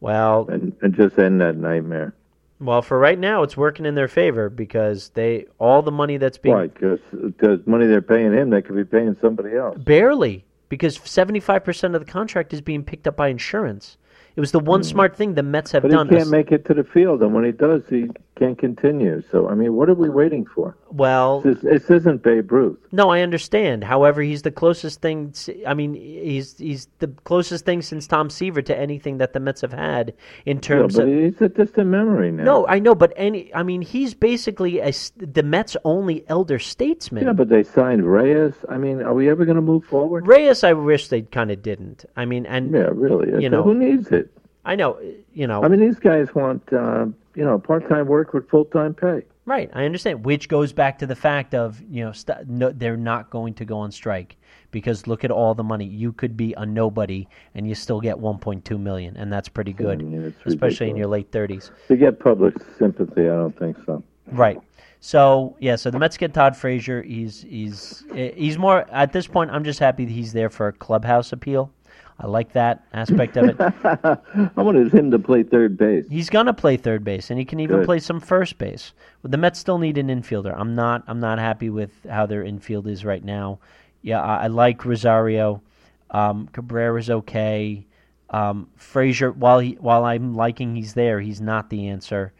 well, 0.00 0.46
and, 0.48 0.74
and 0.82 0.94
just 0.94 1.18
end 1.18 1.40
that 1.40 1.56
nightmare. 1.56 2.14
Well, 2.58 2.80
for 2.82 2.98
right 2.98 3.18
now, 3.18 3.42
it's 3.42 3.56
working 3.56 3.84
in 3.84 3.94
their 3.94 4.08
favor 4.08 4.48
because 4.48 5.10
they 5.10 5.46
all 5.58 5.82
the 5.82 5.90
money 5.90 6.16
that's 6.16 6.38
being 6.38 6.54
Why? 6.54 6.66
Because 6.68 7.66
money 7.66 7.86
they're 7.86 8.00
paying 8.00 8.32
him, 8.32 8.50
they 8.50 8.62
could 8.62 8.76
be 8.76 8.84
paying 8.84 9.16
somebody 9.20 9.54
else. 9.54 9.78
barely 9.78 10.44
because 10.68 11.00
seventy 11.04 11.40
five 11.40 11.64
percent 11.64 11.94
of 11.94 12.04
the 12.04 12.10
contract 12.10 12.52
is 12.54 12.60
being 12.60 12.82
picked 12.82 13.06
up 13.06 13.16
by 13.16 13.28
insurance. 13.28 13.98
It 14.36 14.40
was 14.40 14.52
the 14.52 14.60
one 14.60 14.84
smart 14.84 15.16
thing 15.16 15.34
the 15.34 15.42
Mets 15.42 15.72
have 15.72 15.82
Hmm. 15.82 15.90
But 15.90 16.10
he 16.10 16.16
can't 16.16 16.30
make 16.30 16.52
it 16.52 16.66
to 16.66 16.74
the 16.74 16.84
field, 16.84 17.22
and 17.22 17.34
when 17.34 17.44
he 17.44 17.52
does, 17.52 17.82
he 17.88 18.10
can't 18.38 18.58
continue. 18.58 19.22
So, 19.32 19.48
I 19.48 19.54
mean, 19.54 19.74
what 19.74 19.88
are 19.88 19.94
we 19.94 20.10
waiting 20.10 20.44
for? 20.44 20.76
Well, 20.90 21.40
This, 21.40 21.60
this 21.60 21.90
isn't 21.90 22.22
Babe 22.22 22.50
Ruth. 22.52 22.78
no, 22.92 23.10
I 23.10 23.20
understand. 23.20 23.82
However, 23.84 24.22
he's 24.22 24.42
the 24.42 24.50
closest 24.50 25.00
thing. 25.00 25.34
I 25.66 25.74
mean, 25.74 25.94
he's 25.94 26.56
he's 26.58 26.88
the 27.00 27.08
closest 27.24 27.64
thing 27.64 27.82
since 27.82 28.06
Tom 28.06 28.30
Seaver 28.30 28.62
to 28.62 28.78
anything 28.78 29.18
that 29.18 29.32
the 29.32 29.40
Mets 29.40 29.60
have 29.62 29.72
had 29.72 30.14
in 30.44 30.56
Yeah, 30.58 30.60
terms 30.60 30.96
but 30.96 31.08
of. 31.08 31.14
he's 31.14 31.40
a 31.40 31.48
distant 31.48 31.88
memory 31.88 32.30
now. 32.30 32.44
No, 32.44 32.66
I 32.68 32.78
know, 32.78 32.94
but 32.94 33.12
any. 33.16 33.52
I 33.54 33.62
mean, 33.62 33.82
he's 33.82 34.14
basically 34.14 34.78
a, 34.80 34.92
the 35.16 35.42
Mets' 35.42 35.76
only 35.84 36.24
elder 36.28 36.58
statesman. 36.58 37.24
Yeah, 37.24 37.32
but 37.32 37.48
they 37.48 37.62
signed 37.64 38.04
Reyes. 38.10 38.54
I 38.68 38.78
mean, 38.78 39.02
are 39.02 39.14
we 39.14 39.28
ever 39.28 39.44
going 39.44 39.56
to 39.56 39.62
move 39.62 39.84
forward? 39.84 40.26
Reyes, 40.26 40.62
I 40.64 40.72
wish 40.72 41.08
they 41.08 41.22
kind 41.22 41.50
of 41.50 41.62
didn't. 41.62 42.04
I 42.16 42.24
mean, 42.24 42.46
and 42.46 42.72
Yeah, 42.72 42.90
really. 42.92 43.42
You 43.42 43.50
know- 43.50 43.62
who 43.62 43.74
needs 43.74 44.08
it? 44.12 44.30
I 44.64 44.74
know, 44.74 44.98
you 45.32 45.46
know, 45.46 45.62
I 45.62 45.68
mean, 45.68 45.78
these 45.78 46.00
guys 46.00 46.34
want 46.34 46.72
uh, 46.72 47.06
you 47.36 47.44
know 47.44 47.56
part-time 47.56 48.06
work 48.08 48.34
with 48.34 48.48
full-time 48.48 48.94
pay. 48.94 49.22
Right? 49.46 49.70
I 49.72 49.84
understand. 49.84 50.24
Which 50.24 50.48
goes 50.48 50.72
back 50.72 50.98
to 50.98 51.06
the 51.06 51.16
fact 51.16 51.54
of 51.54 51.80
you 51.88 52.04
know 52.04 52.12
st- 52.12 52.48
no, 52.48 52.70
they're 52.70 52.96
not 52.96 53.30
going 53.30 53.54
to 53.54 53.64
go 53.64 53.78
on 53.78 53.90
strike 53.90 54.36
because 54.70 55.06
look 55.06 55.24
at 55.24 55.30
all 55.30 55.54
the 55.54 55.64
money 55.64 55.86
you 55.86 56.12
could 56.12 56.36
be 56.36 56.52
a 56.54 56.66
nobody 56.66 57.26
and 57.54 57.66
you 57.66 57.74
still 57.74 58.00
get 58.00 58.16
1.2 58.16 58.78
million, 58.78 59.16
and 59.16 59.32
that's 59.32 59.48
pretty 59.48 59.72
good, 59.72 60.02
mean, 60.02 60.22
it's 60.22 60.36
especially 60.44 60.90
in 60.90 60.96
your 60.96 61.06
late 61.06 61.30
30s. 61.30 61.70
To 61.88 61.96
get 61.96 62.18
public 62.18 62.54
sympathy, 62.78 63.22
I 63.22 63.36
don't 63.36 63.58
think 63.58 63.76
so. 63.86 64.02
Right. 64.32 64.58
So 65.00 65.56
yeah, 65.60 65.76
so 65.76 65.90
the 65.90 65.98
Mets 65.98 66.16
get 66.16 66.34
Todd 66.34 66.56
Frazier. 66.56 67.02
He's 67.02 67.42
he's 67.42 68.04
he's 68.12 68.58
more 68.58 68.86
at 68.90 69.12
this 69.12 69.26
point. 69.26 69.50
I'm 69.50 69.64
just 69.64 69.78
happy 69.78 70.04
that 70.04 70.12
he's 70.12 70.32
there 70.32 70.50
for 70.50 70.68
a 70.68 70.72
clubhouse 70.72 71.32
appeal. 71.32 71.70
I 72.18 72.26
like 72.26 72.52
that 72.52 72.84
aspect 72.94 73.36
of 73.36 73.44
it. 73.48 73.56
I 74.56 74.62
wanted 74.62 74.92
him 74.92 75.10
to 75.10 75.18
play 75.18 75.42
third 75.42 75.76
base. 75.76 76.06
He's 76.08 76.30
gonna 76.30 76.54
play 76.54 76.76
third 76.76 77.04
base, 77.04 77.30
and 77.30 77.38
he 77.38 77.44
can 77.44 77.60
even 77.60 77.78
Good. 77.78 77.86
play 77.86 77.98
some 77.98 78.20
first 78.20 78.56
base. 78.56 78.92
But 79.20 79.32
the 79.32 79.36
Mets 79.36 79.58
still 79.58 79.78
need 79.78 79.98
an 79.98 80.08
infielder. 80.08 80.54
I'm 80.56 80.74
not. 80.74 81.04
I'm 81.06 81.20
not 81.20 81.38
happy 81.38 81.68
with 81.68 81.90
how 82.08 82.24
their 82.26 82.42
infield 82.42 82.86
is 82.86 83.04
right 83.04 83.22
now. 83.22 83.58
Yeah, 84.00 84.22
I, 84.22 84.44
I 84.44 84.46
like 84.46 84.84
Rosario. 84.84 85.62
Um, 86.10 86.48
Cabrera's 86.52 87.10
okay. 87.10 87.86
Um, 88.30 88.68
Frazier, 88.76 89.32
while 89.32 89.58
he 89.58 89.72
while 89.72 90.04
I'm 90.04 90.34
liking 90.34 90.74
he's 90.74 90.94
there, 90.94 91.20
he's 91.20 91.40
not 91.40 91.68
the 91.68 91.88
answer. 91.88 92.32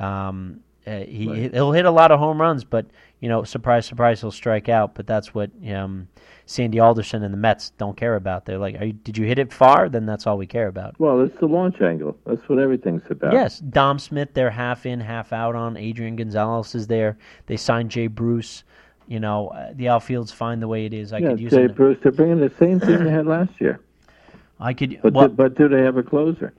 Um, 0.00 0.60
uh, 0.86 0.98
he 0.98 1.48
he'll 1.52 1.72
hit 1.72 1.86
a 1.86 1.90
lot 1.90 2.10
of 2.10 2.18
home 2.18 2.40
runs, 2.40 2.64
but 2.64 2.86
you 3.20 3.28
know, 3.28 3.44
surprise, 3.44 3.86
surprise, 3.86 4.20
he'll 4.20 4.30
strike 4.30 4.68
out. 4.68 4.94
But 4.94 5.06
that's 5.06 5.32
what 5.32 5.50
um, 5.72 6.08
Sandy 6.46 6.78
Alderson 6.78 7.22
and 7.22 7.32
the 7.32 7.38
Mets 7.38 7.70
don't 7.70 7.96
care 7.96 8.16
about. 8.16 8.44
They're 8.44 8.58
like, 8.58 8.80
Are 8.80 8.86
you, 8.86 8.92
did 8.92 9.16
you 9.16 9.26
hit 9.26 9.38
it 9.38 9.52
far? 9.52 9.88
Then 9.88 10.06
that's 10.06 10.26
all 10.26 10.36
we 10.36 10.46
care 10.46 10.68
about. 10.68 10.98
Well, 10.98 11.20
it's 11.22 11.38
the 11.40 11.46
launch 11.46 11.80
angle. 11.80 12.16
That's 12.26 12.46
what 12.48 12.58
everything's 12.58 13.02
about. 13.10 13.32
Yes, 13.32 13.58
Dom 13.60 13.98
Smith, 13.98 14.30
they're 14.34 14.50
half 14.50 14.86
in, 14.86 15.00
half 15.00 15.32
out 15.32 15.54
on. 15.54 15.76
Adrian 15.76 16.16
Gonzalez 16.16 16.74
is 16.74 16.86
there. 16.86 17.16
They 17.46 17.56
signed 17.56 17.90
Jay 17.90 18.06
Bruce. 18.06 18.64
You 19.06 19.20
know, 19.20 19.48
uh, 19.48 19.72
the 19.74 19.88
outfield's 19.88 20.32
fine 20.32 20.60
the 20.60 20.68
way 20.68 20.86
it 20.86 20.94
is. 20.94 21.12
I 21.12 21.18
yeah, 21.18 21.30
could 21.30 21.40
use 21.40 21.52
Jay. 21.52 21.66
Bruce. 21.66 21.98
They're 22.02 22.12
bringing 22.12 22.40
the 22.40 22.52
same 22.58 22.80
thing 22.80 23.04
they 23.04 23.10
had 23.10 23.26
last 23.26 23.60
year. 23.60 23.80
I 24.60 24.72
could. 24.72 24.98
But 25.02 25.12
well, 25.12 25.28
do, 25.28 25.34
but 25.34 25.56
do 25.56 25.68
they 25.68 25.82
have 25.82 25.96
a 25.96 26.02
closer? 26.02 26.54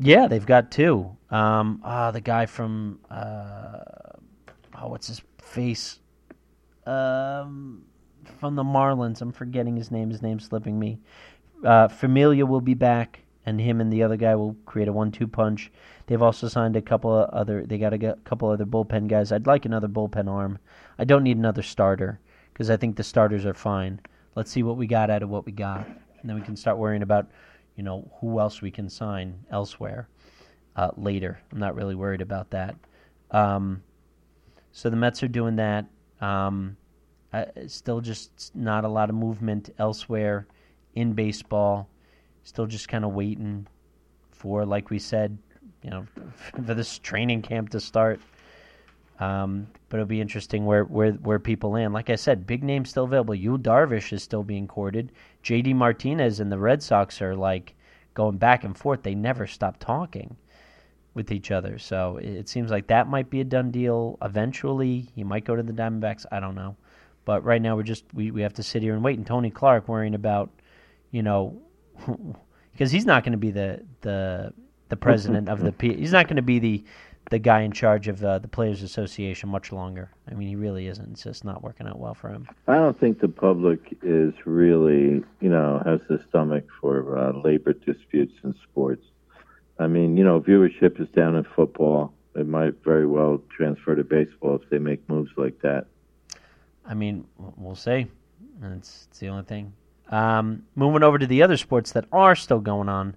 yeah, 0.00 0.26
they've 0.26 0.46
got 0.46 0.70
two. 0.70 1.16
Um, 1.30 1.80
ah, 1.84 2.10
the 2.10 2.20
guy 2.20 2.46
from 2.46 3.00
uh, 3.10 3.80
oh, 4.80 4.88
what's 4.88 5.08
his 5.08 5.22
face? 5.38 5.98
Um, 6.86 7.84
from 8.38 8.54
the 8.54 8.62
Marlins. 8.62 9.20
I'm 9.20 9.32
forgetting 9.32 9.76
his 9.76 9.90
name. 9.90 10.10
His 10.10 10.22
name's 10.22 10.44
slipping 10.44 10.78
me. 10.78 10.98
Uh, 11.64 11.88
Familia 11.88 12.46
will 12.46 12.60
be 12.60 12.74
back, 12.74 13.20
and 13.44 13.60
him 13.60 13.80
and 13.80 13.92
the 13.92 14.02
other 14.02 14.16
guy 14.16 14.34
will 14.34 14.56
create 14.66 14.88
a 14.88 14.92
one-two 14.92 15.26
punch. 15.26 15.70
They've 16.06 16.22
also 16.22 16.48
signed 16.48 16.76
a 16.76 16.82
couple 16.82 17.14
of 17.14 17.30
other. 17.30 17.64
They 17.66 17.78
got 17.78 17.92
a 17.92 18.16
couple 18.24 18.48
other 18.48 18.66
bullpen 18.66 19.08
guys. 19.08 19.32
I'd 19.32 19.46
like 19.46 19.64
another 19.64 19.88
bullpen 19.88 20.28
arm. 20.28 20.58
I 20.98 21.04
don't 21.04 21.22
need 21.22 21.36
another 21.36 21.62
starter 21.62 22.20
because 22.52 22.70
I 22.70 22.76
think 22.76 22.96
the 22.96 23.04
starters 23.04 23.46
are 23.46 23.54
fine. 23.54 24.00
Let's 24.34 24.50
see 24.50 24.62
what 24.62 24.76
we 24.76 24.86
got 24.86 25.10
out 25.10 25.22
of 25.22 25.28
what 25.28 25.46
we 25.46 25.52
got, 25.52 25.86
and 25.86 26.28
then 26.28 26.34
we 26.34 26.42
can 26.42 26.56
start 26.56 26.78
worrying 26.78 27.02
about, 27.02 27.28
you 27.76 27.82
know, 27.82 28.10
who 28.20 28.40
else 28.40 28.62
we 28.62 28.70
can 28.70 28.88
sign 28.88 29.38
elsewhere 29.50 30.08
uh, 30.76 30.90
later. 30.96 31.40
I'm 31.52 31.58
not 31.58 31.74
really 31.74 31.94
worried 31.94 32.20
about 32.20 32.50
that. 32.50 32.74
Um, 33.30 33.82
so 34.72 34.90
the 34.90 34.96
Mets 34.96 35.22
are 35.22 35.28
doing 35.28 35.56
that. 35.56 35.86
Um, 36.20 36.76
uh, 37.32 37.44
still, 37.66 38.00
just 38.00 38.54
not 38.54 38.84
a 38.84 38.88
lot 38.88 39.08
of 39.08 39.14
movement 39.14 39.70
elsewhere 39.78 40.46
in 40.94 41.12
baseball. 41.12 41.88
Still, 42.42 42.66
just 42.66 42.88
kind 42.88 43.04
of 43.04 43.12
waiting 43.12 43.66
for, 44.30 44.64
like 44.64 44.90
we 44.90 44.98
said, 44.98 45.36
you 45.82 45.90
know, 45.90 46.06
for 46.64 46.74
this 46.74 46.98
training 46.98 47.42
camp 47.42 47.70
to 47.70 47.80
start. 47.80 48.20
Um, 49.20 49.66
but 49.88 49.98
it'll 49.98 50.06
be 50.06 50.20
interesting 50.20 50.64
where, 50.64 50.84
where 50.84 51.12
where 51.12 51.38
people 51.38 51.72
land. 51.72 51.92
Like 51.92 52.08
I 52.08 52.16
said, 52.16 52.46
big 52.46 52.64
names 52.64 52.88
still 52.88 53.04
available. 53.04 53.34
Yu 53.34 53.58
Darvish 53.58 54.12
is 54.12 54.22
still 54.22 54.42
being 54.42 54.66
courted. 54.66 55.12
J.D. 55.42 55.74
Martinez 55.74 56.40
and 56.40 56.50
the 56.50 56.58
Red 56.58 56.82
Sox 56.82 57.20
are 57.20 57.36
like 57.36 57.74
going 58.14 58.38
back 58.38 58.64
and 58.64 58.76
forth. 58.76 59.02
They 59.02 59.14
never 59.14 59.46
stop 59.46 59.78
talking 59.78 60.36
with 61.12 61.32
each 61.32 61.50
other. 61.50 61.78
So 61.78 62.16
it 62.16 62.48
seems 62.48 62.70
like 62.70 62.86
that 62.86 63.08
might 63.08 63.28
be 63.28 63.40
a 63.40 63.44
done 63.44 63.70
deal. 63.70 64.16
Eventually, 64.22 65.08
he 65.14 65.22
might 65.22 65.44
go 65.44 65.54
to 65.54 65.62
the 65.62 65.72
Diamondbacks. 65.72 66.24
I 66.32 66.40
don't 66.40 66.54
know. 66.54 66.76
But 67.24 67.44
right 67.44 67.60
now, 67.60 67.76
we're 67.76 67.82
just 67.82 68.04
we, 68.12 68.30
we 68.30 68.42
have 68.42 68.54
to 68.54 68.62
sit 68.62 68.82
here 68.82 68.94
and 68.94 69.04
wait. 69.04 69.18
And 69.18 69.26
Tony 69.26 69.50
Clark 69.50 69.88
worrying 69.88 70.14
about, 70.14 70.50
you 71.10 71.22
know, 71.22 71.60
because 72.72 72.90
he's 72.90 73.06
not 73.06 73.24
going 73.24 73.32
to 73.32 73.38
be 73.38 73.50
the 73.50 73.84
the 74.00 74.52
the 74.88 74.96
president 74.96 75.48
of 75.48 75.60
the 75.60 75.72
P. 75.72 75.94
He's 75.94 76.12
not 76.12 76.26
going 76.26 76.36
to 76.36 76.42
be 76.42 76.58
the 76.58 76.84
the 77.30 77.38
guy 77.38 77.60
in 77.62 77.70
charge 77.70 78.08
of 78.08 78.22
uh, 78.24 78.38
the 78.38 78.48
Players 78.48 78.82
Association 78.82 79.48
much 79.48 79.70
longer. 79.72 80.10
I 80.28 80.34
mean, 80.34 80.48
he 80.48 80.56
really 80.56 80.88
isn't. 80.88 81.12
It's 81.12 81.22
just 81.22 81.44
not 81.44 81.62
working 81.62 81.86
out 81.86 81.98
well 81.98 82.14
for 82.14 82.28
him. 82.28 82.48
I 82.66 82.74
don't 82.74 82.98
think 82.98 83.20
the 83.20 83.28
public 83.28 83.96
is 84.02 84.34
really, 84.44 85.22
you 85.40 85.48
know, 85.48 85.80
has 85.84 86.00
the 86.08 86.22
stomach 86.28 86.64
for 86.80 87.16
uh, 87.16 87.32
labor 87.44 87.72
disputes 87.72 88.34
in 88.42 88.54
sports. 88.64 89.04
I 89.78 89.86
mean, 89.86 90.16
you 90.16 90.24
know, 90.24 90.40
viewership 90.40 91.00
is 91.00 91.08
down 91.10 91.36
in 91.36 91.44
football. 91.44 92.12
It 92.34 92.46
might 92.46 92.82
very 92.84 93.06
well 93.06 93.40
transfer 93.56 93.94
to 93.94 94.04
baseball 94.04 94.56
if 94.62 94.68
they 94.68 94.78
make 94.78 95.08
moves 95.08 95.30
like 95.36 95.60
that. 95.62 95.86
I 96.86 96.94
mean, 96.94 97.26
we'll 97.56 97.76
see. 97.76 98.06
That's, 98.60 99.06
that's 99.06 99.18
the 99.18 99.28
only 99.28 99.44
thing. 99.44 99.72
Um, 100.10 100.64
moving 100.74 101.02
over 101.02 101.18
to 101.18 101.26
the 101.26 101.42
other 101.42 101.56
sports 101.56 101.92
that 101.92 102.04
are 102.12 102.34
still 102.34 102.58
going 102.58 102.88
on, 102.88 103.16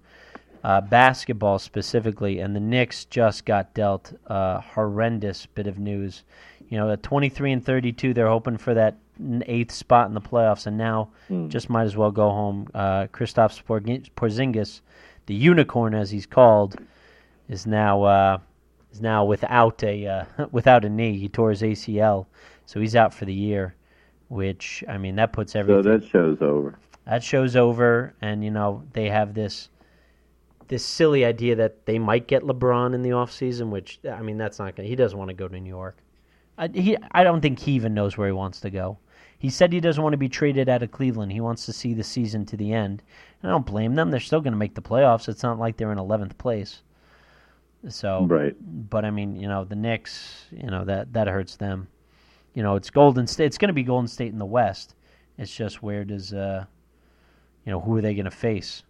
uh, 0.64 0.82
basketball 0.82 1.60
specifically, 1.60 2.40
and 2.40 2.56
the 2.56 2.60
Knicks 2.60 3.06
just 3.06 3.46
got 3.46 3.74
dealt 3.74 4.14
a 4.28 4.62
horrendous 4.62 5.46
bit 5.46 5.68
of 5.68 5.80
news. 5.80 6.24
You 6.70 6.78
know, 6.78 6.92
at 6.92 7.04
23 7.04 7.52
and 7.52 7.66
32, 7.66 8.14
they're 8.14 8.28
hoping 8.28 8.58
for 8.58 8.74
that 8.74 8.98
eighth 9.46 9.72
spot 9.72 10.08
in 10.08 10.14
the 10.14 10.22
playoffs, 10.22 10.66
and 10.68 10.78
now 10.78 11.10
just 11.50 11.70
might 11.70 11.84
as 11.84 11.98
well 11.98 12.12
go 12.12 12.30
home. 12.30 12.68
Uh, 12.74 13.08
Kristaps 13.08 13.62
Porzingis, 14.16 14.82
the 15.26 15.36
unicorn 15.36 15.94
as 15.94 16.12
he's 16.12 16.26
called, 16.26 16.78
is 17.50 17.68
now 17.68 18.04
uh, 18.04 18.38
is 18.92 19.02
now 19.02 19.26
without 19.26 19.84
a 19.84 20.08
uh, 20.08 20.26
without 20.52 20.86
a 20.86 20.90
knee. 20.90 21.18
He 21.18 21.28
tore 21.28 21.50
his 21.50 21.62
ACL, 21.62 22.26
so 22.66 22.80
he's 22.80 22.96
out 22.96 23.14
for 23.14 23.26
the 23.26 23.34
year. 23.34 23.76
Which 24.30 24.84
I 24.90 24.98
mean, 24.98 25.16
that 25.18 25.32
puts 25.34 25.56
everything. 25.56 25.84
So 25.84 25.90
that 25.98 26.08
show's 26.08 26.42
over. 26.42 26.80
that 27.06 27.24
show's 27.24 27.56
over, 27.56 28.14
and 28.22 28.44
you 28.44 28.50
know 28.52 28.84
they 28.94 29.10
have 29.10 29.34
this 29.34 29.70
this 30.70 30.84
silly 30.84 31.24
idea 31.26 31.56
that 31.56 31.86
they 31.86 32.00
might 32.00 32.26
get 32.28 32.42
LeBron 32.44 32.96
in 32.96 33.02
the 33.04 33.12
off 33.12 33.32
season, 33.32 33.70
which 33.70 34.00
I 34.10 34.22
mean 34.22 34.38
that's 34.38 34.60
not 34.60 34.76
gonna. 34.76 34.88
He 34.90 34.96
doesn't 34.96 35.18
want 35.18 35.30
to 35.30 35.36
go 35.36 35.48
to 35.48 35.60
New 35.60 35.70
York. 35.70 35.98
I, 36.58 36.68
he 36.68 36.98
I 37.12 37.24
don't 37.24 37.42
think 37.42 37.60
he 37.60 37.74
even 37.74 37.94
knows 37.94 38.18
where 38.18 38.28
he 38.28 38.34
wants 38.34 38.60
to 38.62 38.70
go. 38.70 38.98
He 39.38 39.50
said 39.50 39.74
he 39.74 39.82
doesn't 39.82 40.02
want 40.02 40.14
to 40.14 40.18
be 40.18 40.30
traded 40.30 40.70
out 40.70 40.82
of 40.84 40.92
Cleveland. 40.92 41.32
He 41.34 41.42
wants 41.42 41.66
to 41.66 41.74
see 41.74 41.94
the 41.94 42.04
season 42.04 42.46
to 42.46 42.56
the 42.58 42.72
end. 42.74 43.04
And 43.42 43.52
I 43.52 43.54
don't 43.54 43.66
blame 43.66 43.94
them. 43.96 44.10
They're 44.10 44.22
still 44.22 44.40
going 44.40 44.54
to 44.54 44.58
make 44.58 44.74
the 44.74 44.82
playoffs. 44.82 45.28
It's 45.28 45.44
not 45.44 45.60
like 45.60 45.76
they're 45.76 45.92
in 45.92 45.98
11th 45.98 46.38
place. 46.38 46.82
So, 47.90 48.26
Right. 48.26 48.56
but 48.90 49.04
I 49.04 49.12
mean, 49.12 49.36
you 49.36 49.50
know, 49.50 49.66
the 49.66 49.76
Knicks, 49.76 50.46
you 50.52 50.68
know, 50.70 50.86
that 50.86 51.12
that 51.14 51.28
hurts 51.28 51.58
them. 51.58 51.88
You 52.54 52.64
know, 52.64 52.76
it's 52.76 52.90
Golden 52.90 53.28
State. 53.28 53.46
It's 53.46 53.58
going 53.58 53.70
to 53.70 53.74
be 53.74 53.84
Golden 53.84 54.08
State 54.08 54.32
in 54.32 54.40
the 54.40 54.46
West. 54.46 54.96
It's 55.38 55.54
just 55.54 55.82
where 55.82 56.04
does, 56.04 56.34
uh, 56.34 56.66
you 57.66 57.72
know, 57.72 57.80
who 57.80 57.98
are 57.98 58.02
they 58.02 58.14
going 58.14 58.26
to 58.26 58.32
face? 58.32 58.84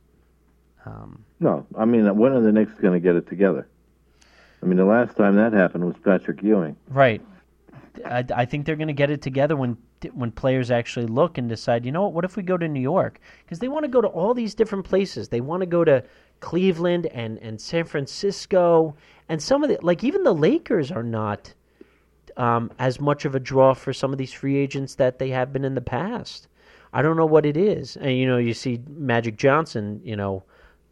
Um, 0.86 1.24
No, 1.40 1.66
I 1.78 1.86
mean, 1.86 2.14
when 2.18 2.34
are 2.34 2.42
the 2.42 2.52
Knicks 2.52 2.74
going 2.74 2.94
to 2.94 3.00
get 3.00 3.16
it 3.16 3.28
together? 3.28 3.68
I 4.62 4.66
mean, 4.66 4.78
the 4.78 4.86
last 4.86 5.16
time 5.16 5.36
that 5.36 5.54
happened 5.54 5.86
was 5.86 5.96
Patrick 6.04 6.42
Ewing. 6.42 6.76
right. 6.90 7.22
I, 8.06 8.26
I 8.34 8.46
think 8.46 8.66
they're 8.66 8.76
going 8.76 8.88
to 8.88 8.94
get 8.94 9.12
it 9.12 9.22
together 9.22 9.56
when 9.56 9.78
when 10.14 10.32
players 10.32 10.72
actually 10.72 11.06
look 11.06 11.38
and 11.38 11.48
decide, 11.48 11.86
you 11.86 11.92
know 11.92 12.02
what, 12.04 12.14
what 12.14 12.26
if 12.26 12.36
we 12.36 12.42
go 12.42 12.58
to 12.58 12.68
New 12.68 12.82
York? 12.82 13.20
Because 13.46 13.60
they 13.60 13.68
want 13.68 13.84
to 13.84 13.88
go 13.88 14.02
to 14.02 14.08
all 14.08 14.34
these 14.34 14.56
different 14.56 14.84
places. 14.84 15.30
They 15.30 15.42
want 15.42 15.62
to 15.62 15.68
go 15.68 15.86
to 15.86 16.04
Cleveland 16.40 17.06
and 17.08 17.38
and 17.38 17.62
San 17.62 17.86
Francisco 17.86 18.96
and 19.30 19.42
some 19.42 19.64
of 19.64 19.70
the 19.70 19.78
like 19.82 20.04
even 20.04 20.24
the 20.24 20.34
Lakers 20.34 20.92
are 20.92 21.04
not 21.04 21.54
um, 22.38 22.72
as 22.80 23.00
much 23.00 23.26
of 23.26 23.36
a 23.36 23.40
draw 23.40 23.74
for 23.74 23.94
some 23.94 24.12
of 24.12 24.18
these 24.18 24.34
free 24.34 24.58
agents 24.58 24.96
that 24.96 25.20
they 25.20 25.30
have 25.30 25.54
been 25.54 25.66
in 25.66 25.76
the 25.76 25.82
past. 25.82 26.48
I 26.92 27.02
don't 27.02 27.18
know 27.18 27.26
what 27.26 27.46
it 27.46 27.58
is. 27.58 27.98
And 27.98 28.16
you 28.18 28.28
know, 28.28 28.38
you 28.38 28.54
see 28.54 28.80
Magic 28.88 29.36
Johnson, 29.36 30.02
you 30.04 30.16
know, 30.16 30.44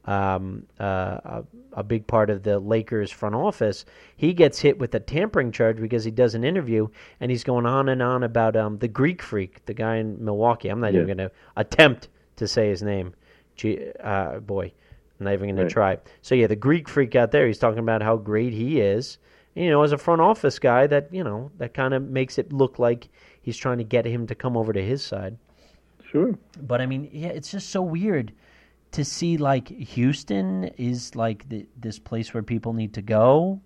um, 0.05 0.65
uh, 0.79 0.83
a, 1.23 1.43
a, 1.73 1.83
big 1.83 2.07
part 2.07 2.31
of 2.31 2.41
the 2.41 2.59
Lakers 2.59 3.11
front 3.11 3.35
office. 3.35 3.85
He 4.17 4.33
gets 4.33 4.59
hit 4.59 4.79
with 4.79 4.95
a 4.95 4.99
tampering 4.99 5.51
charge 5.51 5.79
because 5.79 6.03
he 6.03 6.09
does 6.09 6.33
an 6.33 6.43
interview 6.43 6.87
and 7.19 7.29
he's 7.29 7.43
going 7.43 7.67
on 7.67 7.87
and 7.87 8.01
on 8.01 8.23
about 8.23 8.55
um, 8.55 8.79
the 8.79 8.87
Greek 8.87 9.21
freak, 9.21 9.63
the 9.65 9.75
guy 9.75 9.97
in 9.97 10.23
Milwaukee. 10.25 10.69
I'm 10.69 10.79
not 10.79 10.93
yeah. 10.93 11.01
even 11.01 11.17
going 11.17 11.29
to 11.29 11.31
attempt 11.55 12.07
to 12.37 12.47
say 12.47 12.69
his 12.69 12.81
name. 12.81 13.13
Gee, 13.55 13.91
uh, 14.03 14.39
boy, 14.39 14.71
I'm 15.19 15.25
not 15.25 15.33
even 15.33 15.49
going 15.49 15.57
right. 15.57 15.69
to 15.69 15.73
try. 15.73 15.97
So 16.23 16.33
yeah, 16.33 16.47
the 16.47 16.55
Greek 16.55 16.89
freak 16.89 17.15
out 17.15 17.29
there. 17.29 17.45
He's 17.45 17.59
talking 17.59 17.79
about 17.79 18.01
how 18.01 18.17
great 18.17 18.53
he 18.53 18.81
is. 18.81 19.19
And, 19.55 19.65
you 19.65 19.71
know, 19.71 19.83
as 19.83 19.91
a 19.91 19.97
front 19.97 20.21
office 20.21 20.59
guy, 20.59 20.87
that 20.87 21.13
you 21.13 21.23
know 21.23 21.51
that 21.57 21.73
kind 21.73 21.93
of 21.93 22.03
makes 22.03 22.37
it 22.37 22.53
look 22.53 22.79
like 22.79 23.09
he's 23.41 23.57
trying 23.57 23.77
to 23.77 23.83
get 23.83 24.05
him 24.05 24.27
to 24.27 24.35
come 24.35 24.55
over 24.57 24.73
to 24.73 24.83
his 24.83 25.03
side. 25.03 25.37
Sure. 26.11 26.37
But 26.61 26.81
I 26.81 26.85
mean, 26.85 27.09
yeah, 27.11 27.29
it's 27.29 27.51
just 27.51 27.69
so 27.69 27.81
weird 27.81 28.33
to 28.91 29.05
see 29.05 29.37
like 29.37 29.69
Houston 29.69 30.65
is 30.77 31.15
like 31.15 31.47
the, 31.49 31.65
this 31.77 31.99
place 31.99 32.33
where 32.33 32.43
people 32.43 32.73
need 32.73 32.93
to 32.93 33.01
go. 33.01 33.61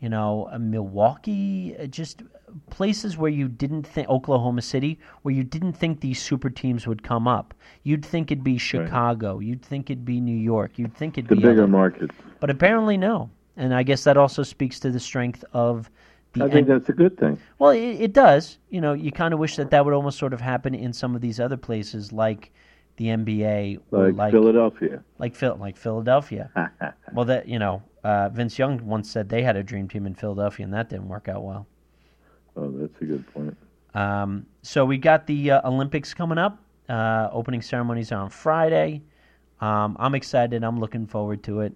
You 0.00 0.08
know, 0.08 0.48
uh, 0.52 0.58
Milwaukee, 0.58 1.74
uh, 1.76 1.86
just 1.86 2.22
places 2.70 3.18
where 3.18 3.30
you 3.30 3.48
didn't 3.48 3.82
think 3.82 4.08
Oklahoma 4.08 4.62
City, 4.62 4.98
where 5.22 5.34
you 5.34 5.42
didn't 5.42 5.72
think 5.72 6.00
these 6.00 6.22
super 6.22 6.48
teams 6.48 6.86
would 6.86 7.02
come 7.02 7.26
up. 7.26 7.52
You'd 7.82 8.04
think 8.04 8.30
it'd 8.30 8.44
be 8.44 8.58
Chicago. 8.58 9.36
Right. 9.36 9.46
You'd 9.46 9.62
think 9.62 9.90
it'd 9.90 10.04
be 10.04 10.20
New 10.20 10.36
York. 10.36 10.78
You'd 10.78 10.94
think 10.94 11.18
it'd 11.18 11.28
the 11.28 11.34
be 11.34 11.42
bigger 11.42 11.66
markets. 11.66 12.14
But 12.40 12.48
apparently, 12.48 12.96
no. 12.96 13.28
And 13.58 13.74
I 13.74 13.82
guess 13.82 14.04
that 14.04 14.16
also 14.16 14.42
speaks 14.42 14.80
to 14.80 14.90
the 14.90 15.00
strength 15.00 15.44
of 15.52 15.90
the. 16.32 16.44
I 16.44 16.48
think 16.48 16.68
en- 16.68 16.78
that's 16.78 16.88
a 16.88 16.92
good 16.92 17.18
thing. 17.18 17.38
Well, 17.58 17.70
it, 17.70 18.00
it 18.00 18.12
does. 18.12 18.58
You 18.70 18.80
know, 18.80 18.92
you 18.94 19.12
kind 19.12 19.34
of 19.34 19.40
wish 19.40 19.56
that 19.56 19.70
that 19.70 19.84
would 19.84 19.92
almost 19.92 20.18
sort 20.18 20.32
of 20.32 20.40
happen 20.40 20.74
in 20.74 20.92
some 20.92 21.14
of 21.14 21.20
these 21.20 21.40
other 21.40 21.56
places, 21.56 22.12
like 22.12 22.52
the 22.96 23.06
NBA, 23.06 23.80
like, 23.90 24.14
like 24.14 24.32
Philadelphia, 24.32 25.02
like 25.18 25.34
Phil, 25.34 25.56
like 25.56 25.76
Philadelphia. 25.76 26.50
well, 27.12 27.24
that 27.26 27.48
you 27.48 27.58
know, 27.58 27.82
uh, 28.04 28.28
Vince 28.28 28.58
Young 28.58 28.84
once 28.86 29.10
said 29.10 29.28
they 29.28 29.42
had 29.42 29.56
a 29.56 29.62
dream 29.62 29.88
team 29.88 30.06
in 30.06 30.14
Philadelphia, 30.14 30.64
and 30.64 30.72
that 30.72 30.88
didn't 30.88 31.08
work 31.08 31.28
out 31.28 31.42
well. 31.42 31.66
Oh, 32.56 32.70
that's 32.70 33.00
a 33.02 33.04
good 33.04 33.34
point. 33.34 33.56
Um, 33.94 34.46
so 34.62 34.84
we 34.84 34.98
got 34.98 35.26
the 35.26 35.50
uh, 35.52 35.68
Olympics 35.68 36.14
coming 36.14 36.38
up. 36.38 36.62
Uh, 36.88 37.28
opening 37.32 37.60
ceremonies 37.60 38.12
are 38.12 38.20
on 38.20 38.30
Friday. 38.30 39.02
Um, 39.60 39.96
I'm 39.98 40.14
excited. 40.14 40.62
I'm 40.62 40.78
looking 40.78 41.06
forward 41.06 41.42
to 41.44 41.60
it. 41.60 41.74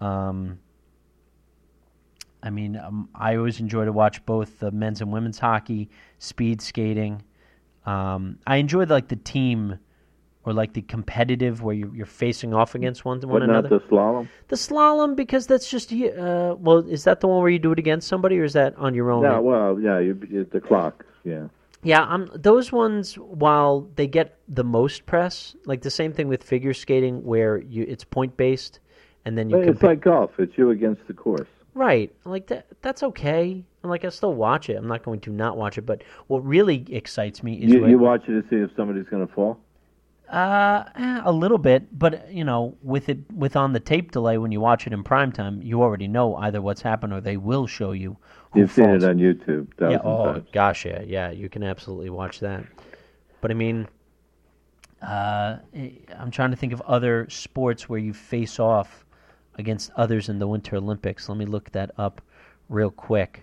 Um, 0.00 0.58
I 2.42 2.50
mean, 2.50 2.76
um, 2.76 3.08
I 3.14 3.36
always 3.36 3.60
enjoy 3.60 3.84
to 3.84 3.92
watch 3.92 4.24
both 4.26 4.58
the 4.58 4.70
men's 4.70 5.00
and 5.00 5.12
women's 5.12 5.38
hockey, 5.38 5.90
speed 6.18 6.60
skating. 6.60 7.22
Um, 7.86 8.38
I 8.46 8.56
enjoy 8.56 8.84
like 8.84 9.08
the 9.08 9.16
team 9.16 9.78
or 10.44 10.52
like 10.52 10.72
the 10.72 10.82
competitive 10.82 11.62
where 11.62 11.74
you're, 11.74 11.94
you're 11.94 12.06
facing 12.06 12.52
off 12.52 12.74
against 12.74 13.04
one, 13.04 13.20
one 13.20 13.40
but 13.40 13.42
another. 13.42 13.68
not 13.68 13.82
the 13.82 13.88
slalom. 13.88 14.28
The 14.48 14.56
slalom 14.56 15.14
because 15.14 15.46
that's 15.46 15.70
just 15.70 15.92
uh, 15.92 16.56
well, 16.58 16.78
is 16.78 17.04
that 17.04 17.20
the 17.20 17.28
one 17.28 17.42
where 17.42 17.50
you 17.50 17.60
do 17.60 17.72
it 17.72 17.78
against 17.78 18.08
somebody 18.08 18.38
or 18.40 18.44
is 18.44 18.54
that 18.54 18.76
on 18.76 18.94
your 18.94 19.10
own? 19.10 19.22
Yeah, 19.22 19.38
well, 19.38 19.78
yeah, 19.78 20.00
you, 20.00 20.20
you, 20.28 20.44
the 20.44 20.60
clock, 20.60 21.04
yeah. 21.24 21.46
Yeah, 21.84 22.02
um, 22.02 22.30
those 22.34 22.70
ones 22.70 23.16
while 23.16 23.88
they 23.96 24.06
get 24.06 24.38
the 24.48 24.62
most 24.62 25.04
press, 25.04 25.56
like 25.66 25.82
the 25.82 25.90
same 25.90 26.12
thing 26.12 26.28
with 26.28 26.44
figure 26.44 26.74
skating 26.74 27.24
where 27.24 27.58
you 27.58 27.84
it's 27.88 28.04
point 28.04 28.36
based, 28.36 28.78
and 29.24 29.36
then 29.36 29.50
you. 29.50 29.58
It's 29.58 29.80
compa- 29.80 29.82
like 29.82 30.00
golf. 30.00 30.30
It's 30.38 30.56
you 30.56 30.70
against 30.70 31.04
the 31.08 31.14
course. 31.14 31.48
Right. 31.74 32.14
Like 32.24 32.48
that 32.48 32.66
that's 32.82 33.02
okay. 33.02 33.64
I'm 33.82 33.90
like 33.90 34.04
I 34.04 34.08
still 34.10 34.34
watch 34.34 34.68
it. 34.68 34.76
I'm 34.76 34.88
not 34.88 35.02
going 35.02 35.20
to 35.20 35.30
not 35.30 35.56
watch 35.56 35.78
it, 35.78 35.82
but 35.82 36.02
what 36.26 36.44
really 36.44 36.84
excites 36.90 37.42
me 37.42 37.54
is 37.54 37.72
You, 37.72 37.86
you 37.86 37.98
watch 37.98 38.28
it 38.28 38.42
to 38.42 38.48
see 38.48 38.56
if 38.56 38.70
somebody's 38.76 39.08
going 39.08 39.26
to 39.26 39.32
fall? 39.32 39.58
Uh, 40.28 40.84
eh, 40.96 41.20
a 41.24 41.32
little 41.32 41.58
bit, 41.58 41.98
but 41.98 42.32
you 42.32 42.42
know, 42.42 42.74
with 42.82 43.10
it 43.10 43.18
with 43.34 43.54
on 43.54 43.74
the 43.74 43.80
tape 43.80 44.12
delay 44.12 44.38
when 44.38 44.50
you 44.50 44.60
watch 44.60 44.86
it 44.86 44.92
in 44.92 45.02
prime 45.02 45.30
time, 45.30 45.60
you 45.62 45.82
already 45.82 46.08
know 46.08 46.36
either 46.36 46.62
what's 46.62 46.80
happened 46.80 47.12
or 47.12 47.20
they 47.20 47.36
will 47.36 47.66
show 47.66 47.92
you. 47.92 48.16
You've 48.54 48.70
falls. 48.70 48.86
seen 48.86 48.94
it 48.94 49.04
on 49.04 49.16
YouTube. 49.16 49.68
Yeah. 49.78 49.98
Oh 50.02 50.32
times. 50.32 50.48
gosh, 50.52 50.86
yeah, 50.86 51.02
yeah. 51.02 51.30
You 51.30 51.50
can 51.50 51.62
absolutely 51.62 52.08
watch 52.08 52.40
that. 52.40 52.64
But 53.42 53.50
I 53.50 53.54
mean, 53.54 53.86
uh, 55.02 55.58
eh, 55.74 55.90
I'm 56.18 56.30
trying 56.30 56.50
to 56.50 56.56
think 56.56 56.72
of 56.72 56.80
other 56.82 57.28
sports 57.28 57.88
where 57.88 57.98
you 57.98 58.14
face 58.14 58.58
off 58.58 59.01
against 59.56 59.90
others 59.96 60.28
in 60.28 60.38
the 60.38 60.46
Winter 60.46 60.76
Olympics. 60.76 61.28
Let 61.28 61.38
me 61.38 61.46
look 61.46 61.70
that 61.72 61.90
up 61.98 62.20
real 62.68 62.90
quick. 62.90 63.42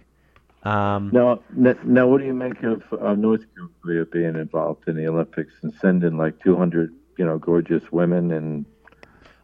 Um, 0.64 1.10
now, 1.14 1.40
now, 1.56 2.08
what 2.08 2.20
do 2.20 2.26
you 2.26 2.34
make 2.34 2.62
of 2.64 2.84
uh, 3.02 3.16
North 3.16 3.46
Korea 3.82 4.06
being 4.06 4.36
involved 4.36 4.88
in 4.88 4.96
the 4.96 5.08
Olympics 5.08 5.54
and 5.62 5.74
sending 5.74 6.18
like 6.18 6.42
200, 6.44 6.94
you 7.18 7.26
know, 7.26 7.38
gorgeous 7.38 7.92
women 7.92 8.32
and 8.32 8.66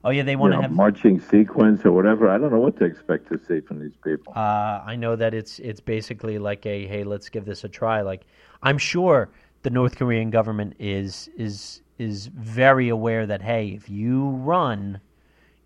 oh 0.04 0.10
yeah, 0.10 0.24
they 0.24 0.36
want 0.36 0.54
to 0.54 0.62
have 0.62 0.72
marching 0.72 1.22
sequence 1.22 1.86
or 1.86 1.94
whatever. 1.94 2.30
I 2.30 2.38
don't 2.38 2.52
know 2.52 2.60
what 2.60 2.78
to 2.80 2.86
expect 2.86 3.30
to 3.30 3.40
see 3.48 3.62
from 3.62 3.80
these 3.80 3.96
people. 4.04 4.34
Uh, 4.36 4.82
I 4.86 4.98
know 4.98 5.16
that 5.16 5.34
it's 5.34 5.60
it's 5.60 5.80
basically 5.80 6.38
like 6.38 6.66
a 6.66 6.86
hey, 6.86 7.06
let's 7.06 7.30
give 7.30 7.46
this 7.46 7.64
a 7.64 7.70
try. 7.70 8.02
Like 8.02 8.26
I'm 8.62 8.78
sure 8.78 9.30
the 9.64 9.70
North 9.70 9.98
Korean 9.98 10.30
government 10.30 10.76
is 10.80 11.30
is 11.38 11.82
is 11.98 12.28
very 12.28 12.90
aware 12.90 13.26
that 13.26 13.42
hey, 13.42 13.70
if 13.70 13.90
you 13.90 14.30
run 14.30 15.00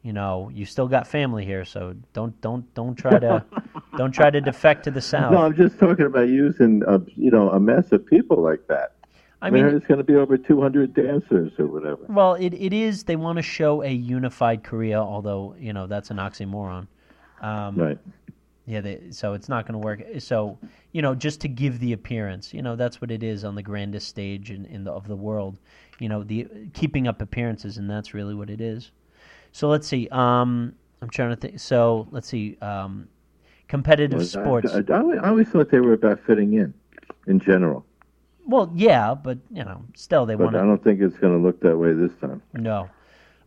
you 0.02 0.14
know, 0.14 0.50
you 0.54 0.66
still 0.66 0.88
got 0.88 1.08
family 1.08 1.44
here, 1.44 1.66
so 1.66 1.96
don't 2.14 2.40
don't 2.42 2.74
don't 2.74 2.96
try 2.96 3.20
to 3.20 3.44
don't 3.98 4.12
try 4.12 4.30
to 4.30 4.40
defect 4.40 4.86
to 4.86 4.92
the 4.92 5.02
south. 5.02 5.34
No, 5.34 5.40
I'm 5.40 5.56
just 5.56 5.78
talking 5.78 6.06
about 6.06 6.30
using 6.30 6.84
a 6.88 7.02
you 7.16 7.32
know 7.32 7.50
a 7.50 7.60
mess 7.60 7.92
of 7.92 8.06
people 8.06 8.42
like 8.42 8.68
that. 8.68 8.96
I 9.42 9.50
mean, 9.50 9.64
there's 9.64 9.84
going 9.84 10.00
to 10.00 10.04
be 10.04 10.16
over 10.16 10.38
200 10.38 10.94
dancers 10.94 11.54
or 11.58 11.68
whatever. 11.68 12.02
Well, 12.08 12.36
it 12.36 12.54
it 12.54 12.74
is. 12.74 13.04
They 13.04 13.16
want 13.16 13.38
to 13.38 13.42
show 13.42 13.84
a 13.84 13.90
unified 13.90 14.64
Korea, 14.64 15.00
although 15.00 15.56
you 15.60 15.74
know 15.74 15.88
that's 15.88 16.12
an 16.12 16.18
oxymoron. 16.18 16.88
Um, 17.42 17.76
right. 17.76 17.98
Yeah. 18.66 18.82
They, 18.82 19.12
so 19.12 19.34
it's 19.34 19.50
not 19.50 19.66
going 19.66 19.80
to 19.82 19.86
work. 19.86 20.02
So 20.20 20.58
you 20.92 21.02
know, 21.02 21.14
just 21.14 21.42
to 21.42 21.48
give 21.48 21.80
the 21.80 21.94
appearance, 21.94 22.54
you 22.54 22.62
know, 22.62 22.76
that's 22.76 23.02
what 23.02 23.12
it 23.12 23.24
is 23.24 23.44
on 23.44 23.56
the 23.56 23.64
grandest 23.64 24.08
stage 24.08 24.52
in, 24.52 24.66
in 24.66 24.84
the, 24.86 24.92
of 24.92 25.08
the 25.08 25.16
world. 25.16 25.60
You 26.00 26.08
know, 26.08 26.24
the 26.24 26.48
keeping 26.74 27.08
up 27.08 27.22
appearances, 27.22 27.78
and 27.78 27.90
that's 27.90 28.14
really 28.14 28.34
what 28.34 28.50
it 28.50 28.62
is. 28.62 28.92
So 29.52 29.70
let's 29.70 29.88
see. 29.88 30.08
Um, 30.10 30.74
I'm 31.02 31.10
trying 31.10 31.30
to 31.30 31.36
think. 31.36 31.60
So 31.60 32.08
let's 32.12 32.28
see. 32.28 32.58
Um, 32.62 33.08
competitive 33.68 34.26
sports. 34.28 34.74
I, 34.74 34.80
I, 34.92 35.00
I, 35.00 35.30
always 35.30 35.48
thought 35.48 35.70
they 35.70 35.80
were 35.80 35.94
about 35.94 36.20
fitting 36.26 36.54
in, 36.54 36.74
in 37.28 37.40
general. 37.40 37.86
Well, 38.46 38.72
yeah, 38.74 39.14
but 39.14 39.38
you 39.52 39.64
know, 39.64 39.84
still 39.96 40.26
they 40.26 40.36
want. 40.36 40.56
I 40.56 40.60
don't 40.60 40.84
think 40.84 41.02
it's 41.02 41.18
going 41.18 41.34
to 41.34 41.40
look 41.40 41.62
that 41.62 41.78
way 41.78 41.94
this 41.94 42.12
time. 42.20 42.42
No. 42.54 42.90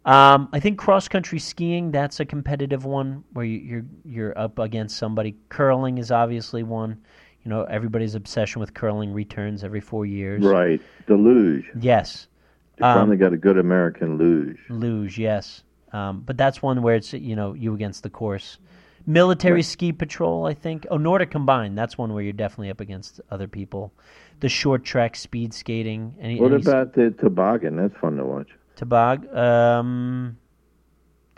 Um, 0.05 0.49
I 0.53 0.59
think 0.59 0.79
cross 0.79 1.07
country 1.07 1.39
skiing 1.39 1.93
that's 1.93 2.19
a 2.19 2.25
competitive 2.25 2.85
one 2.85 3.23
where 3.35 3.45
you, 3.45 3.59
you're 3.59 3.85
you're 4.05 4.39
up 4.39 4.59
against 4.59 4.97
somebody. 4.97 5.37
Curling 5.49 5.99
is 5.99 6.11
obviously 6.11 6.63
one. 6.63 7.01
You 7.45 7.51
know, 7.51 7.65
everybody's 7.65 8.15
obsession 8.15 8.61
with 8.61 8.75
curling 8.75 9.13
returns 9.13 9.65
every 9.65 9.81
four 9.81 10.07
years. 10.07 10.45
Right. 10.45 10.81
The 11.07 11.17
luge. 11.17 11.71
Yes. 11.81 12.29
They 12.77 12.83
finally 12.83 13.17
um, 13.17 13.19
got 13.19 13.33
a 13.33 13.37
good 13.37 13.59
American 13.59 14.17
luge. 14.17 14.59
Luge, 14.69 15.19
yes. 15.19 15.65
Um, 15.93 16.23
but 16.25 16.37
that's 16.37 16.63
one 16.63 16.83
where 16.83 16.95
it's 16.95 17.13
you 17.13 17.37
know 17.37 17.55
you 17.55 17.75
against 17.75 18.03
the 18.03 18.11
course. 18.11 18.59
Military 19.05 19.57
right. 19.57 19.65
ski 19.65 19.93
patrol, 19.93 20.47
I 20.47 20.55
think. 20.55 20.87
Oh, 20.91 20.97
Nordic 20.97 21.31
combined. 21.31 21.77
That's 21.77 21.99
one 21.99 22.13
where 22.15 22.23
you're 22.23 22.33
definitely 22.33 22.71
up 22.71 22.81
against 22.81 23.21
other 23.31 23.49
people. 23.49 23.93
The 24.41 24.49
short 24.49 24.85
track 24.85 25.17
speed 25.17 25.53
skating. 25.53 26.15
Any, 26.21 26.41
what 26.41 26.53
any 26.53 26.63
about 26.63 26.95
the 26.95 27.11
toboggan? 27.11 27.77
That's 27.77 27.97
fun 27.97 28.17
to 28.17 28.25
watch. 28.25 28.49
Tobog. 28.77 29.35
Um, 29.37 30.37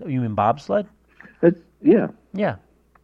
you 0.06 0.20
mean 0.20 0.34
bobsled? 0.34 0.86
It's 1.42 1.60
yeah. 1.82 2.08
Yeah, 2.32 2.56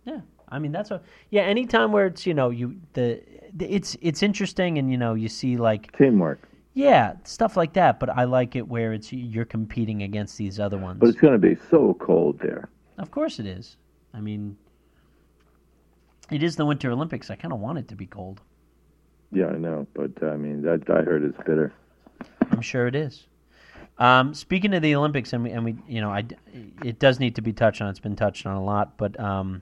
yeah. 0.05 0.21
I 0.49 0.59
mean 0.59 0.73
that's 0.73 0.91
a 0.91 1.01
yeah. 1.31 1.43
Anytime 1.43 1.93
where 1.93 2.07
it's 2.07 2.27
you 2.27 2.35
know 2.35 2.51
you 2.51 2.77
the, 2.93 3.23
the 3.55 3.73
it's 3.73 3.97
it's 4.01 4.23
interesting 4.23 4.79
and 4.79 4.91
you 4.91 4.99
know 4.99 5.15
you 5.15 5.29
see 5.29 5.57
like 5.57 5.97
teamwork. 5.97 6.41
Yeah, 6.81 7.17
stuff 7.25 7.59
like 7.59 7.75
that. 7.75 8.01
But 8.01 8.09
I 8.09 8.25
like 8.25 8.57
it 8.57 8.67
where 8.67 8.95
it's 8.95 9.13
you're 9.13 9.45
competing 9.45 10.03
against 10.03 10.39
these 10.39 10.59
other 10.59 10.79
ones. 10.79 10.99
But 10.99 11.11
it's 11.11 11.21
going 11.21 11.35
to 11.35 11.39
be 11.39 11.57
so 11.71 11.95
cold 12.01 12.39
there. 12.39 12.71
Of 12.99 13.11
course 13.11 13.39
it 13.39 13.47
is. 13.47 13.77
I 14.15 14.21
mean, 14.21 14.57
it 16.31 16.43
is 16.43 16.57
the 16.57 16.65
Winter 16.65 16.91
Olympics. 16.91 17.31
I 17.31 17.37
kind 17.37 17.53
of 17.53 17.61
want 17.61 17.79
it 17.79 17.89
to 17.89 17.97
be 17.97 18.07
cold. 18.07 18.41
Yeah, 19.31 19.49
I 19.49 19.59
know, 19.59 19.87
but 19.95 20.11
I 20.23 20.37
mean, 20.37 20.63
that 20.63 20.89
I 20.89 21.03
heard 21.03 21.23
it's 21.23 21.37
bitter. 21.39 21.73
I'm 22.51 22.63
sure 22.63 22.87
it 22.87 22.95
is. 22.95 23.27
Um, 23.99 24.33
speaking 24.33 24.73
of 24.73 24.81
the 24.81 24.97
Olympics, 24.97 25.35
and 25.35 25.45
we, 25.45 25.51
and 25.51 25.65
we, 25.65 25.77
you 25.87 26.01
know, 26.01 26.11
I, 26.11 26.25
it 26.83 26.99
does 26.99 27.21
need 27.21 27.37
to 27.37 27.43
be 27.43 27.53
touched 27.53 27.83
on. 27.83 27.91
It's 27.91 28.01
been 28.01 28.17
touched 28.17 28.47
on 28.47 28.57
a 28.57 28.65
lot, 28.65 28.97
but 28.97 29.21
um, 29.21 29.61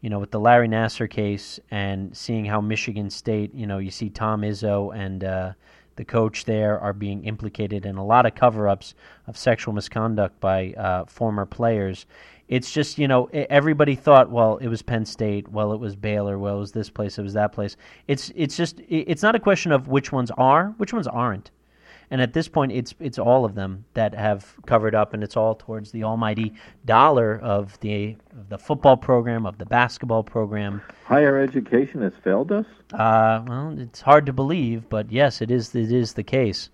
you 0.00 0.08
know, 0.08 0.20
with 0.20 0.30
the 0.30 0.38
Larry 0.38 0.68
Nassar 0.68 1.10
case 1.10 1.58
and 1.72 2.16
seeing 2.16 2.44
how 2.44 2.60
Michigan 2.60 3.10
State, 3.10 3.52
you 3.54 3.66
know, 3.66 3.78
you 3.78 3.90
see 3.90 4.08
Tom 4.08 4.42
Izzo 4.42 4.94
and 4.96 5.24
uh, 5.24 5.52
the 5.96 6.04
coach 6.04 6.44
there 6.44 6.78
are 6.80 6.92
being 6.92 7.24
implicated 7.24 7.86
in 7.86 7.96
a 7.96 8.04
lot 8.04 8.26
of 8.26 8.34
cover-ups 8.34 8.94
of 9.26 9.36
sexual 9.36 9.74
misconduct 9.74 10.38
by 10.40 10.72
uh, 10.72 11.04
former 11.06 11.46
players. 11.46 12.06
It's 12.48 12.70
just 12.70 12.98
you 12.98 13.08
know 13.08 13.28
everybody 13.32 13.94
thought 13.94 14.30
well 14.30 14.58
it 14.58 14.68
was 14.68 14.82
Penn 14.82 15.06
State, 15.06 15.48
well 15.48 15.72
it 15.72 15.80
was 15.80 15.96
Baylor, 15.96 16.38
well 16.38 16.56
it 16.56 16.60
was 16.60 16.72
this 16.72 16.90
place, 16.90 17.18
it 17.18 17.22
was 17.22 17.34
that 17.34 17.52
place. 17.52 17.76
It's 18.06 18.30
it's 18.36 18.56
just 18.56 18.80
it's 18.88 19.22
not 19.22 19.34
a 19.34 19.40
question 19.40 19.72
of 19.72 19.88
which 19.88 20.12
ones 20.12 20.30
are, 20.36 20.74
which 20.76 20.92
ones 20.92 21.06
aren't. 21.06 21.50
And 22.14 22.22
at 22.22 22.32
this 22.32 22.46
point, 22.46 22.70
it's 22.70 22.94
it's 23.00 23.18
all 23.18 23.44
of 23.44 23.56
them 23.56 23.86
that 23.94 24.14
have 24.14 24.54
covered 24.66 24.94
up, 24.94 25.14
and 25.14 25.24
it's 25.24 25.36
all 25.36 25.56
towards 25.56 25.90
the 25.90 26.04
almighty 26.04 26.54
dollar 26.84 27.40
of 27.40 27.76
the 27.80 28.16
of 28.38 28.48
the 28.50 28.56
football 28.56 28.96
program, 28.96 29.44
of 29.44 29.58
the 29.58 29.66
basketball 29.66 30.22
program. 30.22 30.80
Higher 31.06 31.40
education 31.40 32.02
has 32.02 32.12
failed 32.22 32.52
us. 32.52 32.66
Uh, 32.92 33.42
well, 33.48 33.76
it's 33.76 34.00
hard 34.00 34.26
to 34.26 34.32
believe, 34.32 34.88
but 34.88 35.10
yes, 35.10 35.42
it 35.42 35.50
is. 35.50 35.74
It 35.74 35.90
is 35.90 36.12
the 36.12 36.22
case. 36.22 36.70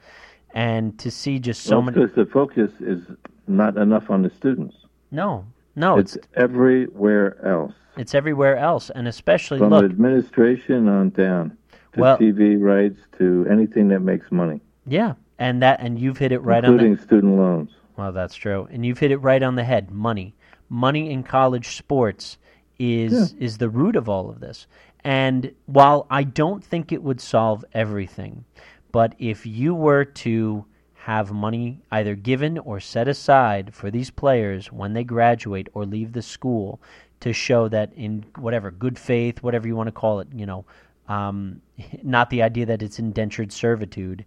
And 0.53 0.99
to 0.99 1.11
see 1.11 1.39
just 1.39 1.63
so 1.63 1.77
well, 1.77 1.83
many, 1.85 2.01
because 2.01 2.15
the 2.15 2.27
focus 2.27 2.73
is 2.79 3.01
not 3.49 3.79
enough 3.79 4.11
on 4.11 4.21
the 4.21 4.31
students. 4.37 4.77
No, 5.11 5.47
no, 5.75 5.97
it's, 5.97 6.17
it's 6.17 6.29
everywhere 6.35 7.43
else. 7.47 7.73
It's 7.97 8.15
everywhere 8.15 8.59
else, 8.59 8.91
and 8.91 9.09
especially 9.09 9.59
from 9.59 9.71
look, 9.71 9.87
administration 9.87 10.87
on 10.87 11.09
down 11.09 11.57
to 11.95 12.01
well, 12.01 12.19
TV 12.19 12.61
rights 12.61 13.01
to 13.17 13.47
anything 13.51 13.89
that 13.89 14.01
makes 14.01 14.31
money. 14.31 14.61
Yeah, 14.87 15.15
and 15.41 15.63
that 15.63 15.81
and 15.81 15.99
you've 15.99 16.19
hit 16.19 16.31
it 16.31 16.39
right 16.39 16.63
including 16.63 16.93
on 16.93 16.97
the, 16.97 17.03
student 17.03 17.37
loans. 17.37 17.71
Well, 17.97 18.13
that's 18.13 18.37
true, 18.37 18.69
and 18.71 18.87
you've 18.87 19.01
hit 19.01 19.11
it 19.11 19.17
right 19.19 19.43
on 19.43 19.57
the 19.57 19.65
head. 19.65 19.91
Money, 19.91 20.37
money 20.69 21.11
in 21.11 21.25
college 21.25 21.77
sports 21.77 22.39
is 22.79 23.33
yeah. 23.33 23.45
is 23.45 23.59
the 23.59 23.69
root 23.69 23.97
of 23.97 24.09
all 24.09 24.31
of 24.31 24.39
this. 24.39 24.69
And 25.03 25.53
while 25.67 26.07
I 26.11 26.23
don't 26.23 26.63
think 26.63 26.93
it 26.93 27.03
would 27.03 27.21
solve 27.21 27.65
everything, 27.73 28.45
but 28.93 29.15
if 29.19 29.47
you 29.47 29.75
were 29.75 30.05
to 30.05 30.67
have 30.95 31.33
money 31.33 31.81
either 31.91 32.15
given 32.15 32.59
or 32.59 32.79
set 32.79 33.09
aside 33.09 33.75
for 33.75 33.91
these 33.91 34.11
players 34.11 34.71
when 34.71 34.93
they 34.93 35.03
graduate 35.03 35.69
or 35.73 35.87
leave 35.87 36.13
the 36.13 36.21
school 36.21 36.79
to 37.21 37.33
show 37.33 37.69
that 37.69 37.91
in 37.95 38.25
whatever 38.37 38.71
good 38.71 38.99
faith, 38.99 39.43
whatever 39.43 39.67
you 39.67 39.75
want 39.75 39.87
to 39.87 39.93
call 39.93 40.21
it, 40.21 40.29
you 40.35 40.45
know, 40.45 40.67
um, 41.09 41.63
not 42.03 42.29
the 42.29 42.43
idea 42.43 42.67
that 42.67 42.83
it's 42.83 42.99
indentured 42.99 43.51
servitude, 43.51 44.27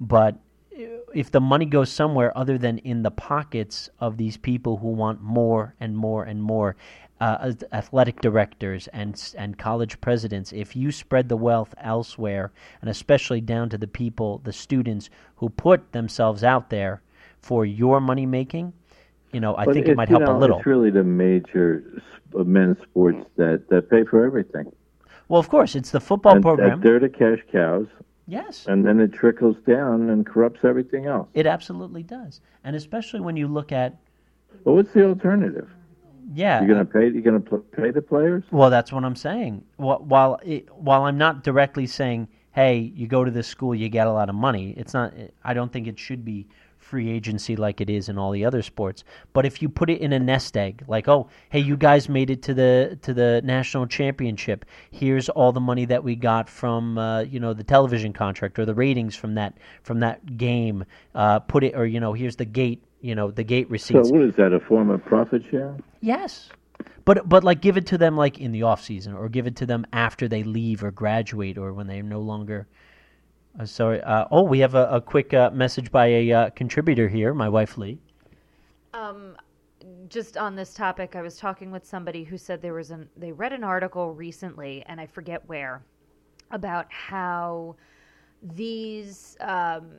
but 0.00 0.36
if 1.14 1.30
the 1.30 1.40
money 1.40 1.64
goes 1.64 1.90
somewhere 1.90 2.36
other 2.36 2.58
than 2.58 2.78
in 2.78 3.02
the 3.02 3.10
pockets 3.10 3.88
of 4.00 4.16
these 4.16 4.36
people 4.36 4.76
who 4.78 4.88
want 4.88 5.20
more 5.22 5.74
and 5.80 5.96
more 5.96 6.24
and 6.24 6.42
more, 6.42 6.76
uh, 7.20 7.52
athletic 7.72 8.20
directors 8.20 8.88
and 8.88 9.34
and 9.38 9.56
college 9.56 10.00
presidents, 10.00 10.52
if 10.52 10.74
you 10.74 10.90
spread 10.90 11.28
the 11.28 11.36
wealth 11.36 11.74
elsewhere, 11.78 12.52
and 12.80 12.90
especially 12.90 13.40
down 13.40 13.68
to 13.68 13.78
the 13.78 13.86
people, 13.86 14.40
the 14.44 14.52
students 14.52 15.10
who 15.36 15.48
put 15.48 15.92
themselves 15.92 16.42
out 16.42 16.70
there 16.70 17.02
for 17.38 17.64
your 17.64 18.00
money 18.00 18.26
making, 18.26 18.72
you 19.32 19.40
know, 19.40 19.56
I 19.56 19.64
but 19.64 19.74
think 19.74 19.88
it 19.88 19.96
might 19.96 20.08
help 20.08 20.22
know, 20.22 20.36
a 20.36 20.38
little. 20.38 20.58
It's 20.58 20.66
really 20.66 20.90
the 20.90 21.04
major 21.04 22.02
men's 22.32 22.76
sports 22.82 23.24
that, 23.36 23.68
that 23.68 23.90
pay 23.90 24.04
for 24.04 24.24
everything. 24.24 24.72
Well, 25.28 25.40
of 25.40 25.48
course, 25.48 25.74
it's 25.74 25.90
the 25.90 26.00
football 26.00 26.34
and, 26.34 26.42
program. 26.42 26.74
And 26.74 26.82
they're 26.82 27.00
the 27.00 27.08
cash 27.08 27.40
cows. 27.50 27.86
Yes. 28.26 28.66
And 28.66 28.86
then 28.86 29.00
it 29.00 29.12
trickles 29.12 29.56
down 29.66 30.08
and 30.08 30.24
corrupts 30.24 30.60
everything 30.64 31.06
else. 31.06 31.28
It 31.34 31.46
absolutely 31.46 32.02
does. 32.02 32.40
And 32.64 32.74
especially 32.74 33.20
when 33.20 33.36
you 33.36 33.48
look 33.48 33.70
at. 33.70 33.96
Well, 34.64 34.76
what's 34.76 34.92
the 34.92 35.06
alternative? 35.06 35.68
Yeah. 36.32 36.60
You're 36.60 36.74
going 36.74 36.86
to 36.86 36.92
pay. 36.92 37.08
You're 37.08 37.22
going 37.22 37.42
to 37.42 37.58
pay 37.76 37.90
the 37.90 38.00
players. 38.00 38.44
Well, 38.50 38.70
that's 38.70 38.92
what 38.92 39.04
I'm 39.04 39.16
saying. 39.16 39.62
While 39.76 40.40
it, 40.42 40.74
while 40.74 41.02
I'm 41.02 41.18
not 41.18 41.44
directly 41.44 41.86
saying, 41.86 42.28
"Hey, 42.52 42.78
you 42.78 43.06
go 43.06 43.24
to 43.24 43.30
this 43.30 43.46
school, 43.46 43.74
you 43.74 43.90
get 43.90 44.06
a 44.06 44.12
lot 44.12 44.30
of 44.30 44.34
money," 44.34 44.72
it's 44.76 44.94
not. 44.94 45.12
I 45.44 45.52
don't 45.52 45.70
think 45.70 45.86
it 45.86 45.98
should 45.98 46.24
be 46.24 46.46
free 46.94 47.10
agency 47.10 47.56
like 47.56 47.80
it 47.80 47.90
is 47.90 48.08
in 48.08 48.16
all 48.16 48.30
the 48.30 48.44
other 48.44 48.62
sports. 48.62 49.02
But 49.32 49.44
if 49.44 49.60
you 49.60 49.68
put 49.68 49.90
it 49.90 50.00
in 50.00 50.12
a 50.12 50.18
nest 50.20 50.56
egg, 50.56 50.84
like, 50.86 51.08
oh, 51.08 51.28
hey, 51.50 51.58
you 51.58 51.76
guys 51.76 52.08
made 52.08 52.30
it 52.30 52.40
to 52.42 52.54
the 52.54 52.96
to 53.02 53.12
the 53.12 53.40
national 53.42 53.88
championship. 53.88 54.64
Here's 54.92 55.28
all 55.28 55.50
the 55.50 55.58
money 55.58 55.86
that 55.86 56.04
we 56.04 56.14
got 56.14 56.48
from 56.48 56.96
uh, 56.96 57.22
you 57.22 57.40
know 57.40 57.52
the 57.52 57.64
television 57.64 58.12
contract 58.12 58.60
or 58.60 58.64
the 58.64 58.76
ratings 58.76 59.16
from 59.16 59.34
that 59.34 59.58
from 59.82 59.98
that 60.00 60.36
game. 60.36 60.84
Uh, 61.16 61.40
put 61.40 61.64
it 61.64 61.74
or 61.74 61.84
you 61.84 61.98
know 61.98 62.12
here's 62.12 62.36
the 62.36 62.44
gate 62.44 62.80
you 63.00 63.16
know 63.16 63.32
the 63.32 63.42
gate 63.42 63.68
receipts. 63.68 64.08
So 64.08 64.14
what 64.14 64.22
is 64.22 64.36
that 64.36 64.52
a 64.52 64.60
form 64.60 64.88
of 64.90 65.04
profit 65.04 65.42
share? 65.50 65.76
Yes. 66.00 66.48
But 67.04 67.28
but 67.28 67.42
like 67.42 67.60
give 67.60 67.76
it 67.76 67.86
to 67.86 67.98
them 67.98 68.16
like 68.16 68.38
in 68.38 68.52
the 68.52 68.62
off 68.62 68.84
season 68.84 69.14
or 69.14 69.28
give 69.28 69.48
it 69.48 69.56
to 69.56 69.66
them 69.66 69.84
after 69.92 70.28
they 70.28 70.44
leave 70.44 70.84
or 70.84 70.92
graduate 70.92 71.58
or 71.58 71.72
when 71.72 71.88
they're 71.88 72.04
no 72.04 72.20
longer 72.20 72.68
uh, 73.58 73.66
sorry. 73.66 74.00
Uh, 74.02 74.26
oh, 74.30 74.42
we 74.42 74.58
have 74.60 74.74
a, 74.74 74.86
a 74.88 75.00
quick 75.00 75.32
uh, 75.34 75.50
message 75.50 75.90
by 75.90 76.06
a 76.06 76.32
uh, 76.32 76.50
contributor 76.50 77.08
here, 77.08 77.34
my 77.34 77.48
wife 77.48 77.78
Lee. 77.78 77.98
Um, 78.92 79.36
just 80.08 80.36
on 80.36 80.54
this 80.54 80.74
topic, 80.74 81.16
I 81.16 81.22
was 81.22 81.36
talking 81.36 81.70
with 81.70 81.84
somebody 81.84 82.24
who 82.24 82.38
said 82.38 82.62
there 82.62 82.74
was 82.74 82.90
an 82.90 83.08
they 83.16 83.32
read 83.32 83.52
an 83.52 83.64
article 83.64 84.12
recently, 84.12 84.82
and 84.86 85.00
I 85.00 85.06
forget 85.06 85.46
where, 85.48 85.82
about 86.50 86.86
how 86.90 87.76
these 88.42 89.36
um, 89.40 89.90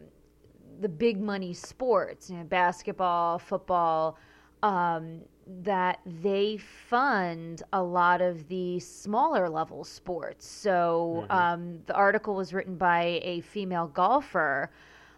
the 0.81 0.89
big 0.89 1.21
money 1.21 1.53
sports, 1.53 2.29
you 2.29 2.37
know, 2.37 2.43
basketball, 2.43 3.39
football, 3.39 4.17
um, 4.63 5.21
that 5.47 5.99
they 6.05 6.57
fund 6.57 7.63
a 7.73 7.81
lot 7.81 8.21
of 8.21 8.47
the 8.47 8.79
smaller 8.79 9.49
level 9.49 9.83
sports. 9.83 10.47
So 10.47 11.25
mm-hmm. 11.29 11.31
um, 11.31 11.79
the 11.85 11.93
article 11.93 12.35
was 12.35 12.53
written 12.53 12.75
by 12.75 13.19
a 13.23 13.41
female 13.41 13.87
golfer. 13.87 14.71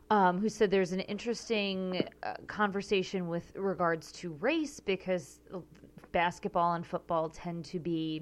Um, 0.09 0.39
who 0.39 0.47
said 0.47 0.71
there's 0.71 0.93
an 0.93 1.01
interesting 1.01 2.07
uh, 2.23 2.35
conversation 2.47 3.27
with 3.27 3.51
regards 3.57 4.13
to 4.13 4.31
race 4.39 4.79
because 4.79 5.41
basketball 6.13 6.75
and 6.75 6.87
football 6.87 7.27
tend 7.27 7.65
to 7.65 7.79
be 7.79 8.21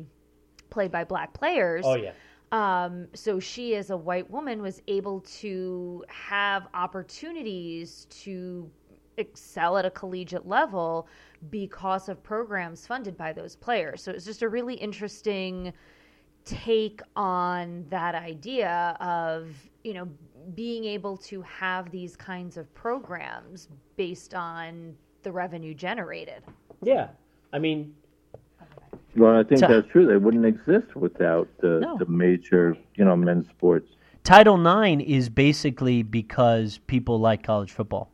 played 0.71 0.91
by 0.91 1.03
black 1.03 1.31
players. 1.33 1.85
Oh 1.85 1.95
yeah. 1.95 2.13
Um, 2.51 3.07
so 3.13 3.39
she, 3.39 3.75
as 3.75 3.89
a 3.89 3.97
white 3.97 4.29
woman, 4.29 4.61
was 4.61 4.81
able 4.87 5.21
to 5.41 6.03
have 6.07 6.67
opportunities 6.73 8.07
to 8.23 8.69
excel 9.17 9.77
at 9.77 9.85
a 9.85 9.91
collegiate 9.91 10.47
level 10.47 11.07
because 11.49 12.09
of 12.09 12.21
programs 12.23 12.85
funded 12.87 13.17
by 13.17 13.33
those 13.33 13.55
players. 13.55 14.03
So 14.03 14.11
it's 14.11 14.25
just 14.25 14.41
a 14.41 14.49
really 14.49 14.75
interesting 14.75 15.73
take 16.43 17.01
on 17.15 17.85
that 17.89 18.15
idea 18.15 18.95
of, 18.99 19.49
you 19.83 19.93
know, 19.93 20.07
being 20.53 20.85
able 20.85 21.17
to 21.17 21.41
have 21.41 21.89
these 21.89 22.15
kinds 22.15 22.57
of 22.57 22.71
programs 22.75 23.67
based 23.97 24.35
on 24.35 24.95
the 25.23 25.31
revenue 25.31 25.73
generated. 25.73 26.43
Yeah. 26.83 27.07
I 27.51 27.59
mean, 27.59 27.95
well, 29.15 29.37
I 29.37 29.43
think 29.43 29.59
so, 29.59 29.67
that's 29.67 29.87
true. 29.91 30.05
They 30.05 30.17
wouldn't 30.17 30.45
exist 30.45 30.95
without 30.95 31.47
the, 31.61 31.79
no. 31.79 31.97
the 31.97 32.05
major, 32.05 32.77
you 32.95 33.05
know, 33.05 33.15
men's 33.15 33.47
sports. 33.49 33.89
Title 34.23 34.55
IX 34.65 35.03
is 35.03 35.29
basically 35.29 36.03
because 36.03 36.79
people 36.87 37.19
like 37.19 37.43
college 37.43 37.71
football 37.71 38.11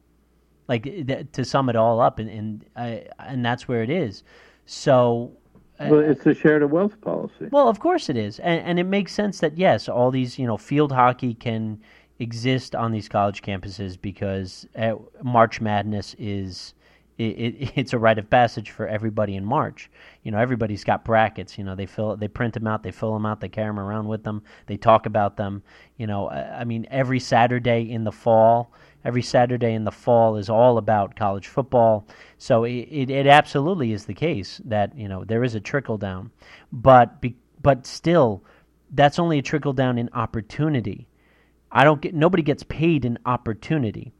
like 0.71 1.31
to 1.33 1.45
sum 1.45 1.69
it 1.69 1.75
all 1.75 1.99
up, 1.99 2.17
and 2.19 2.29
and, 2.29 2.65
uh, 2.75 2.97
and 3.19 3.45
that's 3.45 3.67
where 3.67 3.83
it 3.83 3.89
is. 3.89 4.23
So. 4.65 5.33
Uh, 5.79 5.87
well, 5.89 5.99
it's 5.99 6.25
a 6.27 6.33
shared 6.33 6.69
wealth 6.69 6.99
policy. 7.01 7.47
Well, 7.51 7.67
of 7.67 7.79
course 7.79 8.07
it 8.07 8.15
is, 8.15 8.39
and, 8.39 8.61
and 8.61 8.79
it 8.79 8.83
makes 8.83 9.13
sense 9.13 9.39
that 9.39 9.57
yes, 9.57 9.89
all 9.89 10.11
these 10.11 10.37
you 10.37 10.45
know 10.45 10.57
field 10.57 10.91
hockey 10.91 11.33
can 11.33 11.79
exist 12.19 12.75
on 12.75 12.91
these 12.91 13.09
college 13.09 13.41
campuses 13.41 13.99
because 13.99 14.67
uh, 14.77 14.93
March 15.23 15.59
Madness 15.59 16.15
is 16.19 16.75
it, 17.17 17.23
it, 17.23 17.71
it's 17.75 17.93
a 17.93 17.99
rite 17.99 18.19
of 18.19 18.29
passage 18.29 18.71
for 18.71 18.87
everybody 18.87 19.35
in 19.35 19.45
March. 19.45 19.89
You 20.23 20.31
know, 20.31 20.37
everybody's 20.37 20.83
got 20.83 21.03
brackets. 21.03 21.57
You 21.57 21.63
know, 21.63 21.75
they 21.75 21.85
fill, 21.85 22.15
they 22.15 22.27
print 22.27 22.53
them 22.53 22.67
out, 22.67 22.83
they 22.83 22.91
fill 22.91 23.13
them 23.13 23.25
out, 23.25 23.41
they 23.41 23.49
carry 23.49 23.69
them 23.69 23.79
around 23.79 24.07
with 24.07 24.23
them, 24.23 24.43
they 24.67 24.77
talk 24.77 25.05
about 25.05 25.37
them. 25.37 25.63
You 25.97 26.07
know, 26.07 26.29
I 26.29 26.63
mean, 26.63 26.87
every 26.89 27.19
Saturday 27.19 27.91
in 27.91 28.03
the 28.03 28.11
fall, 28.11 28.71
every 29.03 29.21
Saturday 29.21 29.73
in 29.73 29.83
the 29.83 29.91
fall 29.91 30.37
is 30.37 30.49
all 30.49 30.77
about 30.77 31.15
college 31.15 31.47
football. 31.47 32.07
So 32.37 32.63
it, 32.63 32.87
it, 32.89 33.09
it 33.09 33.27
absolutely 33.27 33.91
is 33.91 34.05
the 34.05 34.13
case 34.13 34.61
that 34.65 34.97
you 34.97 35.07
know 35.07 35.23
there 35.23 35.43
is 35.43 35.55
a 35.55 35.59
trickle 35.59 35.97
down, 35.97 36.31
but 36.71 37.21
be, 37.21 37.35
but 37.61 37.85
still, 37.85 38.43
that's 38.91 39.19
only 39.19 39.39
a 39.39 39.41
trickle 39.41 39.73
down 39.73 39.97
in 39.97 40.09
opportunity. 40.13 41.07
I 41.71 41.83
don't 41.83 42.01
get 42.01 42.13
nobody 42.13 42.43
gets 42.43 42.63
paid 42.63 43.05
in 43.05 43.17
opportunity. 43.25 44.13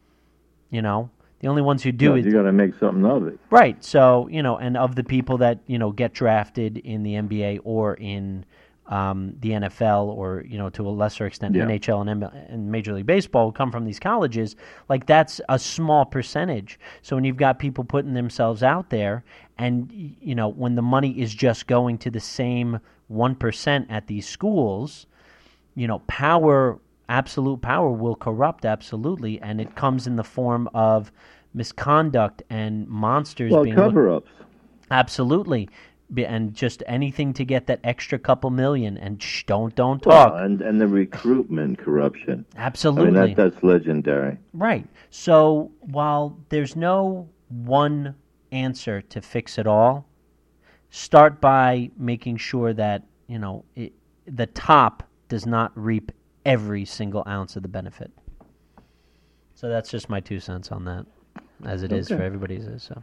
You 0.70 0.82
know, 0.82 1.10
the 1.40 1.48
only 1.48 1.62
ones 1.62 1.84
who 1.84 1.92
do 1.92 2.16
it. 2.16 2.26
You 2.26 2.32
got 2.32 2.44
to 2.44 2.54
make 2.54 2.76
something 2.80 3.06
of 3.06 3.28
it. 3.28 3.40
Right. 3.50 3.84
So 3.84 4.28
you 4.30 4.42
know, 4.42 4.58
and 4.58 4.78
of 4.78 4.96
the 4.96 5.04
people 5.04 5.38
that 5.40 5.60
you 5.68 5.78
know 5.78 5.92
get 5.92 6.14
drafted 6.14 6.78
in 6.78 7.04
the 7.04 7.16
NBA 7.16 7.60
or 7.64 7.96
in 7.96 8.46
um, 8.88 9.34
the 9.40 9.52
NFL 9.52 10.06
or 10.08 10.44
you 10.48 10.58
know 10.58 10.70
to 10.72 10.88
a 10.88 10.90
lesser 10.90 11.26
extent 11.26 11.56
yeah. 11.56 11.66
NHL 11.66 12.10
and, 12.10 12.24
and 12.24 12.72
Major 12.72 12.94
League 12.94 13.06
Baseball 13.06 13.52
come 13.52 13.72
from 13.72 13.86
these 13.86 14.00
colleges, 14.00 14.56
like 14.90 15.06
that's 15.06 15.40
a 15.50 15.58
small 15.60 16.06
percentage. 16.06 16.80
So 17.02 17.16
when 17.16 17.24
you've 17.24 17.38
got 17.38 17.60
people 17.60 17.84
putting 17.84 18.14
themselves 18.14 18.64
out 18.64 18.90
there, 18.90 19.24
and 19.58 19.90
you 20.22 20.36
know 20.36 20.50
when 20.50 20.76
the 20.76 20.82
money 20.82 21.12
is 21.12 21.34
just 21.34 21.68
going 21.68 21.98
to 22.00 22.10
the 22.12 22.20
same 22.20 22.80
one 23.08 23.36
percent 23.36 23.88
at 23.90 24.08
these 24.08 24.28
schools, 24.28 25.06
you 25.76 25.88
know 25.88 26.00
power 26.08 26.80
absolute 27.08 27.62
power 27.62 27.92
will 27.92 28.16
corrupt 28.16 28.66
absolutely, 28.66 29.40
and 29.42 29.62
it 29.62 29.76
comes 29.76 30.08
in 30.08 30.16
the 30.16 30.24
form 30.24 30.70
of 30.74 31.12
misconduct 31.54 32.42
and 32.50 32.88
monsters 32.88 33.52
Well, 33.52 33.64
being 33.64 33.76
looked- 33.76 33.88
cover-ups. 33.94 34.32
absolutely, 34.90 35.70
and 36.18 36.54
just 36.54 36.84
anything 36.88 37.34
to 37.34 37.46
get 37.46 37.68
that 37.68 37.80
extra 37.84 38.20
couple 38.20 38.50
million. 38.50 38.98
And 38.98 39.22
shh, 39.22 39.44
don't 39.46 39.74
don't 39.76 40.06
Well, 40.06 40.30
talk. 40.32 40.42
and 40.42 40.62
and 40.62 40.80
the 40.80 40.88
recruitment 40.88 41.78
corruption. 41.80 42.46
I 42.56 42.62
absolutely, 42.62 43.12
mean, 43.12 43.36
that 43.36 43.52
that's 43.52 43.64
legendary. 43.64 44.38
Right. 44.54 44.88
So 45.10 45.72
while 45.80 46.38
there's 46.50 46.76
no 46.76 47.30
one 47.50 48.16
answer 48.52 49.02
to 49.02 49.22
fix 49.22 49.58
it 49.58 49.68
all, 49.68 50.06
start 50.90 51.40
by 51.40 51.90
making 51.98 52.38
sure 52.38 52.74
that, 52.74 53.04
you 53.28 53.40
know, 53.40 53.64
it, 53.76 53.94
the 54.26 54.48
top 54.48 55.04
does 55.30 55.46
not 55.46 55.72
reap 55.76 56.12
every 56.46 56.84
single 56.86 57.24
ounce 57.28 57.56
of 57.56 57.62
the 57.64 57.70
benefit. 57.70 58.12
So 59.56 59.70
that's 59.70 59.90
just 59.90 60.10
my 60.10 60.20
two 60.20 60.40
cents 60.40 60.72
on 60.72 60.86
that, 60.86 61.06
as 61.66 61.84
it 61.84 61.92
is 61.92 62.08
for 62.08 62.16
Okay. 62.16 62.26
everybody's. 62.26 62.66
So. 62.82 63.02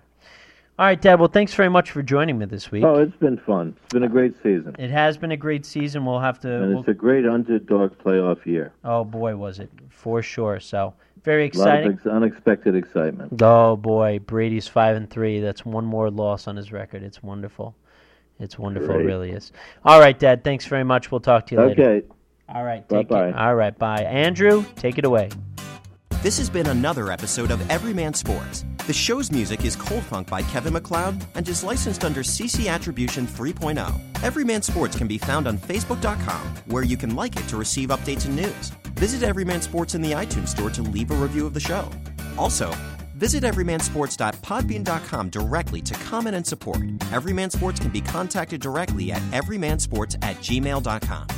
All 0.79 0.87
right, 0.87 1.01
Dad. 1.01 1.18
Well, 1.18 1.29
thanks 1.29 1.53
very 1.55 1.68
much 1.68 1.91
for 1.91 2.03
joining 2.03 2.39
me 2.39 2.47
this 2.47 2.70
week. 2.70 2.85
Oh, 2.85 2.95
it's 3.01 3.16
been 3.16 3.37
fun. 3.39 3.74
It's 3.85 3.93
been 3.95 4.05
a 4.05 4.09
great 4.09 4.35
season, 4.45 4.76
It 4.79 4.91
has 4.91 5.18
been 5.18 5.33
a 5.33 5.37
great 5.37 5.66
season. 5.66 6.05
We'll 6.07 6.20
have 6.20 6.39
to. 6.41 6.53
and 6.55 6.68
we'll- 6.70 6.79
it's 6.81 6.89
a 6.89 6.95
great 6.95 7.26
underdog 7.26 7.99
playoff 7.99 8.47
year. 8.47 8.72
oh 8.85 9.03
boy, 9.05 9.35
was 9.37 9.59
it 9.59 9.70
for 9.91 10.22
sure. 10.22 10.61
So 10.61 10.95
very 11.24 11.45
exciting. 11.47 11.89
of 11.89 11.95
ex- 11.95 12.07
unexpected 12.07 12.76
excitement. 12.76 13.43
Oh 13.43 13.76
boy, 13.76 14.20
Brady's 14.20 14.68
five 14.68 14.97
and 14.97 15.11
three. 15.11 15.41
That's 15.41 15.66
one 15.66 15.85
more 15.85 16.11
loss 16.11 16.47
on 16.47 16.55
his 16.57 16.70
record. 16.70 17.03
It's 17.03 17.22
wonderful. 17.24 17.74
It's 18.39 18.57
wonderful, 18.57 18.95
it 18.95 18.99
really 19.05 19.33
is. 19.33 19.51
All 19.85 19.99
right, 19.99 20.16
Dad. 20.16 20.45
Thanks 20.45 20.64
very 20.66 20.85
much. 20.85 21.11
We'll 21.11 21.18
talk 21.20 21.47
to 21.47 21.57
you 21.57 21.61
later. 21.61 21.83
Okay. 21.97 22.07
All 22.49 22.62
right. 22.62 22.89
Take 22.89 23.09
care. 23.09 23.37
All 23.37 23.57
right. 23.57 23.76
Bye. 23.76 24.03
Andrew, 24.05 24.64
take 24.76 24.97
it 24.97 25.05
away. 25.05 25.29
This 26.21 26.37
has 26.39 26.51
been 26.51 26.66
another 26.66 27.12
episode 27.12 27.53
of 27.53 27.71
Everyman 27.71 28.12
Sports. 28.12 28.64
The 28.89 28.93
show's 28.93 29.31
music 29.31 29.64
is 29.64 29.77
Cold 29.77 30.03
Funk 30.03 30.29
by 30.29 30.43
Kevin 30.43 30.73
MacLeod 30.73 31.25
and 31.37 31.49
is 31.49 31.62
licensed 31.62 32.05
under 32.05 32.25
CC 32.25 32.66
Attribution 32.66 33.25
3.0. 33.25 34.25
Everyman 34.25 34.62
Sports 34.62 34.99
can 34.99 35.07
be 35.07 35.16
found 35.16 35.47
on 35.47 35.57
Facebook.com, 35.59 36.43
where 36.66 36.83
you 36.83 36.97
can 36.97 37.14
like 37.14 37.37
it 37.37 37.47
to 37.47 37.57
receive 37.57 37.91
updates 37.91 38.27
and 38.27 38.35
news. 38.35 38.71
Visit 38.97 39.23
Everyman 39.23 39.62
Sports 39.62 39.95
in 39.95 40.03
the 40.03 40.11
iTunes 40.11 40.49
Store 40.49 40.71
to 40.71 40.83
leave 40.83 41.12
a 41.12 41.14
review 41.14 41.47
of 41.47 41.55
the 41.55 41.61
show. 41.61 41.89
Also, 42.37 42.75
visit 43.14 43.45
everymansports.podbean.com 43.45 45.31
directly 45.31 45.81
to 45.83 45.95
comment 45.95 46.35
and 46.35 46.45
support. 46.45 46.81
Everyman 47.12 47.51
Sports 47.51 47.79
can 47.79 47.93
be 47.93 48.01
contacted 48.01 48.61
directly 48.61 49.12
at 49.12 49.23
everymansports 49.31 50.16
at 50.23 50.35
gmail.com. 50.39 51.29